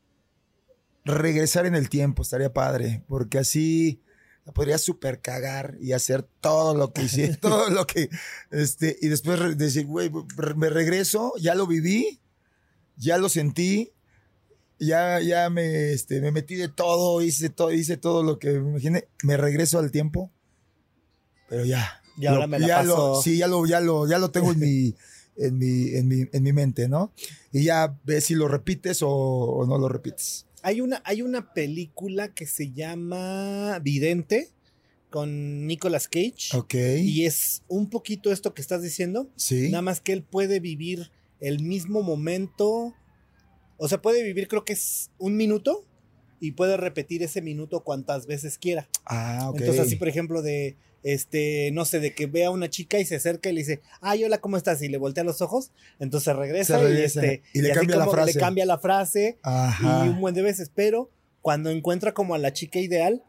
regresar 1.03 1.65
en 1.65 1.75
el 1.75 1.89
tiempo 1.89 2.23
estaría 2.23 2.53
padre, 2.53 3.03
porque 3.07 3.37
así 3.37 4.01
la 4.45 4.53
podría 4.53 4.77
super 4.77 5.21
cagar 5.21 5.75
y 5.81 5.91
hacer 5.91 6.23
todo 6.39 6.73
lo 6.73 6.93
que 6.93 7.03
hice, 7.03 7.35
todo 7.41 7.69
lo 7.69 7.85
que, 7.85 8.09
este, 8.49 8.97
y 9.01 9.09
después 9.09 9.57
decir, 9.57 9.85
güey, 9.85 10.09
me 10.55 10.69
regreso, 10.69 11.33
ya 11.37 11.53
lo 11.53 11.67
viví, 11.67 12.21
ya 12.95 13.17
lo 13.17 13.27
sentí, 13.27 13.91
ya, 14.79 15.19
ya 15.19 15.49
me, 15.49 15.91
este, 15.91 16.21
me 16.21 16.31
metí 16.31 16.55
de 16.55 16.69
todo, 16.69 17.21
hice 17.21 17.49
todo, 17.49 17.71
hice 17.71 17.97
todo 17.97 18.23
lo 18.23 18.39
que 18.39 18.51
me 18.51 18.69
imaginé, 18.69 19.07
me 19.23 19.35
regreso 19.35 19.79
al 19.79 19.91
tiempo, 19.91 20.31
pero 21.49 21.65
ya. 21.65 22.01
Y 22.17 22.25
ahora 22.27 22.47
me 22.47 22.59
la 22.59 22.67
ya 22.67 22.77
paso- 22.77 23.15
Lo, 23.15 23.21
sí, 23.21 23.37
ya 23.37 23.47
lo, 23.47 23.65
ya 23.65 23.79
lo, 23.79 24.07
ya 24.07 24.17
lo 24.19 24.31
tengo 24.31 24.51
en 24.51 24.59
mi, 24.59 24.93
en 25.37 25.57
mi, 25.57 25.89
en 25.95 26.07
mi, 26.07 26.23
en 26.31 26.43
mi 26.43 26.53
mente, 26.53 26.87
¿no? 26.87 27.11
Y 27.51 27.63
ya 27.65 27.97
ves 28.05 28.25
si 28.25 28.35
lo 28.35 28.47
repites 28.47 29.01
o, 29.03 29.09
o 29.09 29.65
no 29.65 29.77
lo 29.77 29.89
repites. 29.89 30.45
Hay 30.61 30.81
una, 30.81 31.01
hay 31.05 31.21
una 31.21 31.53
película 31.53 32.33
que 32.33 32.45
se 32.47 32.71
llama 32.71 33.79
Vidente 33.79 34.49
con 35.09 35.67
Nicolas 35.67 36.07
Cage 36.07 36.55
Ok. 36.57 36.73
y 36.99 37.25
es 37.25 37.63
un 37.67 37.89
poquito 37.89 38.31
esto 38.31 38.53
que 38.53 38.61
estás 38.61 38.81
diciendo. 38.81 39.29
sí. 39.35 39.69
Nada 39.69 39.81
más 39.81 40.01
que 40.01 40.11
él 40.13 40.23
puede 40.23 40.59
vivir 40.59 41.11
el 41.39 41.61
mismo 41.61 42.01
momento. 42.01 42.93
O 43.77 43.87
sea, 43.87 44.01
puede 44.01 44.23
vivir, 44.23 44.47
creo 44.47 44.63
que 44.65 44.73
es 44.73 45.11
un 45.17 45.35
minuto 45.37 45.85
y 46.39 46.51
puede 46.53 46.77
repetir 46.77 47.23
ese 47.23 47.41
minuto 47.41 47.83
cuantas 47.83 48.25
veces 48.25 48.57
quiera. 48.57 48.89
Ah, 49.05 49.49
ok. 49.49 49.59
Entonces, 49.59 49.85
así, 49.85 49.95
por 49.97 50.07
ejemplo, 50.07 50.41
de 50.41 50.75
este, 51.05 51.69
no 51.71 51.85
sé, 51.85 51.99
de 51.99 52.13
que 52.15 52.25
ve 52.25 52.45
a 52.45 52.49
una 52.51 52.67
chica 52.69 52.99
y 52.99 53.05
se 53.05 53.15
acerca 53.15 53.49
y 53.49 53.53
le 53.53 53.59
dice, 53.61 53.81
ay, 54.01 54.23
hola, 54.23 54.39
¿cómo 54.39 54.57
estás? 54.57 54.81
Y 54.81 54.89
le 54.89 54.97
voltea 54.97 55.23
los 55.23 55.39
ojos, 55.41 55.71
entonces 55.99 56.35
regresa, 56.35 56.79
Se 56.79 56.83
regresa, 56.83 57.21
y, 57.21 57.25
este, 57.29 57.43
y 57.53 57.61
le 57.61 57.69
así 57.71 57.79
cambia 57.79 57.97
la 57.97 58.05
como 58.05 58.25
le 58.25 58.33
cambia 58.33 58.65
la 58.65 58.79
frase 58.79 59.37
Ajá. 59.43 60.05
y 60.05 60.09
un 60.09 60.19
buen 60.19 60.33
de 60.33 60.41
veces, 60.41 60.71
pero 60.73 61.11
cuando 61.41 61.69
encuentra 61.69 62.13
como 62.15 62.33
a 62.33 62.39
la 62.39 62.51
chica 62.53 62.79
ideal, 62.79 63.23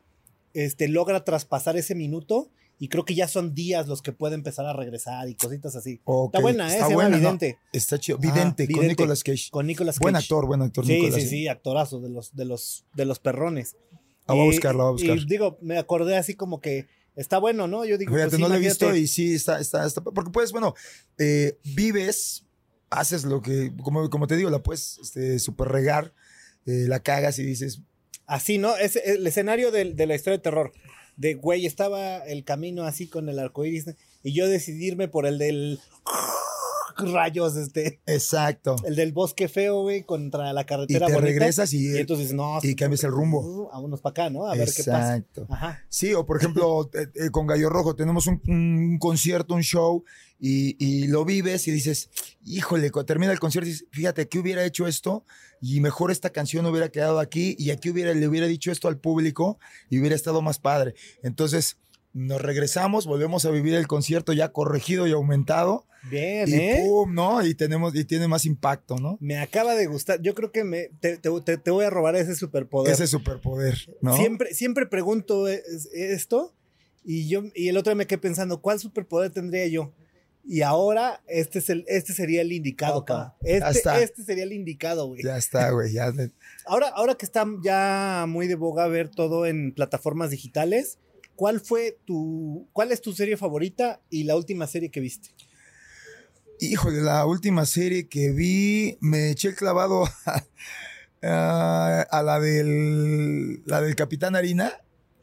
este, 0.55 0.89
logra 0.89 1.23
traspasar 1.23 1.77
ese 1.77 1.95
minuto 1.95 2.49
y 2.79 2.89
creo 2.89 3.05
que 3.05 3.15
ya 3.15 3.29
son 3.29 3.55
días 3.55 3.89
los 3.89 4.01
que 4.01 4.12
puede 4.12 4.35
empezar 4.35 4.65
a 4.67 4.73
regresar 4.73 5.29
y 5.29 5.35
cositas 5.35 5.77
así. 5.77 6.01
Ok, 6.05 6.35
Está 6.35 6.41
buena, 6.43 6.69
¿eh? 6.71 6.75
Está 6.77 6.89
Se 6.89 6.95
buena, 6.95 7.11
¿no? 7.11 7.17
Vidente. 7.19 7.59
Está 7.75 7.99
chido. 7.99 8.17
Vidente, 8.19 8.65
con 8.67 8.75
Vidente. 8.75 8.89
Nicolas 8.89 9.23
Cage. 9.23 9.49
Con 9.51 9.67
Nicolas 9.67 9.97
Cage. 9.97 10.03
Buen 10.05 10.17
actor, 10.17 10.47
buen 10.47 10.62
actor, 10.62 10.87
Sí, 10.87 10.93
Nicolas. 10.95 11.15
sí, 11.23 11.29
sí, 11.29 11.49
actorazo 11.49 12.01
de 12.01 12.09
los, 12.11 12.35
de 12.35 12.45
los, 12.47 12.85
de 12.95 13.05
los 13.07 13.19
perrones. 13.19 13.77
La 14.29 14.35
voy 14.35 14.43
a 14.43 14.47
Y- 14.47 14.51
buscar, 14.53 14.75
la 14.75 14.85
voy 14.85 14.89
a 14.89 14.93
buscar. 14.93 15.19
Y 15.19 15.25
digo, 15.27 15.59
me 15.62 15.77
acordé 15.79 16.17
así 16.17 16.35
como 16.35 16.61
que 16.61 16.87
está 17.17 17.39
bueno, 17.39 17.67
¿no? 17.67 17.85
Yo 17.85 17.99
digo, 17.99 18.13
Fíjate, 18.15 18.31
pues, 18.31 18.41
no 18.41 18.49
lo 18.49 18.55
he 18.55 18.59
visto 18.61 18.95
y 18.95 19.07
sí, 19.09 19.35
está, 19.35 19.59
está, 19.59 19.85
está- 19.85 20.01
Porque 20.03 20.31
pues, 20.31 20.53
bueno, 20.53 20.75
eh, 21.19 21.59
vives, 21.75 22.45
haces 22.91 23.25
lo 23.25 23.43
que, 23.43 23.73
como, 23.83 24.09
como 24.11 24.27
te 24.27 24.37
digo, 24.37 24.51
la 24.51 24.63
puedes 24.63 24.99
este, 25.03 25.39
super 25.39 25.69
regar, 25.69 26.15
eh, 26.67 26.85
la 26.89 27.01
cagas 27.01 27.39
y 27.39 27.43
dices, 27.45 27.81
Así, 28.29 28.59
¿no? 28.59 28.77
Es 28.77 28.97
el 28.97 29.25
escenario 29.27 29.71
del- 29.71 29.95
de, 29.97 30.07
la 30.07 30.15
historia 30.17 30.39
de 30.39 30.43
terror. 30.43 30.73
De, 31.17 31.35
güey, 31.35 31.65
estaba 31.65 32.19
el 32.19 32.45
camino 32.45 32.83
así 32.85 33.07
con 33.07 33.29
el 33.29 33.39
arco 33.39 33.65
iris 33.65 33.87
y 34.23 34.33
yo 34.35 34.49
decidirme 34.49 35.07
por 35.09 35.27
el 35.27 35.39
del 35.39 35.79
rayos, 37.13 37.57
este, 37.57 38.01
exacto. 38.07 38.77
el 38.85 38.97
del 38.97 39.13
bosque 39.13 39.49
feo, 39.49 39.83
güey, 39.83 40.03
contra 40.05 40.53
la 40.53 40.63
Y 40.63 40.65
carretera 40.65 41.07
te 41.07 41.13
bonita. 41.13 41.31
regresas 41.31 41.73
y, 41.73 41.93
Y 41.95 41.99
entonces, 41.99 42.33
no. 42.33 42.59
y 42.63 42.75
cambias 42.75 43.05
el 43.05 43.11
rumbo. 43.11 43.41
uh, 43.41 43.69
Vámonos 43.73 44.01
para 44.01 44.11
acá, 44.11 44.31
¿no? 44.31 44.47
A 44.47 44.55
ver 44.55 44.69
qué 44.75 44.83
pasa. 44.85 45.17
Exacto. 45.17 45.47
Ajá. 45.51 45.85
Sí, 45.89 46.15
o 46.15 46.25
por 46.27 46.39
ejemplo, 46.39 46.91
eh, 46.95 47.09
eh, 47.15 47.31
con 47.31 47.47
Gallo 47.47 47.69
Rojo 47.71 47.95
tenemos 47.97 48.27
un, 48.27 48.41
un 48.49 48.99
concierto, 48.99 49.55
un 49.55 49.63
show, 49.63 50.05
y, 50.39 50.77
y 50.85 51.07
lo 51.07 51.25
vives 51.25 51.67
y 51.67 51.71
dices, 51.71 52.11
híjole, 52.45 52.91
cuando 52.91 53.07
termina 53.07 53.33
el 53.33 53.41
concierto, 53.41 53.67
dices, 53.69 53.87
fíjate, 53.91 54.29
que 54.29 54.39
hubiera 54.39 54.65
hecho 54.65 54.87
esto? 54.87 55.25
Y 55.63 55.81
mejor 55.81 56.11
esta 56.11 56.29
canción 56.29 56.67
hubiera 56.67 56.91
quedado 56.91 57.19
aquí, 57.21 57.57
y 57.59 57.71
aquí 57.71 57.89
hubiera, 57.89 58.13
le 58.13 58.29
hubiera 58.29 58.47
dicho 58.47 58.71
esto 58.71 58.89
al 58.89 58.99
público, 58.99 59.59
y 59.89 59.99
hubiera 59.99 60.15
estado 60.15 60.43
más 60.43 60.59
padre. 60.59 60.95
Entonces, 61.23 61.79
nos 62.17 62.41
regresamos, 62.41 63.07
volvemos 63.07 63.45
a 63.45 63.51
vivir 63.51 63.75
el 63.75 63.87
concierto 63.87 64.33
ya 64.33 64.51
corregido 64.53 65.07
y 65.07 65.13
aumentado, 65.13 65.85
Bien, 66.11 66.49
y 66.49 66.55
¿eh? 66.55 66.83
pum, 66.87 67.13
¿no? 67.15 67.45
Y 67.45 67.55
tenemos, 67.55 67.95
y 67.95 68.05
tiene 68.05 68.27
más 68.29 68.47
impacto, 68.47 68.97
¿no? 68.97 69.19
Me 69.21 69.39
acaba 69.39 69.75
de 69.75 69.87
gustar. 69.87 70.23
Yo 70.23 70.35
creo 70.35 70.51
que 70.53 70.65
me, 70.65 70.89
te, 71.01 71.19
te- 71.19 71.59
te- 71.59 71.71
voy 71.71 71.85
a 71.85 71.91
robar 71.91 72.17
ese 72.17 72.35
superpoder. 72.37 72.93
Ese 72.93 73.07
superpoder, 73.07 73.77
¿no? 74.01 74.17
Siempre, 74.17 74.55
siempre 74.55 74.87
pregunto 74.87 75.47
es- 75.49 75.89
esto 75.93 76.55
y 77.05 77.29
yo 77.29 77.43
y 77.55 77.69
el 77.69 77.77
otro 77.77 77.91
día 77.91 77.97
me 77.97 78.07
quedé 78.07 78.19
pensando, 78.19 78.61
¿cuál 78.63 78.79
superpoder 78.81 79.31
tendría 79.31 79.67
yo? 79.67 79.93
Y 80.49 80.63
ahora 80.63 81.23
este 81.27 81.59
es 81.59 81.69
el 81.71 81.85
este 81.89 82.13
sería 82.13 82.41
el 82.41 82.53
indicado, 82.53 82.99
Opa, 82.99 83.05
cabrón. 83.07 83.33
ya 83.43 83.57
Este, 83.69 83.71
está. 83.79 84.01
este 84.01 84.23
sería 84.23 84.45
el 84.45 84.53
indicado, 84.53 85.09
güey. 85.09 85.23
Ya 85.23 85.37
está, 85.37 85.71
güey, 85.71 85.93
ya. 85.93 86.13
Ahora, 86.67 86.89
ahora 86.91 87.17
que 87.17 87.27
está 87.27 87.45
ya 87.65 88.27
muy 88.29 88.47
de 88.47 88.55
boga 88.55 88.87
ver 88.87 89.09
todo 89.11 89.45
en 89.47 89.73
plataformas 89.75 90.31
digitales, 90.31 90.99
¿cuál 91.37 91.61
fue 91.61 91.99
tu 92.05 92.68
cuál 92.72 92.90
es 92.92 93.01
tu 93.01 93.12
serie 93.12 93.37
favorita 93.37 94.01
y 94.11 94.25
la 94.25 94.35
última 94.37 94.66
serie 94.66 94.90
que 94.90 95.01
viste? 95.01 95.31
Híjole, 96.59 97.03
la 97.03 97.27
última 97.27 97.66
serie 97.66 98.09
que 98.09 98.31
vi, 98.33 98.96
me 99.01 99.31
eché 99.31 99.49
el 99.49 99.55
clavado 99.55 100.05
a, 101.22 102.01
a- 102.11 102.22
la 102.22 102.40
del 102.40 103.62
la 103.66 103.81
del 103.83 103.94
Capitán 103.94 104.37
Harina. 104.37 104.72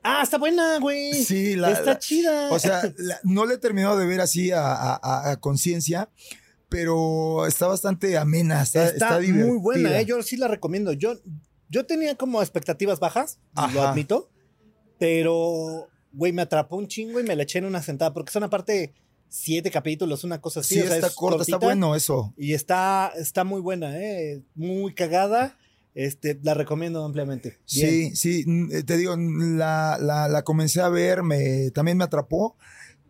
Ah, 0.04 0.22
está 0.24 0.38
buena, 0.38 0.80
güey. 0.80 1.14
Sí, 1.24 1.56
la, 1.56 1.72
está 1.72 1.94
la- 1.94 2.00
chida. 2.00 2.52
o 2.52 2.60
sea, 2.60 2.82
la- 2.98 3.20
no 3.24 3.46
le 3.46 3.56
he 3.56 3.58
terminado 3.58 3.98
de 3.98 4.06
ver 4.06 4.22
así 4.22 4.52
a, 4.52 5.00
a- 5.02 5.38
conciencia, 5.40 6.10
pero 6.70 7.48
está 7.48 7.68
bastante 7.68 8.18
amena, 8.18 8.62
está, 8.62 8.86
está, 8.90 9.20
está 9.20 9.34
muy 9.34 9.58
buena. 9.58 10.00
¿eh? 10.00 10.06
yo 10.06 10.22
sí 10.22 10.38
la 10.38 10.48
recomiendo. 10.48 10.92
Yo, 10.94 11.14
yo 11.70 11.86
tenía 11.86 12.16
como 12.16 12.42
expectativas 12.42 13.00
bajas, 13.00 13.40
lo 13.74 13.82
admito, 13.84 14.30
pero, 15.00 15.90
güey, 16.14 16.32
me 16.32 16.44
atrapó 16.44 16.78
un 16.78 16.88
chingo 16.88 17.20
y 17.20 17.24
me 17.24 17.36
la 17.36 17.44
eché 17.44 17.60
en 17.60 17.66
una 17.66 17.82
sentada, 17.82 18.14
porque 18.14 18.32
son 18.32 18.44
aparte 18.44 18.94
siete 19.30 19.72
capítulos, 19.72 20.24
una 20.24 20.40
cosa 20.40 20.60
así. 20.62 20.76
Sí, 20.76 20.82
o 20.82 20.86
sea, 20.86 20.96
está 20.96 21.08
es 21.08 21.16
corta, 21.16 21.42
está 21.42 21.58
bueno 21.58 21.96
eso. 21.96 22.34
Y 22.38 22.54
está, 22.54 23.12
está 23.18 23.44
muy 23.44 23.62
buena, 23.62 24.00
¿eh? 24.00 24.44
Muy 24.56 24.94
cagada. 24.94 25.58
Este, 25.96 26.40
la 26.42 26.56
recomiendo 26.56 27.04
ampliamente. 27.04 27.60
Bien. 27.72 28.16
Sí, 28.16 28.44
sí, 28.44 28.46
eh, 28.72 28.84
te 28.84 28.98
digo, 28.98 29.16
la, 29.16 30.00
la, 30.02 30.28
la 30.28 30.42
comencé 30.44 30.82
a 30.82 30.90
ver, 30.90 31.22
me, 31.22 31.70
también 31.70 31.98
me 31.98 32.04
atrapó 32.04 32.58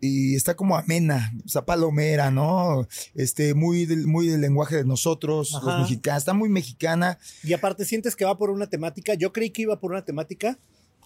y 0.02 0.36
está 0.36 0.56
como 0.56 0.76
amena, 0.76 1.32
o 1.46 1.48
sea, 1.48 1.64
palomera, 1.64 2.30
¿no? 2.30 2.86
Este, 3.16 3.54
muy 3.54 3.86
del, 3.86 4.06
muy 4.06 4.28
del 4.28 4.42
lenguaje 4.42 4.76
de 4.76 4.84
nosotros, 4.84 5.56
Ajá. 5.56 5.66
los 5.66 5.82
mexicanos, 5.82 6.24
está 6.24 6.34
muy 6.34 6.50
mexicana. 6.50 7.20
Y 7.42 7.54
aparte 7.54 7.86
sientes 7.86 8.18
que 8.18 8.26
va 8.26 8.38
por 8.38 8.50
una 8.50 8.68
temática. 8.68 9.14
Yo 9.14 9.32
creí 9.32 9.52
que 9.52 9.62
iba 9.62 9.80
por 9.80 9.92
una 9.92 10.04
temática 10.04 10.60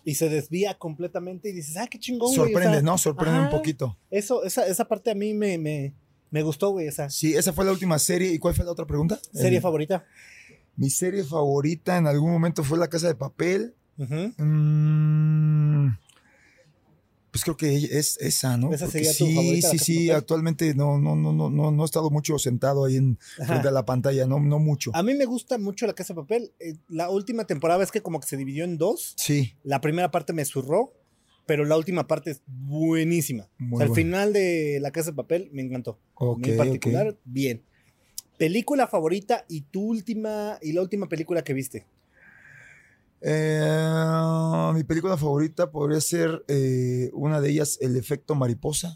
y 0.08 0.16
se 0.16 0.30
desvía 0.30 0.78
completamente 0.78 1.50
y 1.50 1.52
dices, 1.52 1.76
ah, 1.76 1.86
qué 1.92 2.00
chingón, 2.00 2.30
güey. 2.30 2.40
o 2.40 2.44
Sorprende, 2.46 2.78
sea, 2.78 2.82
¿no? 2.82 2.98
Sorprende 2.98 3.40
un 3.42 3.50
poquito. 3.50 3.98
Eso, 4.10 4.46
esa, 4.46 4.66
esa 4.66 4.86
parte 4.88 5.12
a 5.12 5.16
mí 5.16 5.34
me, 5.34 5.58
me, 5.58 5.94
me 6.32 6.44
gustó, 6.44 6.70
güey, 6.70 6.88
esa 6.88 7.10
Sí, 7.10 7.36
esa 7.36 7.52
fue 7.52 7.66
la 7.66 7.74
última 7.74 8.00
serie. 8.00 8.32
¿Y 8.32 8.40
cuál 8.40 8.54
fue 8.56 8.64
la 8.64 8.72
otra 8.72 8.88
pregunta? 8.88 9.20
serie 9.34 9.58
El- 9.58 9.62
favorita. 9.62 10.06
Mi 10.78 10.90
serie 10.90 11.26
favorita 11.26 11.98
en 11.98 12.08
algún 12.08 12.32
momento 12.32 12.64
fue 12.64 12.78
La 12.78 12.88
Casa 12.88 13.08
de 13.08 13.16
Papel. 13.16 13.74
Ujú. 13.98 14.32
Mm, 14.42 15.98
pues 17.38 17.44
creo 17.44 17.56
que 17.58 18.00
es 18.00 18.18
esa, 18.18 18.58
¿no? 18.58 18.74
¿Esa 18.74 18.88
sería 18.88 19.12
tu 19.12 19.28
sí, 19.28 19.36
favorita, 19.36 19.70
sí, 19.70 19.78
sí. 19.78 20.10
Actualmente 20.10 20.74
no, 20.74 20.98
no, 20.98 21.16
no, 21.16 21.32
no, 21.32 21.52
no, 21.52 21.70
no 21.70 21.84
he 21.84 21.86
estado 21.86 22.10
mucho 22.10 22.40
sentado 22.40 22.86
ahí 22.86 22.96
en 22.96 23.20
Ajá. 23.36 23.46
frente 23.46 23.68
a 23.68 23.72
la 23.72 23.86
pantalla, 23.86 24.26
no, 24.26 24.40
no 24.40 24.58
mucho. 24.58 24.90
A 24.96 25.04
mí 25.04 25.14
me 25.14 25.26
gusta 25.26 25.60
mucho 25.60 25.86
La 25.86 25.94
Casa 25.94 26.14
de 26.16 26.22
Papel. 26.22 26.52
Eh, 26.60 26.78
La 26.88 27.12
última 27.12 27.46
temporada 27.46 27.84
es 27.84 27.92
que 27.92 28.02
como 28.02 28.20
que 28.20 28.28
se 28.28 28.38
dividió 28.38 28.64
en 28.64 28.80
dos. 28.80 29.14
Sí, 29.18 29.54
La 29.62 29.82
primera 29.82 30.10
parte 30.10 30.34
me 30.34 30.46
zurró, 30.46 30.94
pero 31.46 31.64
la 31.64 31.78
última 31.78 32.08
parte 32.08 32.32
es 32.32 32.42
buenísima. 32.48 33.48
Muy 33.60 33.76
o 33.76 33.78
sea, 33.78 33.84
el 33.86 33.90
buena. 33.90 34.04
final 34.04 34.34
de 34.34 34.80
La 34.82 34.90
Casa 34.90 35.12
de 35.12 35.16
Papel 35.18 35.50
me 35.54 35.62
encantó. 35.62 36.00
ok, 36.16 36.48
en 36.48 36.58
particular, 36.58 37.18
bien. 37.24 37.62
Película 38.40 38.88
favorita 38.88 39.46
y 39.48 39.62
tu 39.62 39.84
última 39.84 40.58
y 40.62 40.72
la 40.74 40.82
última 40.82 41.08
película 41.08 41.44
que 41.44 41.54
viste. 41.54 41.86
Eh, 43.22 44.72
mi 44.74 44.84
película 44.84 45.18
favorita 45.18 45.72
podría 45.72 46.02
ser 46.02 46.44
eh, 46.48 47.10
una 47.14 47.42
de 47.42 47.50
ellas, 47.50 47.78
El 47.82 47.96
efecto 47.96 48.36
mariposa. 48.36 48.94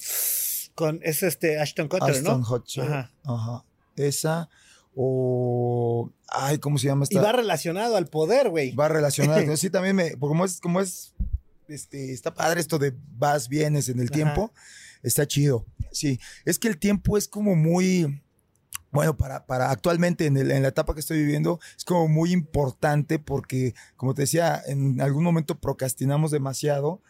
Con 0.76 1.00
es 1.04 1.24
este 1.24 1.60
Ashton 1.60 1.88
Kutcher, 1.88 2.12
Aston 2.12 2.42
¿no? 2.42 2.48
Kutcher. 2.48 2.84
Ajá. 2.84 3.12
Ajá. 3.24 3.66
Esa. 3.96 4.50
O. 4.96 6.12
Ay, 6.28 6.60
¿cómo 6.60 6.78
se 6.78 6.88
llama 6.88 7.04
esta? 7.04 7.20
Y 7.20 7.22
va 7.22 7.32
relacionado 7.32 7.96
al 7.96 8.08
poder, 8.08 8.50
güey. 8.50 8.74
va 8.76 8.88
relacionada. 8.88 9.42
sí, 9.58 9.70
también 9.70 9.96
me. 9.96 10.18
Como 10.18 10.46
es, 10.46 10.60
como 10.60 10.82
es. 10.82 11.14
Este, 11.68 12.12
está 12.12 12.34
padre 12.34 12.60
esto 12.60 12.78
de 12.78 12.94
vas, 13.18 13.48
vienes 13.48 13.90
en 13.90 14.00
el 14.00 14.08
Ajá. 14.08 14.14
tiempo. 14.14 14.54
Está 15.04 15.26
chido. 15.26 15.66
Sí. 15.92 16.20
Es 16.46 16.60
que 16.60 16.68
el 16.68 16.78
tiempo 16.78 17.18
es 17.18 17.28
como 17.28 17.56
muy. 17.56 18.22
Bueno, 18.92 19.16
para, 19.16 19.46
para 19.46 19.72
actualmente 19.72 20.26
en, 20.26 20.36
el- 20.38 20.52
en 20.52 20.62
la 20.64 20.68
etapa 20.70 20.94
que 20.94 21.00
estoy 21.00 21.20
viviendo, 21.20 21.60
es 21.78 21.86
como 21.86 22.08
muy 22.10 22.32
importante 22.34 23.20
porque, 23.20 23.74
como 23.96 24.14
te 24.14 24.24
decía, 24.24 24.62
en 24.68 25.00
algún 25.00 25.24
momento 25.24 25.58
procrastinamos 25.60 26.32
demasiado 26.32 27.02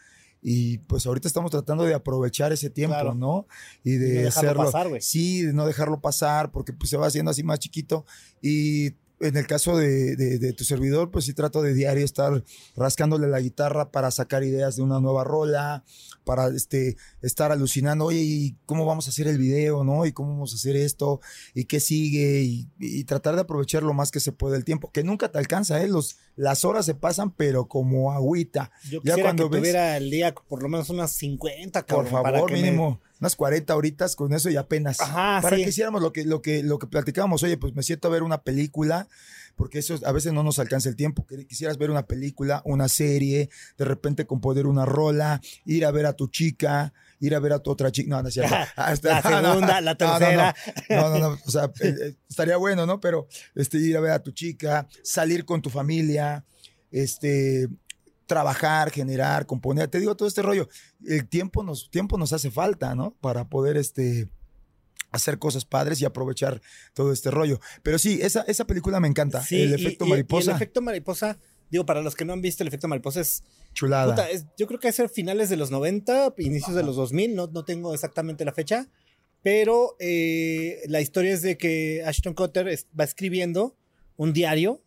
y 0.43 0.78
pues 0.80 1.05
ahorita 1.05 1.28
estamos 1.28 1.49
tratando 1.51 1.84
de 1.84 1.93
aprovechar 1.93 2.51
ese 2.51 2.70
tiempo, 2.70 2.95
Claro. 2.95 3.14
¿no? 3.16 3.47
Y 3.84 3.91
de 3.93 4.09
Y 4.09 4.18
no 4.18 4.22
dejarlo 4.26 4.62
hacerlo. 4.62 4.64
pasar. 4.91 5.01
Sí, 5.01 5.41
de 5.43 5.53
no 5.53 5.66
dejarlo 5.66 6.01
pasar 6.01 6.51
porque 6.51 6.72
pues 6.74 6.89
se 6.89 6.97
va 6.97 7.07
haciendo 7.07 7.32
así 7.32 7.41
más 7.43 7.59
chiquito 7.59 8.05
y 8.41 8.91
en 9.22 9.38
el 9.38 9.47
caso 9.47 9.78
de, 9.78 10.15
de- 10.15 10.39
de 10.39 10.53
tu 10.53 10.63
servidor, 10.63 11.11
pues 11.11 11.26
sí 11.26 11.34
trato 11.34 11.61
de 11.61 11.74
diario 11.74 12.03
estar 12.05 12.43
rascándole 12.76 13.28
la 13.28 13.39
guitarra 13.39 13.91
para 13.91 14.11
sacar 14.11 14.43
ideas 14.43 14.76
de 14.76 14.82
una 14.84 14.99
nueva 14.99 15.24
rola, 15.24 15.84
para 16.24 16.47
este, 16.49 16.97
estar 17.22 17.51
alucinando, 17.51 18.05
oye, 18.05 18.19
¿y 18.22 18.57
cómo 18.65 18.86
vamos 18.86 19.07
a 19.07 19.09
hacer 19.11 19.28
el 19.28 19.38
video, 19.38 19.84
no? 19.84 20.05
¿Y 20.05 20.11
cómo 20.11 20.34
vamos 20.34 20.53
a 20.53 20.55
hacer 20.55 20.76
esto? 20.76 21.19
¿Y 21.53 21.65
qué 21.65 21.80
sigue? 21.80 22.41
Y, 22.43 22.69
y 22.80 23.03
tratar 23.05 23.36
de 23.36 23.41
aprovechar 23.41 23.84
lo 23.84 23.93
más 23.93 24.11
que 24.11 24.19
se 24.19 24.32
puede 24.32 24.57
el 24.57 24.65
tiempo, 24.65 24.91
que 24.91 25.03
nunca 25.03 25.32
te 25.32 25.38
alcanza, 25.39 25.82
¿eh? 25.84 25.88
Los, 25.88 26.17
las 26.41 26.65
horas 26.65 26.85
se 26.85 26.95
pasan, 26.95 27.31
pero 27.31 27.67
como 27.67 28.11
agüita. 28.11 28.71
Yo 28.89 28.99
ya 29.03 29.15
cuando 29.21 29.43
que 29.49 29.57
ves- 29.57 29.61
tuviera 29.61 29.97
el 29.97 30.09
día 30.09 30.33
por 30.33 30.63
lo 30.63 30.69
menos 30.69 30.89
unas 30.89 31.11
50, 31.11 31.81
Por 31.85 32.05
cabrón, 32.05 32.23
para 32.23 32.37
favor, 32.39 32.51
me- 32.51 32.61
mínimo 32.61 32.99
unas 33.19 33.35
40 33.35 33.75
horitas 33.75 34.15
con 34.15 34.33
eso 34.33 34.49
y 34.49 34.55
apenas. 34.55 34.99
Ajá, 34.99 35.39
para 35.43 35.57
sí. 35.57 35.63
que 35.63 35.69
hiciéramos 35.69 36.01
lo 36.01 36.11
que, 36.11 36.25
lo 36.25 36.41
que, 36.41 36.63
lo 36.63 36.79
que 36.79 36.87
platicábamos. 36.87 37.43
Oye, 37.43 37.55
pues 37.57 37.75
me 37.75 37.83
siento 37.83 38.07
a 38.07 38.11
ver 38.11 38.23
una 38.23 38.41
película, 38.41 39.07
porque 39.55 39.77
eso 39.77 39.99
a 40.03 40.11
veces 40.11 40.33
no 40.33 40.41
nos 40.41 40.57
alcanza 40.57 40.89
el 40.89 40.95
tiempo. 40.95 41.27
Quisieras 41.47 41.77
ver 41.77 41.91
una 41.91 42.07
película, 42.07 42.63
una 42.65 42.87
serie, 42.87 43.49
de 43.77 43.85
repente 43.85 44.25
componer 44.25 44.65
una 44.65 44.85
rola, 44.85 45.39
ir 45.65 45.85
a 45.85 45.91
ver 45.91 46.07
a 46.07 46.13
tu 46.13 46.29
chica, 46.29 46.93
ir 47.22 47.34
a 47.36 47.39
ver 47.39 47.53
a 47.53 47.59
tu 47.59 47.72
otra 47.72 47.89
chica. 47.91 48.09
No, 48.09 48.22
no 48.22 48.28
es 48.28 48.34
cierto. 48.34 48.53
Está- 48.91 49.22
La 49.30 49.41
no, 49.41 49.51
segunda, 49.53 49.80
la 49.82 49.93
no, 49.99 50.05
no, 50.05 50.13
no. 50.13 50.19
tercera. 50.19 50.55
No, 50.89 51.09
no, 51.09 51.19
no. 51.19 51.38
O 51.45 51.51
sea, 51.51 51.65
eh, 51.80 51.95
eh, 52.01 52.15
estaría 52.30 52.57
bueno, 52.57 52.86
¿no? 52.86 52.99
Pero 52.99 53.28
este, 53.55 53.78
ir 53.78 53.95
a 53.95 54.01
ver 54.01 54.11
a 54.11 54.19
tu 54.22 54.32
chica, 54.32 54.88
salir 55.03 55.45
con 55.45 55.61
tu 55.61 55.69
familia, 55.69 56.43
este, 56.91 57.69
trabajar, 58.26 58.91
generar, 58.91 59.45
componer. 59.45 59.88
Te 59.88 59.99
digo 59.99 60.15
todo 60.15 60.28
este 60.28 60.41
rollo. 60.41 60.67
El 61.05 61.28
tiempo 61.28 61.63
nos, 61.63 61.89
tiempo 61.89 62.17
nos 62.17 62.34
hace 62.34 62.51
falta, 62.51 62.95
¿no? 62.95 63.15
Para 63.22 63.45
poder 63.49 63.78
este, 63.78 64.30
hacer 65.11 65.38
cosas 65.39 65.65
padres 65.65 66.01
y 66.01 66.05
aprovechar 66.05 66.61
todo 66.93 67.11
este 67.11 67.30
rollo. 67.32 67.59
Pero 67.84 67.99
sí, 67.99 68.19
esa, 68.22 68.41
esa 68.43 68.65
película 68.65 68.99
me 68.99 69.07
encanta. 69.07 69.41
Sí, 69.43 69.61
el 69.61 69.74
efecto 69.74 70.05
y- 70.05 70.07
y 70.07 70.11
mariposa. 70.11 70.51
el 70.51 70.55
efecto 70.55 70.82
mariposa, 70.82 71.38
digo, 71.72 71.86
para 71.86 72.01
los 72.01 72.15
que 72.15 72.26
no 72.26 72.34
han 72.34 72.41
visto 72.41 72.63
el 72.63 72.67
efecto 72.67 72.88
mariposa 72.88 73.22
es 73.22 73.43
chulada. 73.74 74.13
Puta, 74.13 74.30
es- 74.30 74.45
yo 74.57 74.67
creo 74.67 74.80
que 74.80 74.89
es 74.89 74.95
ser 74.95 75.09
finales 75.09 75.49
de 75.49 75.57
los 75.57 75.72
90, 75.72 76.36
inicios 76.38 76.76
de 76.76 76.84
los 76.84 76.95
2000, 76.97 77.34
no, 77.36 77.47
no 77.47 77.63
tengo 77.65 77.93
exactamente 77.93 78.43
la 78.45 78.51
fecha, 78.53 78.89
pero 79.41 79.95
eh, 79.99 80.82
la 80.88 81.01
historia 81.01 81.34
es 81.34 81.41
de 81.41 81.57
que 81.57 82.03
Ashton 82.05 82.34
Kutcher 82.34 82.67
es- 82.67 82.88
va 82.99 83.03
escribiendo 83.05 83.76
un 84.17 84.34
diario 84.34 84.84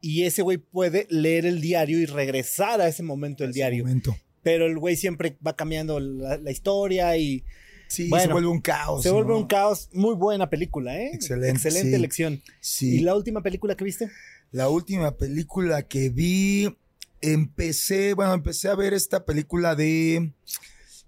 y 0.00 0.24
ese 0.24 0.42
güey 0.42 0.58
puede 0.58 1.06
leer 1.08 1.46
el 1.46 1.60
diario 1.60 1.98
y 1.98 2.06
regresar 2.06 2.80
a 2.80 2.88
ese 2.88 3.02
momento 3.02 3.44
del 3.44 3.52
diario, 3.52 3.84
momento. 3.84 4.16
pero 4.42 4.66
el 4.66 4.76
güey 4.78 4.96
siempre 4.96 5.36
va 5.46 5.54
cambiando 5.54 6.00
la, 6.00 6.36
la 6.38 6.50
historia 6.50 7.16
y 7.16 7.44
Sí, 7.88 8.04
se 8.04 8.08
Bueno, 8.08 8.32
vuelve 8.32 8.48
un 8.48 8.60
caos. 8.62 9.02
se 9.02 9.10
vuelve 9.10 9.32
¿no? 9.32 9.36
un 9.40 9.46
caos. 9.46 9.90
Muy 9.92 10.14
buena 10.14 10.48
película, 10.48 10.98
¿eh? 10.98 11.10
Excelente, 11.12 11.50
Excelente 11.50 11.90
sí. 11.90 11.94
elección. 11.94 12.42
Sí. 12.60 12.96
¿Y 12.96 13.00
la 13.00 13.14
última 13.14 13.42
película 13.42 13.76
que 13.76 13.84
viste? 13.84 14.08
La 14.52 14.68
última 14.68 15.16
película 15.16 15.82
que 15.82 16.10
vi, 16.10 16.76
empecé, 17.20 18.14
bueno, 18.14 18.34
empecé 18.34 18.68
a 18.68 18.74
ver 18.74 18.92
esta 18.94 19.24
película 19.24 19.74
de 19.74 20.32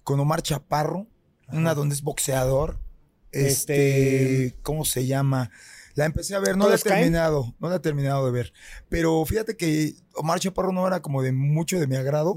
con 0.03 0.19
Omar 0.21 0.43
Chaparro, 0.43 1.07
una 1.53 1.75
donde 1.75 1.95
es 1.95 2.03
boxeador. 2.03 2.79
Este, 3.33 4.47
Este- 4.47 4.59
¿cómo 4.63 4.85
se 4.85 5.07
llama? 5.07 5.51
La 5.95 6.07
empecé 6.07 6.35
a 6.35 6.41
ver, 6.41 6.57
no 6.57 6.69
la 6.69 6.75
he 6.75 6.79
terminado, 6.79 7.55
no 7.61 7.69
la 7.69 7.77
he 7.77 7.81
terminado 7.81 8.25
de 8.27 8.33
ver. 8.33 8.53
Pero 8.89 9.25
fíjate 9.27 9.57
que 9.57 9.95
Omar 10.15 10.41
Chaparro 10.41 10.73
no 10.73 10.87
era 10.87 11.01
como 11.03 11.23
de 11.23 11.33
mucho 11.33 11.79
de 11.79 11.87
mi 11.87 11.95
agrado 11.97 12.35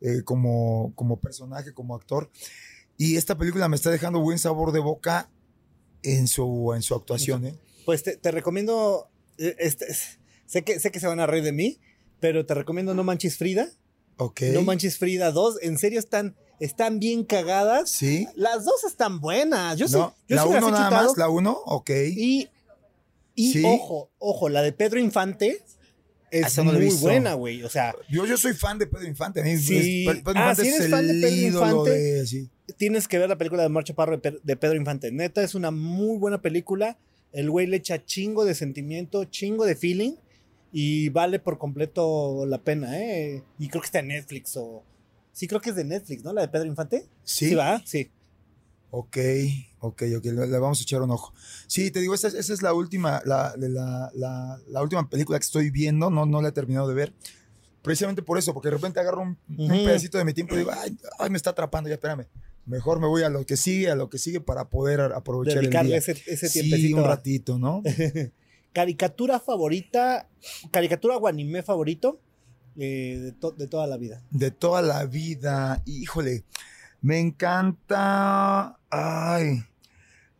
eh, 0.00 0.22
como, 0.24 0.92
como 0.96 1.20
personaje, 1.20 1.72
como 1.72 1.94
actor. 1.94 2.30
Y 2.96 3.16
esta 3.16 3.36
película 3.38 3.68
me 3.68 3.76
está 3.76 3.90
dejando 3.90 4.20
buen 4.20 4.38
sabor 4.38 4.72
de 4.72 4.80
boca 4.80 5.30
en 6.02 6.26
su, 6.28 6.72
en 6.74 6.82
su 6.82 6.94
actuación, 6.94 7.46
¿eh? 7.46 7.54
Pues 7.84 8.02
te, 8.02 8.16
te 8.16 8.30
recomiendo. 8.30 9.08
eh, 9.38 9.54
este, 9.58 9.86
sé, 10.46 10.62
que, 10.62 10.80
sé 10.80 10.90
que 10.90 11.00
se 11.00 11.06
van 11.06 11.20
a 11.20 11.26
reír 11.26 11.44
de 11.44 11.52
mí, 11.52 11.78
pero 12.20 12.46
te 12.46 12.54
recomiendo 12.54 12.94
No 12.94 13.04
Manches 13.04 13.36
Frida. 13.36 13.68
Ok. 14.16 14.40
No 14.52 14.62
Manches 14.62 14.96
Frida 14.98 15.30
2. 15.32 15.58
En 15.62 15.76
serio, 15.78 15.98
están, 15.98 16.34
están 16.60 16.98
bien 16.98 17.24
cagadas. 17.24 17.90
Sí. 17.90 18.26
Las 18.34 18.64
dos 18.64 18.84
están 18.84 19.20
buenas. 19.20 19.76
Yo 19.78 19.86
sí, 19.88 19.92
yo 19.94 20.14
la 20.28 20.42
sí 20.42 20.48
uno 20.48 20.70
nada 20.70 20.84
chutado. 20.88 21.08
más, 21.08 21.16
la 21.18 21.28
uno, 21.28 21.52
ok. 21.66 21.90
Y, 22.16 22.48
y 23.34 23.52
Sí. 23.52 23.62
ojo, 23.66 24.10
ojo, 24.18 24.48
la 24.48 24.62
de 24.62 24.72
Pedro 24.72 24.98
Infante 24.98 25.62
es 26.30 26.56
he 26.58 26.62
muy 26.62 26.76
visto. 26.78 27.00
buena, 27.02 27.34
güey. 27.34 27.62
O 27.62 27.68
sea, 27.68 27.94
Yo, 28.10 28.24
yo 28.26 28.36
soy 28.38 28.54
fan 28.54 28.78
de 28.78 28.86
Pedro 28.86 29.06
Infante. 29.06 29.42
Sí. 29.58 30.06
es- 30.08 30.16
Pedro 30.22 30.32
Ah, 30.34 30.50
Infante 30.50 30.62
¿sí 30.62 30.68
es 30.68 30.74
eres 30.80 30.90
fan 30.90 31.06
de 31.06 31.14
Pedro 31.20 31.46
Infante? 31.66 31.90
de- 31.90 32.26
sí. 32.26 32.50
tienes 32.78 33.06
que 33.06 33.18
ver 33.18 33.28
la 33.28 33.36
película 33.38 33.62
de 33.62 33.68
Marcha 33.68 33.94
Parro 33.94 34.18
de 34.18 34.56
Pedro 34.56 34.74
Infante. 34.76 35.12
Neta, 35.12 35.42
es 35.42 35.54
una 35.54 35.70
muy 35.70 36.18
buena 36.18 36.40
película. 36.42 36.98
El 37.32 37.50
güey 37.50 37.66
le 37.66 37.76
echa 37.76 38.04
chingo 38.04 38.44
de 38.46 38.54
sentimiento, 38.54 39.24
chingo 39.26 39.66
de 39.66 39.76
feeling. 39.76 40.14
Y 40.78 41.08
vale 41.08 41.38
por 41.38 41.56
completo 41.56 42.44
la 42.44 42.58
pena, 42.62 43.00
¿eh? 43.00 43.42
Y 43.58 43.68
creo 43.68 43.80
que 43.80 43.86
está 43.86 44.00
en 44.00 44.08
Netflix 44.08 44.58
o... 44.58 44.82
Sí, 45.32 45.48
creo 45.48 45.58
que 45.62 45.70
es 45.70 45.76
de 45.76 45.84
Netflix, 45.84 46.22
¿no? 46.22 46.34
La 46.34 46.42
de 46.42 46.48
Pedro 46.48 46.66
Infante. 46.66 47.06
Sí. 47.24 47.48
¿Sí 47.48 47.54
va? 47.54 47.80
Sí. 47.86 48.10
Ok, 48.90 49.16
ok, 49.80 50.02
ok. 50.18 50.24
Le, 50.26 50.46
le 50.46 50.58
vamos 50.58 50.78
a 50.78 50.82
echar 50.82 51.00
un 51.00 51.10
ojo. 51.12 51.32
Sí, 51.66 51.90
te 51.90 52.00
digo, 52.02 52.14
esa, 52.14 52.28
es- 52.28 52.34
esa 52.34 52.52
es 52.52 52.60
la 52.60 52.74
última, 52.74 53.22
la, 53.24 53.54
la, 53.56 54.10
la- 54.14 54.60
la 54.68 54.82
última 54.82 55.08
película 55.08 55.38
que 55.38 55.44
estoy 55.44 55.70
viendo. 55.70 56.10
No, 56.10 56.26
no 56.26 56.42
la 56.42 56.48
he 56.48 56.52
terminado 56.52 56.86
de 56.88 56.94
ver. 56.94 57.14
Precisamente 57.80 58.20
por 58.20 58.36
eso, 58.36 58.52
porque 58.52 58.68
de 58.68 58.74
repente 58.74 59.00
agarro 59.00 59.22
un, 59.22 59.38
un 59.56 59.70
Ujú. 59.70 59.84
pedacito 59.84 60.18
de 60.18 60.26
mi 60.26 60.34
tiempo 60.34 60.56
y 60.56 60.58
digo, 60.58 60.72
ay, 60.74 60.94
ay, 61.18 61.30
me 61.30 61.38
está 61.38 61.50
atrapando, 61.50 61.88
ya 61.88 61.94
espérame. 61.94 62.26
Mejor 62.66 63.00
me 63.00 63.06
voy 63.06 63.22
a 63.22 63.30
lo 63.30 63.46
que 63.46 63.56
sigue, 63.56 63.90
a 63.90 63.94
lo 63.94 64.10
que 64.10 64.18
sigue 64.18 64.40
para 64.42 64.68
poder 64.68 65.00
aprovechar 65.00 65.56
el 65.58 65.62
Dedicarle 65.64 65.88
día. 65.90 65.98
ese, 65.98 66.12
ese 66.26 66.48
sí, 66.50 66.92
un 66.92 67.04
ratito, 67.04 67.58
¿no? 67.58 67.82
Caricatura 68.76 69.40
favorita, 69.40 70.28
caricatura 70.70 71.16
o 71.16 71.26
anime 71.26 71.62
favorito 71.62 72.20
eh, 72.76 73.18
de, 73.22 73.32
to- 73.32 73.52
de 73.52 73.66
toda 73.68 73.86
la 73.86 73.96
vida. 73.96 74.22
de 74.30 74.50
toda 74.50 74.82
la 74.82 75.06
vida. 75.06 75.82
Híjole, 75.86 76.44
me 77.00 77.18
encanta. 77.18 78.78
Ay, 78.90 79.62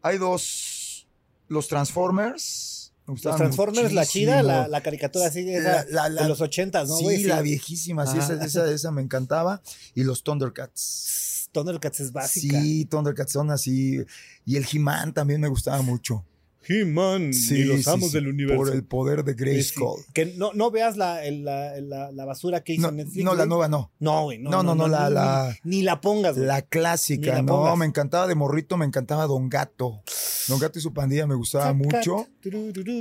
hay 0.02 0.18
dos. 0.18 1.08
Los 1.48 1.66
Transformers. 1.68 2.92
Me 3.06 3.14
Los 3.14 3.22
Transformers, 3.22 3.92
la 3.94 4.04
chida, 4.04 4.42
la, 4.42 4.68
la 4.68 4.82
caricatura 4.82 5.28
así 5.28 5.42
de, 5.42 5.56
esa, 5.56 5.86
La- 5.88 6.10
de 6.10 6.28
los 6.28 6.42
ochentas, 6.42 6.88
¿no, 6.90 6.96
sí, 6.98 7.22
la 7.24 7.40
viejísima, 7.40 8.04
sí, 8.06 8.18
esa, 8.18 8.34
esa, 8.44 8.70
esa 8.70 8.90
me 8.90 9.00
encantaba. 9.00 9.62
Y 9.94 10.04
los 10.04 10.22
Thundercats. 10.22 11.48
Thundercats 11.52 12.00
es 12.00 12.12
básica. 12.12 12.60
Sí, 12.60 12.84
Thundercats 12.84 13.32
son 13.32 13.50
así. 13.50 14.04
Y 14.44 14.56
el 14.56 14.66
He-Man 14.70 15.14
también 15.14 15.40
me 15.40 15.48
gustaba 15.48 15.80
mucho. 15.80 16.22
He-Man 16.68 17.32
Sí, 17.34 17.56
y 17.56 17.64
los 17.64 17.82
sí, 17.84 17.90
amos 17.90 18.08
sí, 18.10 18.14
del 18.14 18.28
universo. 18.28 18.56
Por 18.64 18.74
el 18.74 18.84
poder 18.84 19.24
de 19.24 19.32
Sí, 19.32 19.38
sí. 19.38 19.44
Grayskull. 19.44 20.04
Que 20.14 20.26
no, 20.36 20.52
no 20.54 20.70
veas 20.70 20.96
la, 20.96 21.20
la, 21.30 21.80
la- 21.80 22.12
la 22.12 22.24
basura 22.24 22.62
que 22.62 22.74
hizo 22.74 22.82
No, 22.82 22.92
Netflix. 22.92 23.24
no, 23.24 23.34
la 23.34 23.46
nueva 23.46 23.68
no. 23.68 23.92
No, 23.98 24.24
güey. 24.24 24.38
No, 24.38 24.50
No, 24.50 24.62
no, 24.62 24.74
no, 24.74 24.88
la- 24.88 25.08
ni, 25.08 25.14
la- 25.14 25.56
ni 25.64 25.82
la 25.82 26.00
pongas, 26.00 26.34
güey. 26.36 26.46
La 26.46 26.62
clásica, 26.62 27.34
la 27.34 27.42
no, 27.42 27.76
me 27.76 27.86
encantaba 27.86 28.26
de 28.26 28.34
morrito, 28.34 28.76
me 28.76 28.86
encantaba 28.86 29.26
Don 29.26 29.48
Gato. 29.48 30.02
Don 30.48 30.58
Gato 30.58 30.78
y 30.78 30.82
su 30.82 30.92
pandilla 30.92 31.26
me 31.26 31.34
gustaba 31.34 31.72
mucho. 31.72 32.26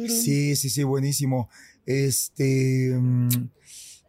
Sí, 0.10 0.56
sí, 0.56 0.70
sí, 0.70 0.84
buenísimo. 0.84 1.50
Este, 1.86 2.94
mm, 3.00 3.30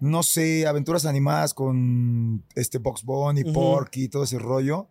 no 0.01 0.23
sé, 0.23 0.67
aventuras 0.67 1.07
animadas 1.07 1.55
con 1.55 2.45
este 2.55 2.79
Box 2.79 3.03
Bunny, 3.03 3.43
Ujú. 3.43 3.53
Porky 3.53 4.05
y 4.05 4.09
todo 4.09 4.25
ese 4.25 4.39
rollo. 4.39 4.89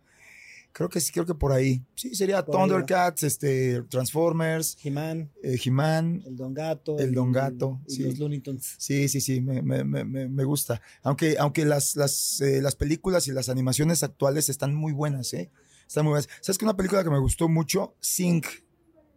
Creo 0.76 0.90
que 0.90 1.00
sí, 1.00 1.10
creo 1.10 1.24
que 1.24 1.32
por 1.34 1.52
ahí. 1.52 1.82
Sí, 1.94 2.14
sería 2.14 2.44
Por 2.44 2.54
ahí 2.54 2.60
va. 2.60 2.66
Thundercats, 2.66 3.22
este, 3.22 3.80
Transformers, 3.84 4.76
He-Man, 4.84 5.32
eh, 5.42 5.58
He-Man. 5.64 6.22
el 6.26 6.36
Don 6.36 6.52
Gato. 6.52 6.98
El 6.98 7.14
Don 7.14 7.32
Gato, 7.32 7.80
y 7.88 7.92
sí. 7.94 8.02
los 8.02 8.18
Looney 8.18 8.40
Tunes. 8.40 8.74
Sí, 8.76 9.08
sí, 9.08 9.22
sí, 9.22 9.40
me, 9.40 9.62
me- 9.62 9.84
me- 9.84 10.04
me- 10.28 10.44
gusta. 10.44 10.82
Aunque, 11.02 11.36
aunque 11.38 11.64
las, 11.64 11.96
las, 11.96 12.42
eh, 12.42 12.60
las 12.60 12.76
películas 12.76 13.26
y 13.26 13.32
las 13.32 13.48
animaciones 13.48 14.02
actuales 14.02 14.50
están 14.50 14.74
muy 14.74 14.92
buenas, 14.92 15.32
¿eh? 15.32 15.50
Están 15.88 16.04
muy 16.04 16.10
buenas. 16.10 16.28
¿Sabes 16.42 16.58
que 16.58 16.66
una 16.66 16.76
película 16.76 17.02
que 17.02 17.08
me 17.10 17.20
gustó 17.20 17.48
mucho? 17.48 17.94
Sync. 18.00 18.46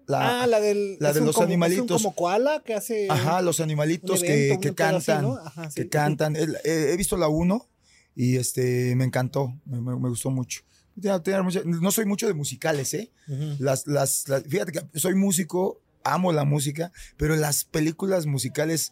La, 0.07 0.43
ah, 0.43 0.47
la 0.47 0.62
del. 0.62 0.95
la 1.01 1.10
es 1.10 1.16
de 1.16 1.22
los 1.22 1.36
como- 1.36 1.43
es 1.43 1.47
un 1.47 1.51
animalitos. 1.51 2.01
como 2.01 2.16
koala 2.16 2.64
que 2.66 2.74
hace. 2.74 3.07
Ajá, 3.10 3.41
los 3.41 3.60
animalitos 3.60 4.24
evento, 4.24 4.62
que, 4.62 4.62
que 4.62 4.68
así, 4.70 4.76
cantan. 4.76 5.22
¿no? 5.24 5.36
Ajá, 5.38 5.70
sí. 5.70 5.82
Que 5.82 5.89
cantan. 5.89 6.36
Eh, 6.36 6.47
he 6.64 6.95
visto 6.97 7.18
la 7.18 7.28
1 7.28 7.68
y 8.16 8.38
este, 8.38 8.95
me 8.95 9.03
encantó. 9.03 9.53
Me, 9.66 9.82
me- 9.82 9.99
me 9.99 10.07
gustó 10.10 10.30
mucho. 10.32 10.62
No 11.02 11.91
soy 11.91 12.06
mucho 12.06 12.28
de 12.28 12.34
musicales, 12.34 12.93
¿eh? 12.93 13.12
Las, 13.60 13.88
las, 13.88 14.28
las- 14.28 14.43
fíjate 14.43 14.72
que 14.72 15.00
soy 15.00 15.16
músico, 15.16 15.82
amo 16.04 16.32
la 16.32 16.43
música, 16.45 16.91
pero 17.18 17.36
las 17.36 17.64
películas 17.66 18.26
musicales, 18.26 18.91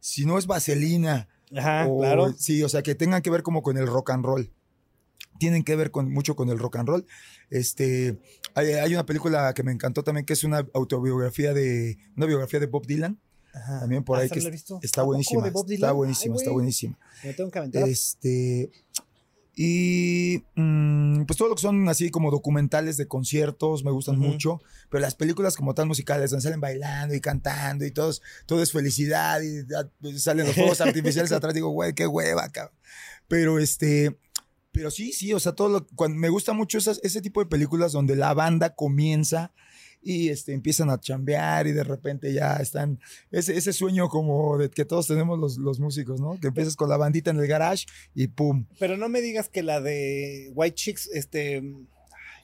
si 0.00 0.24
no 0.26 0.38
es 0.38 0.46
vaselina, 0.46 1.28
Ajá, 1.56 1.86
o- 1.88 2.00
claro. 2.00 2.34
Sí, 2.38 2.62
o 2.62 2.68
sea, 2.68 2.82
que 2.82 2.94
tengan 2.94 3.22
que 3.22 3.30
ver 3.30 3.42
como 3.42 3.62
con 3.62 3.76
el 3.76 3.86
rock 3.86 4.10
and 4.10 4.24
roll. 4.24 4.50
Tienen 5.38 5.64
que 5.64 5.74
ver 5.76 5.90
con, 5.90 6.12
mucho 6.12 6.36
con 6.36 6.48
el 6.48 6.58
rock 6.58 6.76
and 6.76 6.88
roll. 6.88 7.06
Este, 7.50 8.18
hay, 8.54 8.68
hay 8.72 8.92
una 8.94 9.04
película 9.04 9.52
que 9.52 9.62
me 9.64 9.72
encantó 9.72 10.04
también, 10.04 10.24
que 10.24 10.32
es 10.32 10.44
una 10.44 10.66
autobiografía 10.74 11.52
de, 11.52 11.98
una 12.16 12.26
biografía 12.26 12.60
de 12.60 12.66
Bob 12.66 12.86
Dylan. 12.86 13.18
Ajá. 13.52 13.80
También 13.80 14.02
por 14.04 14.18
Ah, 14.18 14.22
ahí 14.22 14.28
que 14.30 14.38
está 14.38 15.00
¿A 15.02 15.04
poco 15.04 15.06
buenísima. 15.06 15.46
Está 15.48 15.92
buenísima, 15.92 16.36
está 16.36 16.50
buenísima. 16.50 16.98
Me 17.22 17.34
tengo 17.34 17.50
que 17.50 17.58
aventar. 17.58 17.88
Este, 17.88 18.70
y 19.56 20.42
mm, 20.56 21.24
pues 21.26 21.36
todo 21.36 21.48
lo 21.48 21.54
que 21.54 21.62
son 21.62 21.88
así 21.88 22.10
como 22.10 22.30
documentales 22.30 22.96
de 22.96 23.06
conciertos 23.06 23.84
me 23.84 23.90
gustan 23.92 24.18
mucho, 24.18 24.60
pero 24.90 25.00
las 25.00 25.14
películas 25.14 25.56
como 25.56 25.74
tan 25.74 25.86
musicales, 25.88 26.30
donde 26.30 26.42
salen 26.42 26.60
bailando 26.60 27.14
y 27.14 27.20
cantando 27.20 27.84
y 27.84 27.90
todos, 27.92 28.20
todo 28.46 28.62
es 28.62 28.72
felicidad 28.72 29.40
y 29.42 29.60
ah, 29.74 29.88
salen 30.18 30.46
los 30.46 30.54
fuegos 30.56 30.80
artificiales 30.80 31.30
atrás, 31.32 31.54
digo, 31.54 31.68
güey, 31.70 31.94
qué 31.94 32.06
hueva, 32.06 32.48
cabrón. 32.48 32.74
Pero 33.28 33.58
este, 33.58 34.18
pero 34.72 34.90
sí, 34.90 35.12
sí, 35.12 35.32
o 35.32 35.38
sea, 35.40 35.52
todo 35.52 35.68
lo, 35.68 35.86
cuando, 35.94 36.18
me 36.18 36.28
gusta 36.28 36.52
mucho 36.52 36.78
esas- 36.78 37.00
ese 37.04 37.22
tipo 37.22 37.40
de 37.40 37.46
películas 37.46 37.92
donde 37.92 38.16
la 38.16 38.34
banda 38.34 38.74
comienza 38.74 39.52
y 40.04 40.28
este, 40.28 40.52
empiezan 40.52 40.90
a 40.90 41.00
chambear 41.00 41.66
y 41.66 41.72
de 41.72 41.82
repente 41.82 42.32
ya 42.32 42.56
están, 42.56 43.00
ese, 43.30 43.56
ese 43.56 43.72
sueño 43.72 44.08
como 44.08 44.58
de 44.58 44.68
que 44.70 44.84
todos 44.84 45.06
tenemos 45.06 45.38
los, 45.38 45.56
los 45.56 45.80
músicos, 45.80 46.20
¿no? 46.20 46.38
Que 46.38 46.48
empiezas 46.48 46.76
con 46.76 46.90
la 46.90 46.96
bandita 46.98 47.30
en 47.30 47.38
el 47.38 47.46
garage 47.46 47.86
y 48.14 48.26
pum, 48.28 48.66
Pero 48.78 48.96
no 48.98 49.08
me 49.08 49.20
digas 49.22 49.48
que 49.48 49.62
la 49.62 49.80
de 49.80 50.50
White 50.54 50.74
Chicks, 50.74 51.08
este. 51.12 51.62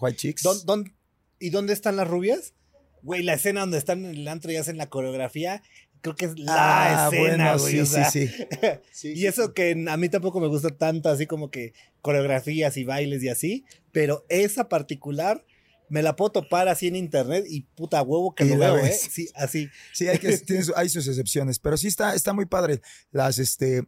White 0.01 0.17
Chicks. 0.17 0.43
¿dón- 0.43 0.65
dón- 0.65 0.95
¿Y 1.39 1.51
dónde 1.51 1.73
están 1.75 1.97
las 1.97 2.09
rubias? 2.09 2.55
Güey, 3.03 3.23
la 3.23 3.35
escena 3.35 3.61
donde 3.61 3.79
están 3.79 4.05
en 4.05 4.11
el 4.15 4.29
antro 4.29 4.51
y 4.53 4.57
hacen 4.57 4.77
la 4.77 4.89
coreografía, 4.89 5.63
creo 6.03 6.17
que 6.17 6.27
es 6.27 6.39
la 6.39 7.07
Ah, 7.07 7.09
escena, 7.09 7.53
bueno, 7.55 7.59
güey. 7.59 7.73
sí, 7.75 7.81
o 7.81 7.87
sea, 7.87 8.11
sí, 8.11 8.27
sí. 8.29 8.45
Sí, 8.93 9.13
y 9.17 9.27
eso 9.27 9.55
que 9.55 9.73
a 9.89 9.97
mí 9.97 10.09
tampoco 10.09 10.39
me 10.41 10.49
gusta 10.49 10.69
tanto, 10.71 11.09
así 11.09 11.27
como 11.27 11.51
que 11.51 11.73
coreografías 12.03 12.77
y 12.77 12.85
bailes 12.85 13.23
y 13.23 13.29
así, 13.29 13.65
pero 13.93 14.25
esa 14.29 14.69
particular 14.69 15.45
me 15.91 16.03
la 16.03 16.16
puedo 16.16 16.30
topar 16.30 16.68
así 16.68 16.86
en 16.86 16.97
internet 16.97 17.45
y 17.49 17.62
puta 17.62 18.01
huevo 18.01 18.34
que 18.34 18.45
Y 18.45 18.51
lo 18.51 18.59
veo, 18.59 18.78
¿eh? 18.78 18.93
Sí, 18.93 19.28
así. 19.34 19.68
Sí, 19.93 20.09
hay, 20.09 20.18
que, 20.18 20.38
hay 20.76 20.88
sus 20.88 21.07
excepciones, 21.07 21.59
pero 21.59 21.76
sí 21.76 21.88
está, 21.88 22.14
está 22.14 22.32
muy 22.32 22.47
padre. 22.47 22.80
Las, 23.11 23.38
este, 23.38 23.84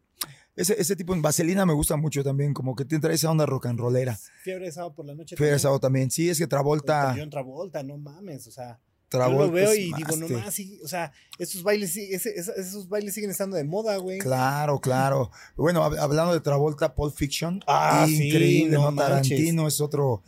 ese, 0.56 0.78
ese 0.78 0.96
tipo 0.96 1.14
de 1.14 1.20
vaselina 1.20 1.64
me 1.64 1.72
gusta 1.72 1.96
mucho 1.96 2.22
también, 2.22 2.52
como 2.52 2.74
que 2.74 2.84
tiene 2.84 3.00
trae 3.00 3.14
esa 3.14 3.30
onda 3.30 3.46
rock 3.46 3.66
and 3.66 3.78
rollera. 3.78 4.18
Fiebre 4.42 4.66
de 4.66 4.72
sábado 4.72 4.94
por 4.94 5.06
la 5.06 5.14
noche. 5.14 5.36
Fue 5.36 5.46
también. 5.46 5.60
sábado 5.60 5.80
también. 5.80 6.10
Sí, 6.10 6.28
es 6.28 6.38
que 6.38 6.46
Travolta, 6.46 7.14
John 7.16 7.30
Travolta, 7.30 7.82
no 7.82 7.96
mames, 7.96 8.46
o 8.48 8.50
sea. 8.50 8.78
Travolta 9.18 9.44
yo 9.44 9.46
lo 9.46 9.52
veo 9.52 9.74
y 9.74 9.92
digo, 9.92 10.16
no 10.16 10.28
más, 10.28 10.52
sí, 10.54 10.80
o 10.84 10.88
sea, 10.88 11.12
esos 11.38 11.62
bailes, 11.62 11.96
ese- 11.96 12.34
esos 12.34 12.88
bailes 12.88 13.14
siguen 13.14 13.30
estando 13.30 13.56
de 13.56 13.64
moda, 13.64 13.96
güey. 13.98 14.18
Claro, 14.18 14.80
claro. 14.80 15.30
Bueno, 15.56 15.82
hab- 15.84 15.98
hablando 15.98 16.32
de 16.34 16.40
Travolta, 16.40 16.94
Pulp 16.94 17.14
Fiction, 17.14 17.62
Ah, 17.66 18.04
sí, 18.08 18.28
increíble, 18.28 18.76
no. 18.76 18.94
Tarantino 18.94 19.68
es 19.68 19.80
otro, 19.80 20.22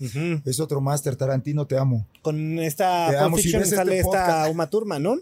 es 0.45 0.61
otro 0.61 0.80
máster. 0.80 1.16
Tarantino, 1.16 1.66
te 1.66 1.76
amo. 1.76 2.07
Con 2.22 2.59
esta 2.59 3.07
Te 3.09 3.12
Pulp 3.14 3.24
amo, 3.26 3.37
si 3.37 3.43
Fiction 3.45 3.61
ves 3.62 3.68
este 3.72 3.76
sale 3.76 3.99
esta. 3.99 4.49
Uma 4.51 4.68
Thurman, 4.70 5.03
¿no? 5.03 5.16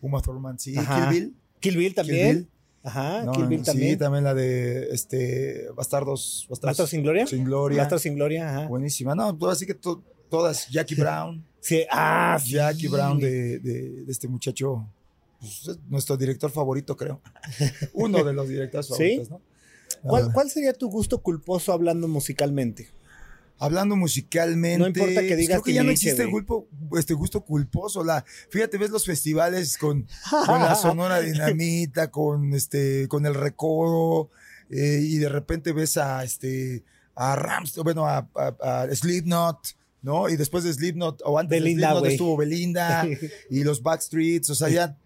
Uma 0.00 0.20
Thurman, 0.20 0.58
sí. 0.58 0.76
Ajá. 0.76 1.08
Kill 1.10 1.20
Bill. 1.20 1.36
Kill 1.60 1.76
Bill 1.76 1.94
también. 1.94 2.36
Bill. 2.36 2.48
Ajá, 2.84 3.22
No, 3.22 3.30
Kill 3.32 3.46
Bill 3.46 3.60
sí, 3.60 3.64
también. 3.66 3.98
también 3.98 4.24
la 4.24 4.34
de 4.34 4.88
este 4.92 5.68
Bastardos, 5.76 6.46
Bastardos 6.50 6.70
¿Bastardos 6.70 6.90
sin 6.90 7.02
gloria? 7.02 7.26
sin 7.28 7.44
gloria. 7.44 7.78
Bastardos 7.78 8.02
sin 8.02 8.14
gloria, 8.16 8.48
ajá. 8.50 8.66
Buenísima. 8.66 9.14
No, 9.14 9.38
pues, 9.38 9.52
así 9.52 9.66
que 9.66 9.74
to- 9.74 10.02
todas. 10.28 10.68
Jackie 10.68 10.94
Brown. 10.96 11.44
Sí, 11.62 11.84
ah, 11.90 12.36
sí. 12.42 12.52
Jackie 12.52 12.88
Brown 12.88 13.18
de, 13.18 13.58
de- 13.60 14.02
de 14.04 14.12
este 14.12 14.28
muchacho. 14.28 14.86
pues, 15.40 15.68
es 15.68 15.78
nuestro 15.88 16.16
director 16.16 16.50
favorito, 16.50 16.96
creo. 16.96 17.20
Uno 17.94 18.22
de 18.22 18.32
los 18.34 18.46
directores 18.48 18.88
favoritos, 18.88 19.30
¿no? 19.30 19.40
¿Cuál, 20.02 20.32
cuál 20.32 20.50
sería 20.50 20.72
tu 20.72 20.90
gusto 20.90 21.22
culposo 21.22 21.72
hablando 21.72 22.08
musicalmente? 22.08 22.88
Hablando 23.58 23.94
musicalmente. 23.94 24.78
No 24.78 24.88
importa 24.88 25.20
que 25.20 25.28
pues, 25.28 25.38
digas 25.38 25.54
creo 25.56 25.62
que 25.62 25.72
ya 25.74 25.84
no 25.84 25.92
existe 25.92 26.24
gusto, 26.24 26.66
este 26.98 27.14
gusto 27.14 27.44
culposo. 27.44 28.02
La, 28.02 28.24
fíjate, 28.50 28.76
ves 28.78 28.90
los 28.90 29.04
festivales 29.06 29.78
con, 29.78 30.04
con 30.46 30.60
la 30.60 30.74
Sonora 30.74 31.20
Dinamita, 31.20 32.10
con 32.10 32.52
este, 32.54 33.06
con 33.06 33.24
el 33.24 33.34
Recodo, 33.34 34.30
eh, 34.70 35.00
y 35.02 35.18
de 35.18 35.28
repente 35.28 35.72
ves 35.72 35.96
a 35.96 36.24
este 36.24 36.82
a 37.14 37.36
Rams, 37.36 37.76
bueno, 37.84 38.06
a, 38.06 38.26
a- 38.34 38.82
a 38.82 38.94
Slipknot, 38.94 39.58
¿no? 40.02 40.28
Y 40.28 40.36
después 40.36 40.64
de 40.64 40.72
Slipknot, 40.72 41.22
o 41.24 41.38
antes 41.38 41.60
Belinda, 41.60 41.88
de 41.88 41.92
Slipknot 41.92 42.12
estuvo 42.12 42.36
Belinda 42.36 43.06
y 43.50 43.64
los 43.64 43.82
Backstreets, 43.82 44.50
o 44.50 44.54
sea, 44.54 44.68
ya, 44.68 44.96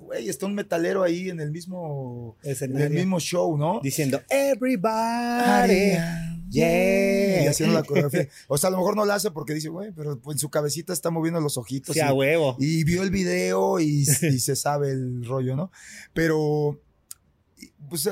güey, 0.00 0.28
está 0.28 0.46
un 0.46 0.54
metalero 0.54 1.02
ahí 1.02 1.30
en 1.30 1.40
el 1.40 1.50
mismo, 1.50 2.36
en 2.42 2.80
el 2.80 2.90
mismo 2.90 3.18
show, 3.18 3.56
¿no? 3.56 3.80
Diciendo, 3.82 4.20
everybody. 4.28 5.96
Yeah. 6.48 7.42
Y 7.42 7.46
haciendo 7.48 7.74
la 7.74 7.82
coreografía. 7.86 8.28
O 8.46 8.56
sea, 8.56 8.68
a 8.68 8.70
lo 8.70 8.76
mejor 8.78 8.94
no 8.96 9.04
la 9.04 9.14
hace 9.16 9.30
porque 9.30 9.52
dice, 9.54 9.68
güey, 9.68 9.90
pero 9.92 10.20
pues, 10.20 10.36
en 10.36 10.38
su 10.38 10.48
cabecita 10.48 10.92
está 10.92 11.10
moviendo 11.10 11.40
los 11.40 11.56
ojitos. 11.58 11.94
Sí, 11.94 11.98
y- 12.00 12.02
a 12.02 12.12
huevo. 12.12 12.56
y 12.60 12.84
vio 12.84 13.02
el 13.02 13.10
video 13.10 13.80
y, 13.80 14.02
y 14.22 14.38
se 14.38 14.54
sabe 14.56 14.90
el 14.90 15.24
rollo, 15.24 15.56
¿no? 15.56 15.72
Pero, 16.12 16.80
pues, 17.88 18.08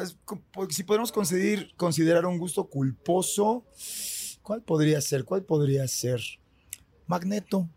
si 0.70 0.82
podemos 0.82 1.12
considerar, 1.12 1.68
considerar 1.76 2.26
un 2.26 2.38
gusto 2.38 2.68
culposo, 2.68 3.64
¿cuál 4.44 4.62
podría 4.62 5.00
ser? 5.00 5.24
¿Cuál 5.24 5.42
podría 5.42 5.88
ser? 5.88 6.20
Magneto, 7.08 7.68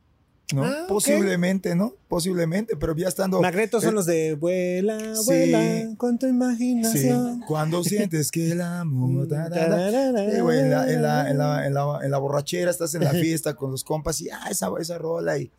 ¿no? 0.53 0.63
Ah. 0.63 0.85
Posiblemente, 0.87 1.75
¿no? 1.75 1.93
Posiblemente, 2.07 2.75
pero 2.77 2.95
ya 2.95 3.07
estando... 3.07 3.41
Magnetos 3.41 3.81
son 3.81 3.93
eh, 3.93 3.95
los 3.95 4.05
de 4.05 4.35
vuela, 4.35 5.15
sí. 5.15 5.23
vuela 5.25 5.95
con 5.97 6.19
tu 6.19 6.27
Sí, 6.27 6.31
imaginación. 6.31 7.41
cuando 7.47 7.83
sientes 7.83 8.29
que 8.29 8.51
el 8.51 8.61
amor... 8.61 9.25
Sí, 9.25 9.29
la, 9.31 9.45
en, 9.45 9.51
la, 9.71 10.91
en, 10.91 11.01
la, 11.01 11.65
en, 11.65 11.73
la, 11.73 11.99
en 12.03 12.11
la 12.11 12.17
borrachera, 12.17 12.69
estás 12.69 12.93
en 12.95 13.03
la 13.05 13.11
fiesta 13.11 13.55
con 13.55 13.71
los 13.71 13.83
compas 13.83 14.21
y, 14.21 14.29
ah, 14.29 14.47
esa, 14.51 14.69
esa 14.79 14.97
rola 14.97 15.37
y... 15.37 15.49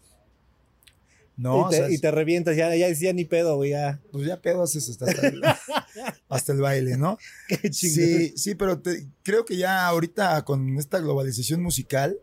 No, 1.38 1.56
y, 1.56 1.62
o 1.62 1.68
te, 1.70 1.76
sea, 1.76 1.90
y 1.90 1.98
te 1.98 2.10
revientas, 2.10 2.56
ya, 2.56 2.74
ya, 2.74 2.90
ya 2.90 3.12
ni 3.12 3.24
pedo, 3.24 3.54
güey, 3.56 3.70
ya. 3.70 4.00
pues 4.10 4.26
ya 4.26 4.40
pedo 4.42 4.62
haces 4.64 4.88
hasta, 4.90 5.06
hasta 5.06 5.28
el, 5.28 5.40
hasta 6.28 6.52
el 6.52 6.60
baile, 6.60 6.96
¿no? 6.98 7.16
Qué 7.48 7.70
chingón. 7.70 7.94
Sí, 7.94 8.32
sí, 8.36 8.54
pero 8.56 8.80
te- 8.80 9.06
creo 9.22 9.44
que 9.44 9.56
ya 9.56 9.86
ahorita 9.86 10.44
con 10.44 10.76
esta 10.78 10.98
globalización 10.98 11.62
musical, 11.62 12.18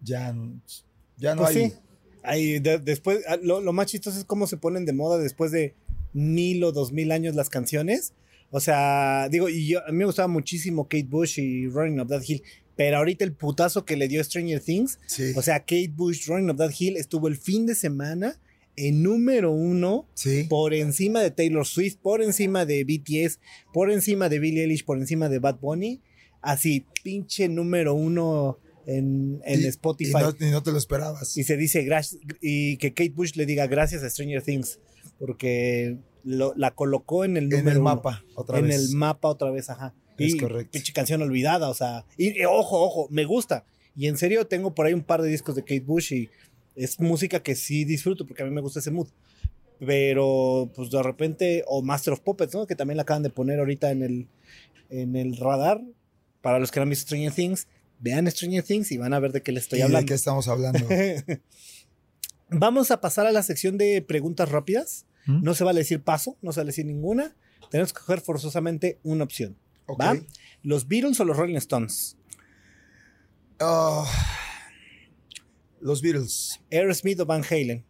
ya, 0.00 0.34
ya 1.18 1.34
no 1.34 1.42
Pues 1.42 1.56
hay... 1.56 1.70
sí. 1.70 1.76
Ahí, 2.22 2.58
de- 2.58 2.78
después, 2.78 3.20
ah, 3.28 3.36
lo, 3.40 3.60
lo 3.60 3.72
más 3.72 3.86
chistoso 3.86 4.18
es 4.18 4.24
cómo 4.24 4.46
se 4.48 4.56
ponen 4.56 4.84
de 4.84 4.92
moda 4.92 5.18
después 5.18 5.52
de 5.52 5.74
mil 6.12 6.64
o 6.64 6.72
dos 6.72 6.90
mil 6.92 7.12
años 7.12 7.36
las 7.36 7.48
canciones. 7.50 8.14
O 8.50 8.58
sea, 8.58 9.28
digo, 9.30 9.48
y 9.48 9.68
yo, 9.68 9.80
a 9.86 9.92
mí 9.92 9.98
me 9.98 10.04
gustaba 10.06 10.26
muchísimo 10.28 10.84
Kate 10.88 11.06
Bush 11.08 11.38
y 11.38 11.68
Running 11.68 12.00
Up 12.00 12.08
That 12.08 12.22
Hill, 12.26 12.42
pero 12.76 12.98
ahorita 12.98 13.24
el 13.24 13.32
putazo 13.32 13.84
que 13.84 13.96
le 13.96 14.06
dio 14.08 14.22
Stranger 14.22 14.60
Things, 14.60 14.98
Sí, 15.06 15.32
o 15.34 15.42
sea, 15.42 15.60
Kate 15.60 15.90
Bush, 15.94 16.26
Running 16.28 16.50
Up 16.50 16.58
That 16.58 16.72
Hill, 16.78 16.96
estuvo 16.96 17.28
el 17.28 17.36
fin 17.36 17.66
de 17.66 17.74
semana 17.74 18.38
en 18.76 19.02
número 19.02 19.52
uno 19.52 20.06
sí. 20.14 20.44
por 20.50 20.74
encima 20.74 21.20
de 21.22 21.30
Taylor 21.30 21.66
Swift, 21.66 21.96
por 22.02 22.22
encima 22.22 22.66
de 22.66 22.84
BTS, 22.84 23.40
por 23.72 23.90
encima 23.90 24.28
de 24.28 24.38
Billie 24.38 24.62
Eilish, 24.64 24.84
por 24.84 24.98
encima 24.98 25.28
de 25.30 25.38
Bad 25.38 25.58
Bunny. 25.60 26.02
Así, 26.42 26.84
pinche 27.02 27.48
número 27.48 27.94
uno 27.94 28.58
en, 28.86 29.40
en 29.46 29.62
Y- 29.62 29.66
Spotify. 29.66 30.10
Y 30.10 30.22
no, 30.22 30.46
y 30.48 30.50
no 30.50 30.62
te 30.62 30.70
lo 30.72 30.78
esperabas. 30.78 31.36
Y 31.38 31.44
se 31.44 31.56
dice 31.56 31.82
gracias 31.84 32.20
y 32.42 32.76
que 32.76 32.92
Kate 32.92 33.10
Bush 33.16 33.32
le 33.36 33.46
diga 33.46 33.66
gracias 33.66 34.02
a 34.02 34.10
Stranger 34.10 34.42
Things 34.42 34.78
porque 35.18 35.96
lo- 36.24 36.52
la 36.56 36.72
colocó 36.72 37.24
en 37.24 37.36
el 37.36 37.44
en 37.44 37.48
número 37.50 37.70
el 37.70 37.76
uno. 37.78 37.84
mapa, 37.84 38.22
otra 38.34 38.58
en 38.58 38.66
vez. 38.68 38.76
el 38.90 38.96
mapa 38.96 39.28
otra 39.28 39.50
vez, 39.50 39.70
ajá. 39.70 39.94
Es 40.18 40.34
y 40.34 40.38
correcto. 40.38 40.70
pinche 40.72 40.92
canción 40.92 41.22
olvidada, 41.22 41.68
o 41.68 41.74
sea, 41.74 42.04
y, 42.16 42.40
y 42.40 42.44
ojo, 42.44 42.82
ojo, 42.82 43.08
me 43.10 43.24
gusta. 43.24 43.64
Y 43.96 44.08
en 44.08 44.16
serio 44.18 44.46
tengo 44.46 44.74
por 44.74 44.86
ahí 44.86 44.92
un 44.92 45.02
par 45.02 45.22
de 45.22 45.28
discos 45.28 45.54
de 45.54 45.62
Kate 45.62 45.80
Bush 45.80 46.12
y 46.12 46.28
es 46.74 47.00
música 47.00 47.42
que 47.42 47.54
sí 47.54 47.84
disfruto 47.84 48.26
porque 48.26 48.42
a 48.42 48.46
mí 48.46 48.52
me 48.52 48.60
gusta 48.60 48.80
ese 48.80 48.90
mood. 48.90 49.08
Pero, 49.78 50.70
pues 50.74 50.90
de 50.90 51.02
repente, 51.02 51.64
o 51.66 51.82
Master 51.82 52.14
of 52.14 52.20
Puppets, 52.20 52.54
¿no? 52.54 52.66
Que 52.66 52.76
también 52.76 52.96
la 52.96 53.02
acaban 53.02 53.22
de 53.22 53.30
poner 53.30 53.58
ahorita 53.58 53.90
en 53.90 54.02
el, 54.02 54.28
en 54.90 55.16
el 55.16 55.36
radar. 55.36 55.82
Para 56.40 56.58
los 56.58 56.70
que 56.70 56.78
no 56.78 56.84
han 56.84 56.90
visto 56.90 57.06
Stranger 57.06 57.32
Things, 57.32 57.66
vean 57.98 58.30
Stranger 58.30 58.62
Things 58.62 58.92
y 58.92 58.98
van 58.98 59.12
a 59.12 59.18
ver 59.18 59.32
de 59.32 59.42
qué 59.42 59.52
les 59.52 59.64
estoy 59.64 59.80
¿Y 59.80 59.82
hablando. 59.82 60.04
¿De 60.04 60.06
qué 60.06 60.14
estamos 60.14 60.48
hablando? 60.48 60.86
Vamos 62.50 62.90
a 62.90 63.00
pasar 63.00 63.26
a 63.26 63.32
la 63.32 63.42
sección 63.42 63.76
de 63.76 64.00
preguntas 64.02 64.48
rápidas. 64.50 65.06
¿Mm? 65.26 65.42
No 65.42 65.54
se 65.54 65.64
vale 65.64 65.80
decir 65.80 66.02
paso, 66.02 66.36
no 66.40 66.52
se 66.52 66.60
vale 66.60 66.68
decir 66.68 66.86
ninguna. 66.86 67.34
Tenemos 67.70 67.92
que 67.92 68.00
coger 68.00 68.20
forzosamente 68.20 68.98
una 69.02 69.24
opción. 69.24 69.56
¿Va? 69.88 70.16
¿Los 70.62 70.88
Beatles 70.88 71.20
o 71.20 71.24
los 71.24 71.36
Rolling 71.36 71.56
Stones? 71.56 72.16
Ah, 73.60 74.04
los 75.80 76.02
Beatles, 76.02 76.60
¿Aerosmith 76.70 77.20
o 77.20 77.26
Van 77.26 77.42
Halen? 77.44 77.84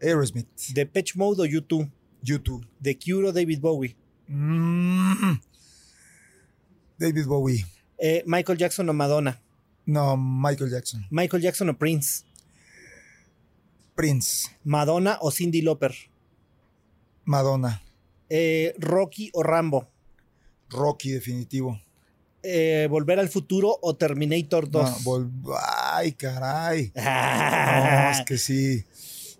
Aerosmith, 0.00 0.48
¿Depeche 0.74 1.14
Mode 1.16 1.42
o 1.42 1.46
U2? 1.46 1.90
YouTube. 2.22 2.66
¿The 2.82 2.98
Cure 2.98 3.28
o 3.28 3.32
David 3.32 3.60
Bowie? 3.60 3.96
Mm. 4.28 5.40
David 6.98 7.26
Bowie. 7.26 7.64
Eh, 7.98 8.22
¿Michael 8.26 8.58
Jackson 8.58 8.88
o 8.88 8.92
Madonna? 8.92 9.40
No, 9.86 10.16
Michael 10.16 10.70
Jackson. 10.70 11.06
¿Michael 11.10 11.42
Jackson 11.42 11.68
o 11.68 11.78
Prince? 11.78 12.24
Prince. 13.94 14.48
¿Madonna 14.64 15.18
o 15.20 15.30
Cindy 15.30 15.62
Lauper? 15.62 15.94
Madonna. 17.24 17.82
Eh, 18.28 18.74
¿Rocky 18.78 19.30
o 19.32 19.42
Rambo? 19.42 19.89
Rocky, 20.70 21.10
definitivo. 21.10 21.80
Eh, 22.42 22.86
¿Volver 22.90 23.18
al 23.18 23.28
futuro 23.28 23.76
o 23.82 23.96
Terminator 23.96 24.70
2? 24.70 25.04
No, 25.04 25.30
Ay, 25.92 26.12
caray. 26.12 26.92
No, 26.96 28.10
es 28.10 28.24
que 28.24 28.38
sí. 28.38 28.84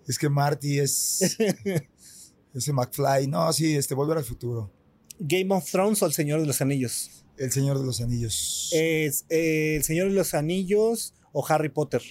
Es 0.06 0.18
que 0.18 0.28
Marty 0.28 0.78
es. 0.80 1.36
Ese 2.54 2.72
McFly. 2.72 3.26
No, 3.26 3.52
sí, 3.52 3.76
este, 3.76 3.94
volver 3.94 4.18
al 4.18 4.24
futuro. 4.24 4.70
¿Game 5.18 5.54
of 5.54 5.70
Thrones 5.70 6.02
o 6.02 6.06
El 6.06 6.12
Señor 6.12 6.40
de 6.40 6.46
los 6.46 6.60
Anillos? 6.60 7.24
El 7.38 7.52
Señor 7.52 7.78
de 7.78 7.86
los 7.86 8.00
Anillos. 8.00 8.70
Es, 8.72 9.24
eh, 9.28 9.76
¿El 9.76 9.84
Señor 9.84 10.08
de 10.08 10.14
los 10.14 10.34
Anillos 10.34 11.14
o 11.32 11.46
Harry 11.48 11.68
Potter? 11.68 12.02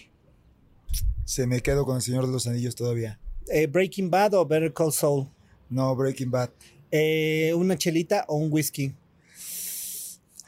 Se 1.25 1.45
me 1.45 1.61
quedo 1.61 1.85
con 1.85 1.97
el 1.97 2.01
Señor 2.01 2.25
de 2.25 2.31
los 2.31 2.47
Anillos 2.47 2.75
todavía. 2.75 3.19
Eh, 3.51 3.67
¿Breaking 3.67 4.09
Bad 4.09 4.33
o 4.35 4.45
Better 4.45 4.73
Call 4.73 4.93
Saul? 4.93 5.27
No, 5.69 5.95
Breaking 5.95 6.31
Bad. 6.31 6.49
¿Una 7.55 7.77
chelita 7.77 8.25
o 8.27 8.37
un 8.37 8.51
whisky? 8.51 8.95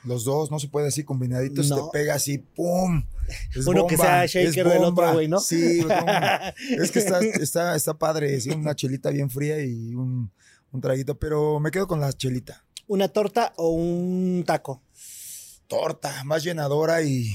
Los 0.03 0.23
dos, 0.23 0.49
no 0.49 0.59
se 0.59 0.67
puede 0.67 0.87
así 0.87 1.03
combinaditos, 1.03 1.69
No. 1.69 1.89
te 1.89 1.99
pega 1.99 2.15
así, 2.15 2.39
¡pum! 2.39 3.03
Es 3.55 3.67
Uno 3.67 3.85
que 3.87 3.97
sea 3.97 4.25
shaker 4.25 4.67
del 4.67 4.83
otro, 4.83 5.13
güey, 5.13 5.27
¿no? 5.27 5.39
Sí, 5.39 5.79
es 6.81 6.91
que 6.91 6.99
está, 6.99 7.19
está, 7.19 7.75
está 7.75 7.93
padre, 7.93 8.39
sí, 8.41 8.49
una 8.49 8.75
chelita 8.75 9.09
bien 9.11 9.29
fría 9.29 9.63
y 9.63 9.93
un, 9.93 10.31
un 10.71 10.81
traguito, 10.81 11.17
pero 11.19 11.59
me 11.59 11.71
quedo 11.71 11.87
con 11.87 11.99
la 11.99 12.11
chelita. 12.13 12.65
¿Una 12.87 13.07
torta 13.07 13.53
o 13.57 13.69
un 13.69 14.43
taco? 14.45 14.81
Torta, 15.67 16.23
más 16.25 16.43
llenadora 16.43 17.01
y, 17.03 17.31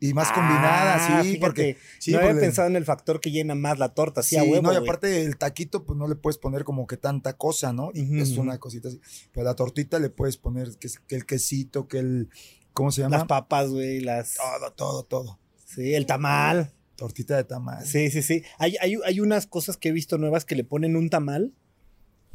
y 0.00 0.14
más 0.14 0.28
Ah, 0.30 0.34
combinada, 0.34 0.98
sí, 1.06 1.12
fíjate, 1.12 1.38
porque... 1.40 1.76
Sí, 1.98 2.10
no 2.12 2.18
había 2.18 2.30
porque- 2.30 2.40
pensado 2.46 2.68
en 2.68 2.76
el 2.76 2.84
factor 2.86 3.20
que 3.20 3.30
llena 3.30 3.54
más 3.54 3.78
la 3.78 3.90
torta, 3.94 4.22
sí, 4.22 4.30
Sí, 4.30 4.36
a 4.38 4.42
huevo, 4.44 4.62
no, 4.62 4.72
y 4.72 4.76
aparte 4.76 5.24
el 5.24 5.36
taquito, 5.36 5.84
pues 5.84 5.98
no 5.98 6.08
le 6.08 6.14
puedes 6.16 6.38
poner 6.38 6.64
como 6.64 6.86
que 6.86 6.96
tanta 6.96 7.34
cosa, 7.36 7.72
¿no? 7.72 7.90
Y 7.94 8.02
Ujú, 8.04 8.16
es 8.16 8.36
una 8.38 8.58
cosita 8.58 8.88
así. 8.88 9.00
Pero 9.32 9.44
la 9.44 9.54
tortita 9.54 9.98
le 9.98 10.08
puedes 10.10 10.36
poner 10.38 10.70
que, 10.80 10.88
que 11.06 11.16
el 11.16 11.26
quesito, 11.26 11.86
que 11.86 11.98
el. 11.98 12.30
¿Cómo 12.72 12.90
se 12.92 13.02
llama? 13.02 13.18
Las 13.18 13.26
papas, 13.26 13.68
güey, 13.70 14.00
las... 14.00 14.34
Todo, 14.36 14.72
todo, 14.72 15.02
todo. 15.04 15.38
Sí, 15.66 15.92
el 15.94 16.06
tamal. 16.06 16.72
Tortita 16.96 17.36
de 17.36 17.44
tamal. 17.44 17.84
Sí, 17.84 18.10
sí, 18.10 18.22
sí. 18.22 18.42
Hay, 18.58 18.76
hay, 18.80 18.96
hay 19.04 19.20
unas 19.20 19.46
cosas 19.46 19.76
que 19.76 19.88
he 19.88 19.92
visto 19.92 20.18
nuevas 20.18 20.44
que 20.44 20.54
le 20.54 20.64
ponen 20.64 20.96
un 20.96 21.10
tamal, 21.10 21.52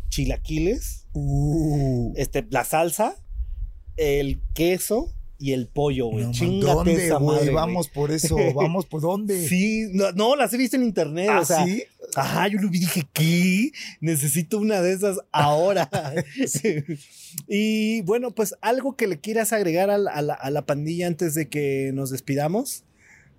chilaquiles, 0.09 1.07
Uh, 1.13 2.11
este, 2.17 2.45
la 2.49 2.65
salsa, 2.65 3.15
el 3.95 4.41
queso 4.53 5.13
y 5.37 5.51
el 5.51 5.67
pollo, 5.67 6.07
güey. 6.07 6.25
no, 6.25 6.31
Chíngate 6.31 6.73
¿Dónde, 6.73 7.05
esa 7.07 7.17
Vamos 7.51 7.89
por 7.89 8.11
eso, 8.11 8.37
vamos 8.55 8.85
por 8.85 9.01
dónde. 9.01 9.47
Sí, 9.47 9.89
no, 9.91 10.11
no, 10.13 10.35
las 10.35 10.53
he 10.53 10.57
visto 10.57 10.75
en 10.77 10.83
internet, 10.83 11.29
¿Ah, 11.31 11.39
o 11.41 11.45
sea. 11.45 11.65
sí? 11.65 11.83
Ajá, 12.15 12.47
yo 12.47 12.59
lo 12.59 12.69
vi 12.69 12.79
dije, 12.79 13.03
¿qué? 13.11 13.71
Necesito 13.99 14.57
una 14.59 14.81
de 14.81 14.93
esas 14.93 15.17
ahora. 15.31 15.89
y 17.47 18.01
bueno, 18.01 18.31
pues 18.31 18.55
algo 18.61 18.95
que 18.95 19.07
le 19.07 19.19
quieras 19.19 19.53
agregar 19.53 19.89
a 19.89 19.97
la, 19.97 20.11
a 20.11 20.21
la- 20.21 20.33
a 20.33 20.49
la 20.51 20.65
pandilla 20.65 21.07
antes 21.07 21.33
de 21.33 21.49
que 21.49 21.91
nos 21.93 22.09
despidamos. 22.11 22.83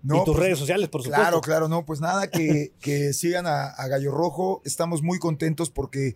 No, 0.03 0.17
y 0.23 0.25
tus 0.25 0.35
pues, 0.37 0.45
redes 0.47 0.59
sociales, 0.59 0.89
por 0.89 1.03
supuesto. 1.03 1.21
Claro, 1.23 1.41
claro, 1.41 1.69
no, 1.69 1.85
pues 1.85 2.01
nada, 2.01 2.31
que, 2.31 2.73
que 2.81 3.13
sigan 3.13 3.47
a, 3.47 3.69
a 3.69 3.89
Gallo 3.89 4.13
Rojo. 4.13 4.63
Estamos 4.65 5.03
muy 5.03 5.19
contentos 5.19 5.71
porque 5.71 6.15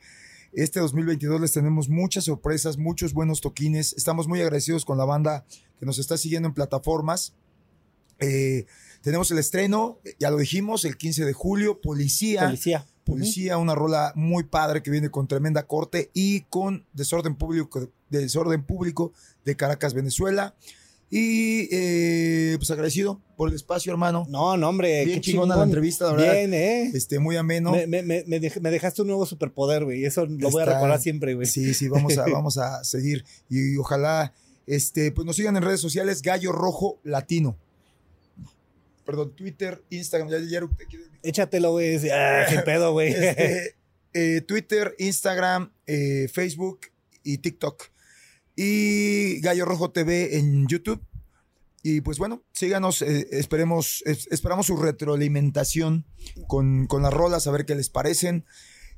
este 0.52 0.80
2022 0.80 1.40
les 1.40 1.52
tenemos 1.52 1.88
muchas 1.88 2.24
sorpresas, 2.24 2.76
muchos 2.76 3.14
buenos 3.14 3.40
toquines. 3.40 3.94
Estamos 3.94 4.28
muy 4.28 4.40
agradecidos 4.40 4.84
con 4.84 4.98
la 4.98 5.04
banda 5.04 5.44
que 5.80 5.86
nos 5.86 5.98
está 5.98 6.16
siguiendo 6.16 6.46
en 6.46 6.54
plataformas. 6.54 7.32
Eh, 8.20 8.66
tenemos 9.00 9.30
el 9.30 9.38
estreno, 9.38 9.98
ya 10.18 10.30
lo 10.30 10.36
dijimos, 10.36 10.84
el 10.84 10.96
15 10.98 11.24
de 11.24 11.32
julio, 11.32 11.80
Policía. 11.80 12.44
Policía. 12.44 12.86
Policía, 13.04 13.56
una 13.58 13.74
rola 13.74 14.12
muy 14.14 14.44
padre 14.44 14.82
que 14.82 14.90
viene 14.90 15.10
con 15.10 15.26
tremenda 15.26 15.66
corte 15.66 16.10
y 16.14 16.42
con 16.42 16.86
desorden 16.92 17.34
público, 17.34 17.90
desorden 18.10 18.62
público 18.64 19.12
de 19.44 19.56
Caracas, 19.56 19.94
Venezuela. 19.94 20.54
Y 21.12 21.66
eh, 21.72 22.54
pues 22.58 22.70
agradecido 22.70 23.20
por 23.36 23.48
el 23.48 23.56
espacio, 23.56 23.90
hermano. 23.90 24.26
No, 24.28 24.56
no, 24.56 24.68
hombre. 24.68 25.04
Bien 25.04 25.16
qué 25.20 25.22
chingona 25.22 25.56
la 25.56 25.64
entrevista, 25.64 26.04
la 26.06 26.12
verdad. 26.12 26.32
Bien, 26.34 26.54
¿eh? 26.54 26.90
Este, 26.94 27.18
muy 27.18 27.36
ameno. 27.36 27.72
Me, 27.72 27.88
me- 27.88 28.04
me- 28.04 28.22
me 28.28 28.40
dej- 28.40 28.60
me 28.60 28.70
dejaste 28.70 29.02
un 29.02 29.08
nuevo 29.08 29.26
superpoder, 29.26 29.84
güey. 29.84 30.04
Eso 30.04 30.26
lo 30.26 30.50
voy 30.50 30.62
a 30.62 30.66
recordar 30.66 31.00
siempre, 31.00 31.34
güey. 31.34 31.48
Sí, 31.48 31.74
sí, 31.74 31.88
vamos 31.88 32.16
a, 32.16 32.26
vamos 32.32 32.58
a 32.58 32.84
seguir. 32.84 33.24
Y, 33.48 33.76
ojalá 33.76 34.32
este, 34.70 35.12
pues 35.12 35.26
nos 35.26 35.36
sigan 35.36 35.56
en 35.56 35.62
redes 35.62 35.80
sociales, 35.80 36.22
Gallo 36.22 36.52
Rojo 36.52 36.98
Latino. 37.04 37.56
Perdón, 39.04 39.34
Twitter, 39.34 39.82
Instagram, 39.90 40.28
ya, 40.30 40.38
ya 40.38 40.68
Échatelo, 41.22 41.72
güey. 41.72 41.98
Ah, 42.10 42.46
qué 42.48 42.58
pedo, 42.64 42.92
güey. 42.92 43.12
Este, 43.12 43.74
eh, 44.14 44.40
Twitter, 44.42 44.94
Instagram, 44.98 45.72
eh, 45.86 46.28
Facebook 46.32 46.80
y 47.24 47.38
TikTok. 47.38 47.82
Y 48.56 49.40
Gallo 49.40 49.64
Rojo 49.64 49.90
TV 49.90 50.38
en 50.38 50.66
YouTube. 50.68 51.02
Y 51.82 52.02
pues 52.02 52.18
bueno, 52.18 52.42
síganos, 52.52 53.00
eh, 53.02 53.26
esperemos, 53.32 54.02
es- 54.04 54.28
esperamos 54.30 54.66
su 54.66 54.76
retroalimentación 54.76 56.04
con, 56.46 56.86
con 56.86 57.02
las 57.02 57.12
rolas, 57.12 57.46
a 57.46 57.50
ver 57.50 57.64
qué 57.64 57.74
les 57.74 57.88
parecen. 57.88 58.44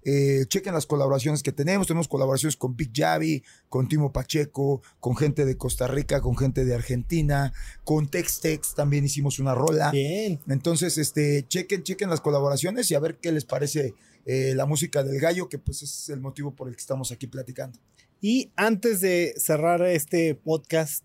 Eh, 0.05 0.46
chequen 0.48 0.74
las 0.74 0.86
colaboraciones 0.86 1.42
que 1.42 1.53
tenemos. 1.53 1.86
Tenemos 1.86 2.09
colaboraciones 2.09 2.57
con 2.57 2.76
Big 2.76 2.90
Javi, 2.94 3.42
con 3.68 3.88
Timo 3.88 4.12
Pacheco, 4.12 4.82
con 5.00 5.16
gente 5.16 5.44
de 5.44 5.57
Costa 5.57 5.86
Rica, 5.86 6.20
con 6.20 6.36
gente 6.36 6.64
de 6.64 6.74
Argentina, 6.74 7.53
con 7.84 8.09
Tex 8.09 8.40
Tex 8.40 8.74
también 8.74 9.05
hicimos 9.05 9.38
una 9.38 9.55
rola. 9.55 9.90
Bien. 9.90 10.40
Entonces, 10.48 10.98
este, 10.98 11.46
chequen, 11.48 11.82
chequen 11.82 12.11
las 12.11 12.20
colaboraciones 12.20 12.90
y 12.90 12.94
a 12.94 13.00
ver 13.00 13.18
qué 13.18 13.32
les 13.32 13.44
parece 13.44 13.94
eh, 14.24 14.55
la 14.55 14.66
música 14.66 15.03
del 15.03 15.20
gallo, 15.20 15.48
que 15.48 15.59
pues 15.59 15.82
es 15.82 16.09
el 16.09 16.20
motivo 16.20 16.55
por 16.55 16.68
el 16.68 16.74
que 16.74 16.80
estamos 16.80 17.12
aquí 17.12 17.26
platicando. 17.26 17.78
Y 18.20 18.53
antes 18.55 19.00
de 19.00 19.34
cerrar 19.36 19.82
este 19.82 20.34
podcast, 20.34 21.05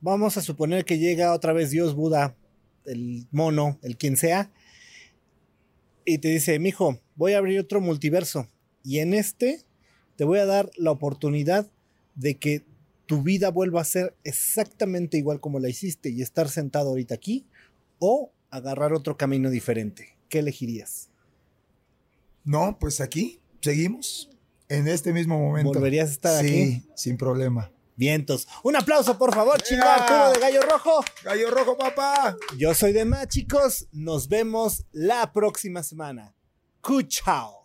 vamos 0.00 0.36
a 0.36 0.42
suponer 0.42 0.84
que 0.84 0.98
llega 0.98 1.32
otra 1.32 1.52
vez 1.52 1.70
Dios, 1.70 1.94
Buda, 1.94 2.36
el 2.84 3.26
mono, 3.30 3.78
el 3.82 3.96
quien 3.96 4.16
sea, 4.16 4.50
y 6.04 6.18
te 6.18 6.28
dice, 6.28 6.58
mijo, 6.58 7.00
voy 7.16 7.32
a 7.32 7.38
abrir 7.38 7.60
otro 7.60 7.80
multiverso. 7.80 8.48
Y 8.84 8.98
en 8.98 9.14
este 9.14 9.60
te 10.16 10.24
voy 10.24 10.38
a 10.38 10.46
dar 10.46 10.70
la 10.76 10.90
oportunidad 10.90 11.70
de 12.14 12.36
que 12.36 12.64
tu 13.06 13.22
vida 13.22 13.50
vuelva 13.50 13.80
a 13.80 13.84
ser 13.84 14.14
exactamente 14.24 15.18
igual 15.18 15.40
como 15.40 15.58
la 15.58 15.68
hiciste 15.68 16.10
y 16.10 16.22
estar 16.22 16.48
sentado 16.48 16.90
ahorita 16.90 17.14
aquí, 17.14 17.46
o 17.98 18.32
agarrar 18.50 18.92
otro 18.92 19.16
camino 19.16 19.50
diferente. 19.50 20.16
¿Qué 20.28 20.40
elegirías? 20.40 21.08
No, 22.44 22.78
pues 22.78 23.00
aquí 23.00 23.40
seguimos 23.60 24.30
en 24.68 24.88
este 24.88 25.12
mismo 25.12 25.38
momento. 25.38 25.72
¿Volverías 25.72 26.08
a 26.08 26.12
estar 26.12 26.44
sí, 26.44 26.46
aquí? 26.46 26.82
sin 26.94 27.16
problema. 27.16 27.70
Vientos. 27.96 28.48
Un 28.62 28.76
aplauso, 28.76 29.18
por 29.18 29.34
favor, 29.34 29.60
chingón, 29.62 29.86
¡Ea! 29.86 29.94
Arturo 29.94 30.32
de 30.32 30.40
Gallo 30.40 30.62
Rojo. 30.62 31.04
Gallo 31.24 31.50
rojo, 31.50 31.76
papá. 31.76 32.36
Yo 32.56 32.74
soy 32.74 32.92
Demás, 32.92 33.28
chicos. 33.28 33.86
Nos 33.92 34.28
vemos 34.28 34.84
la 34.92 35.32
próxima 35.32 35.82
semana. 35.82 36.34
Cuchao. 36.80 37.61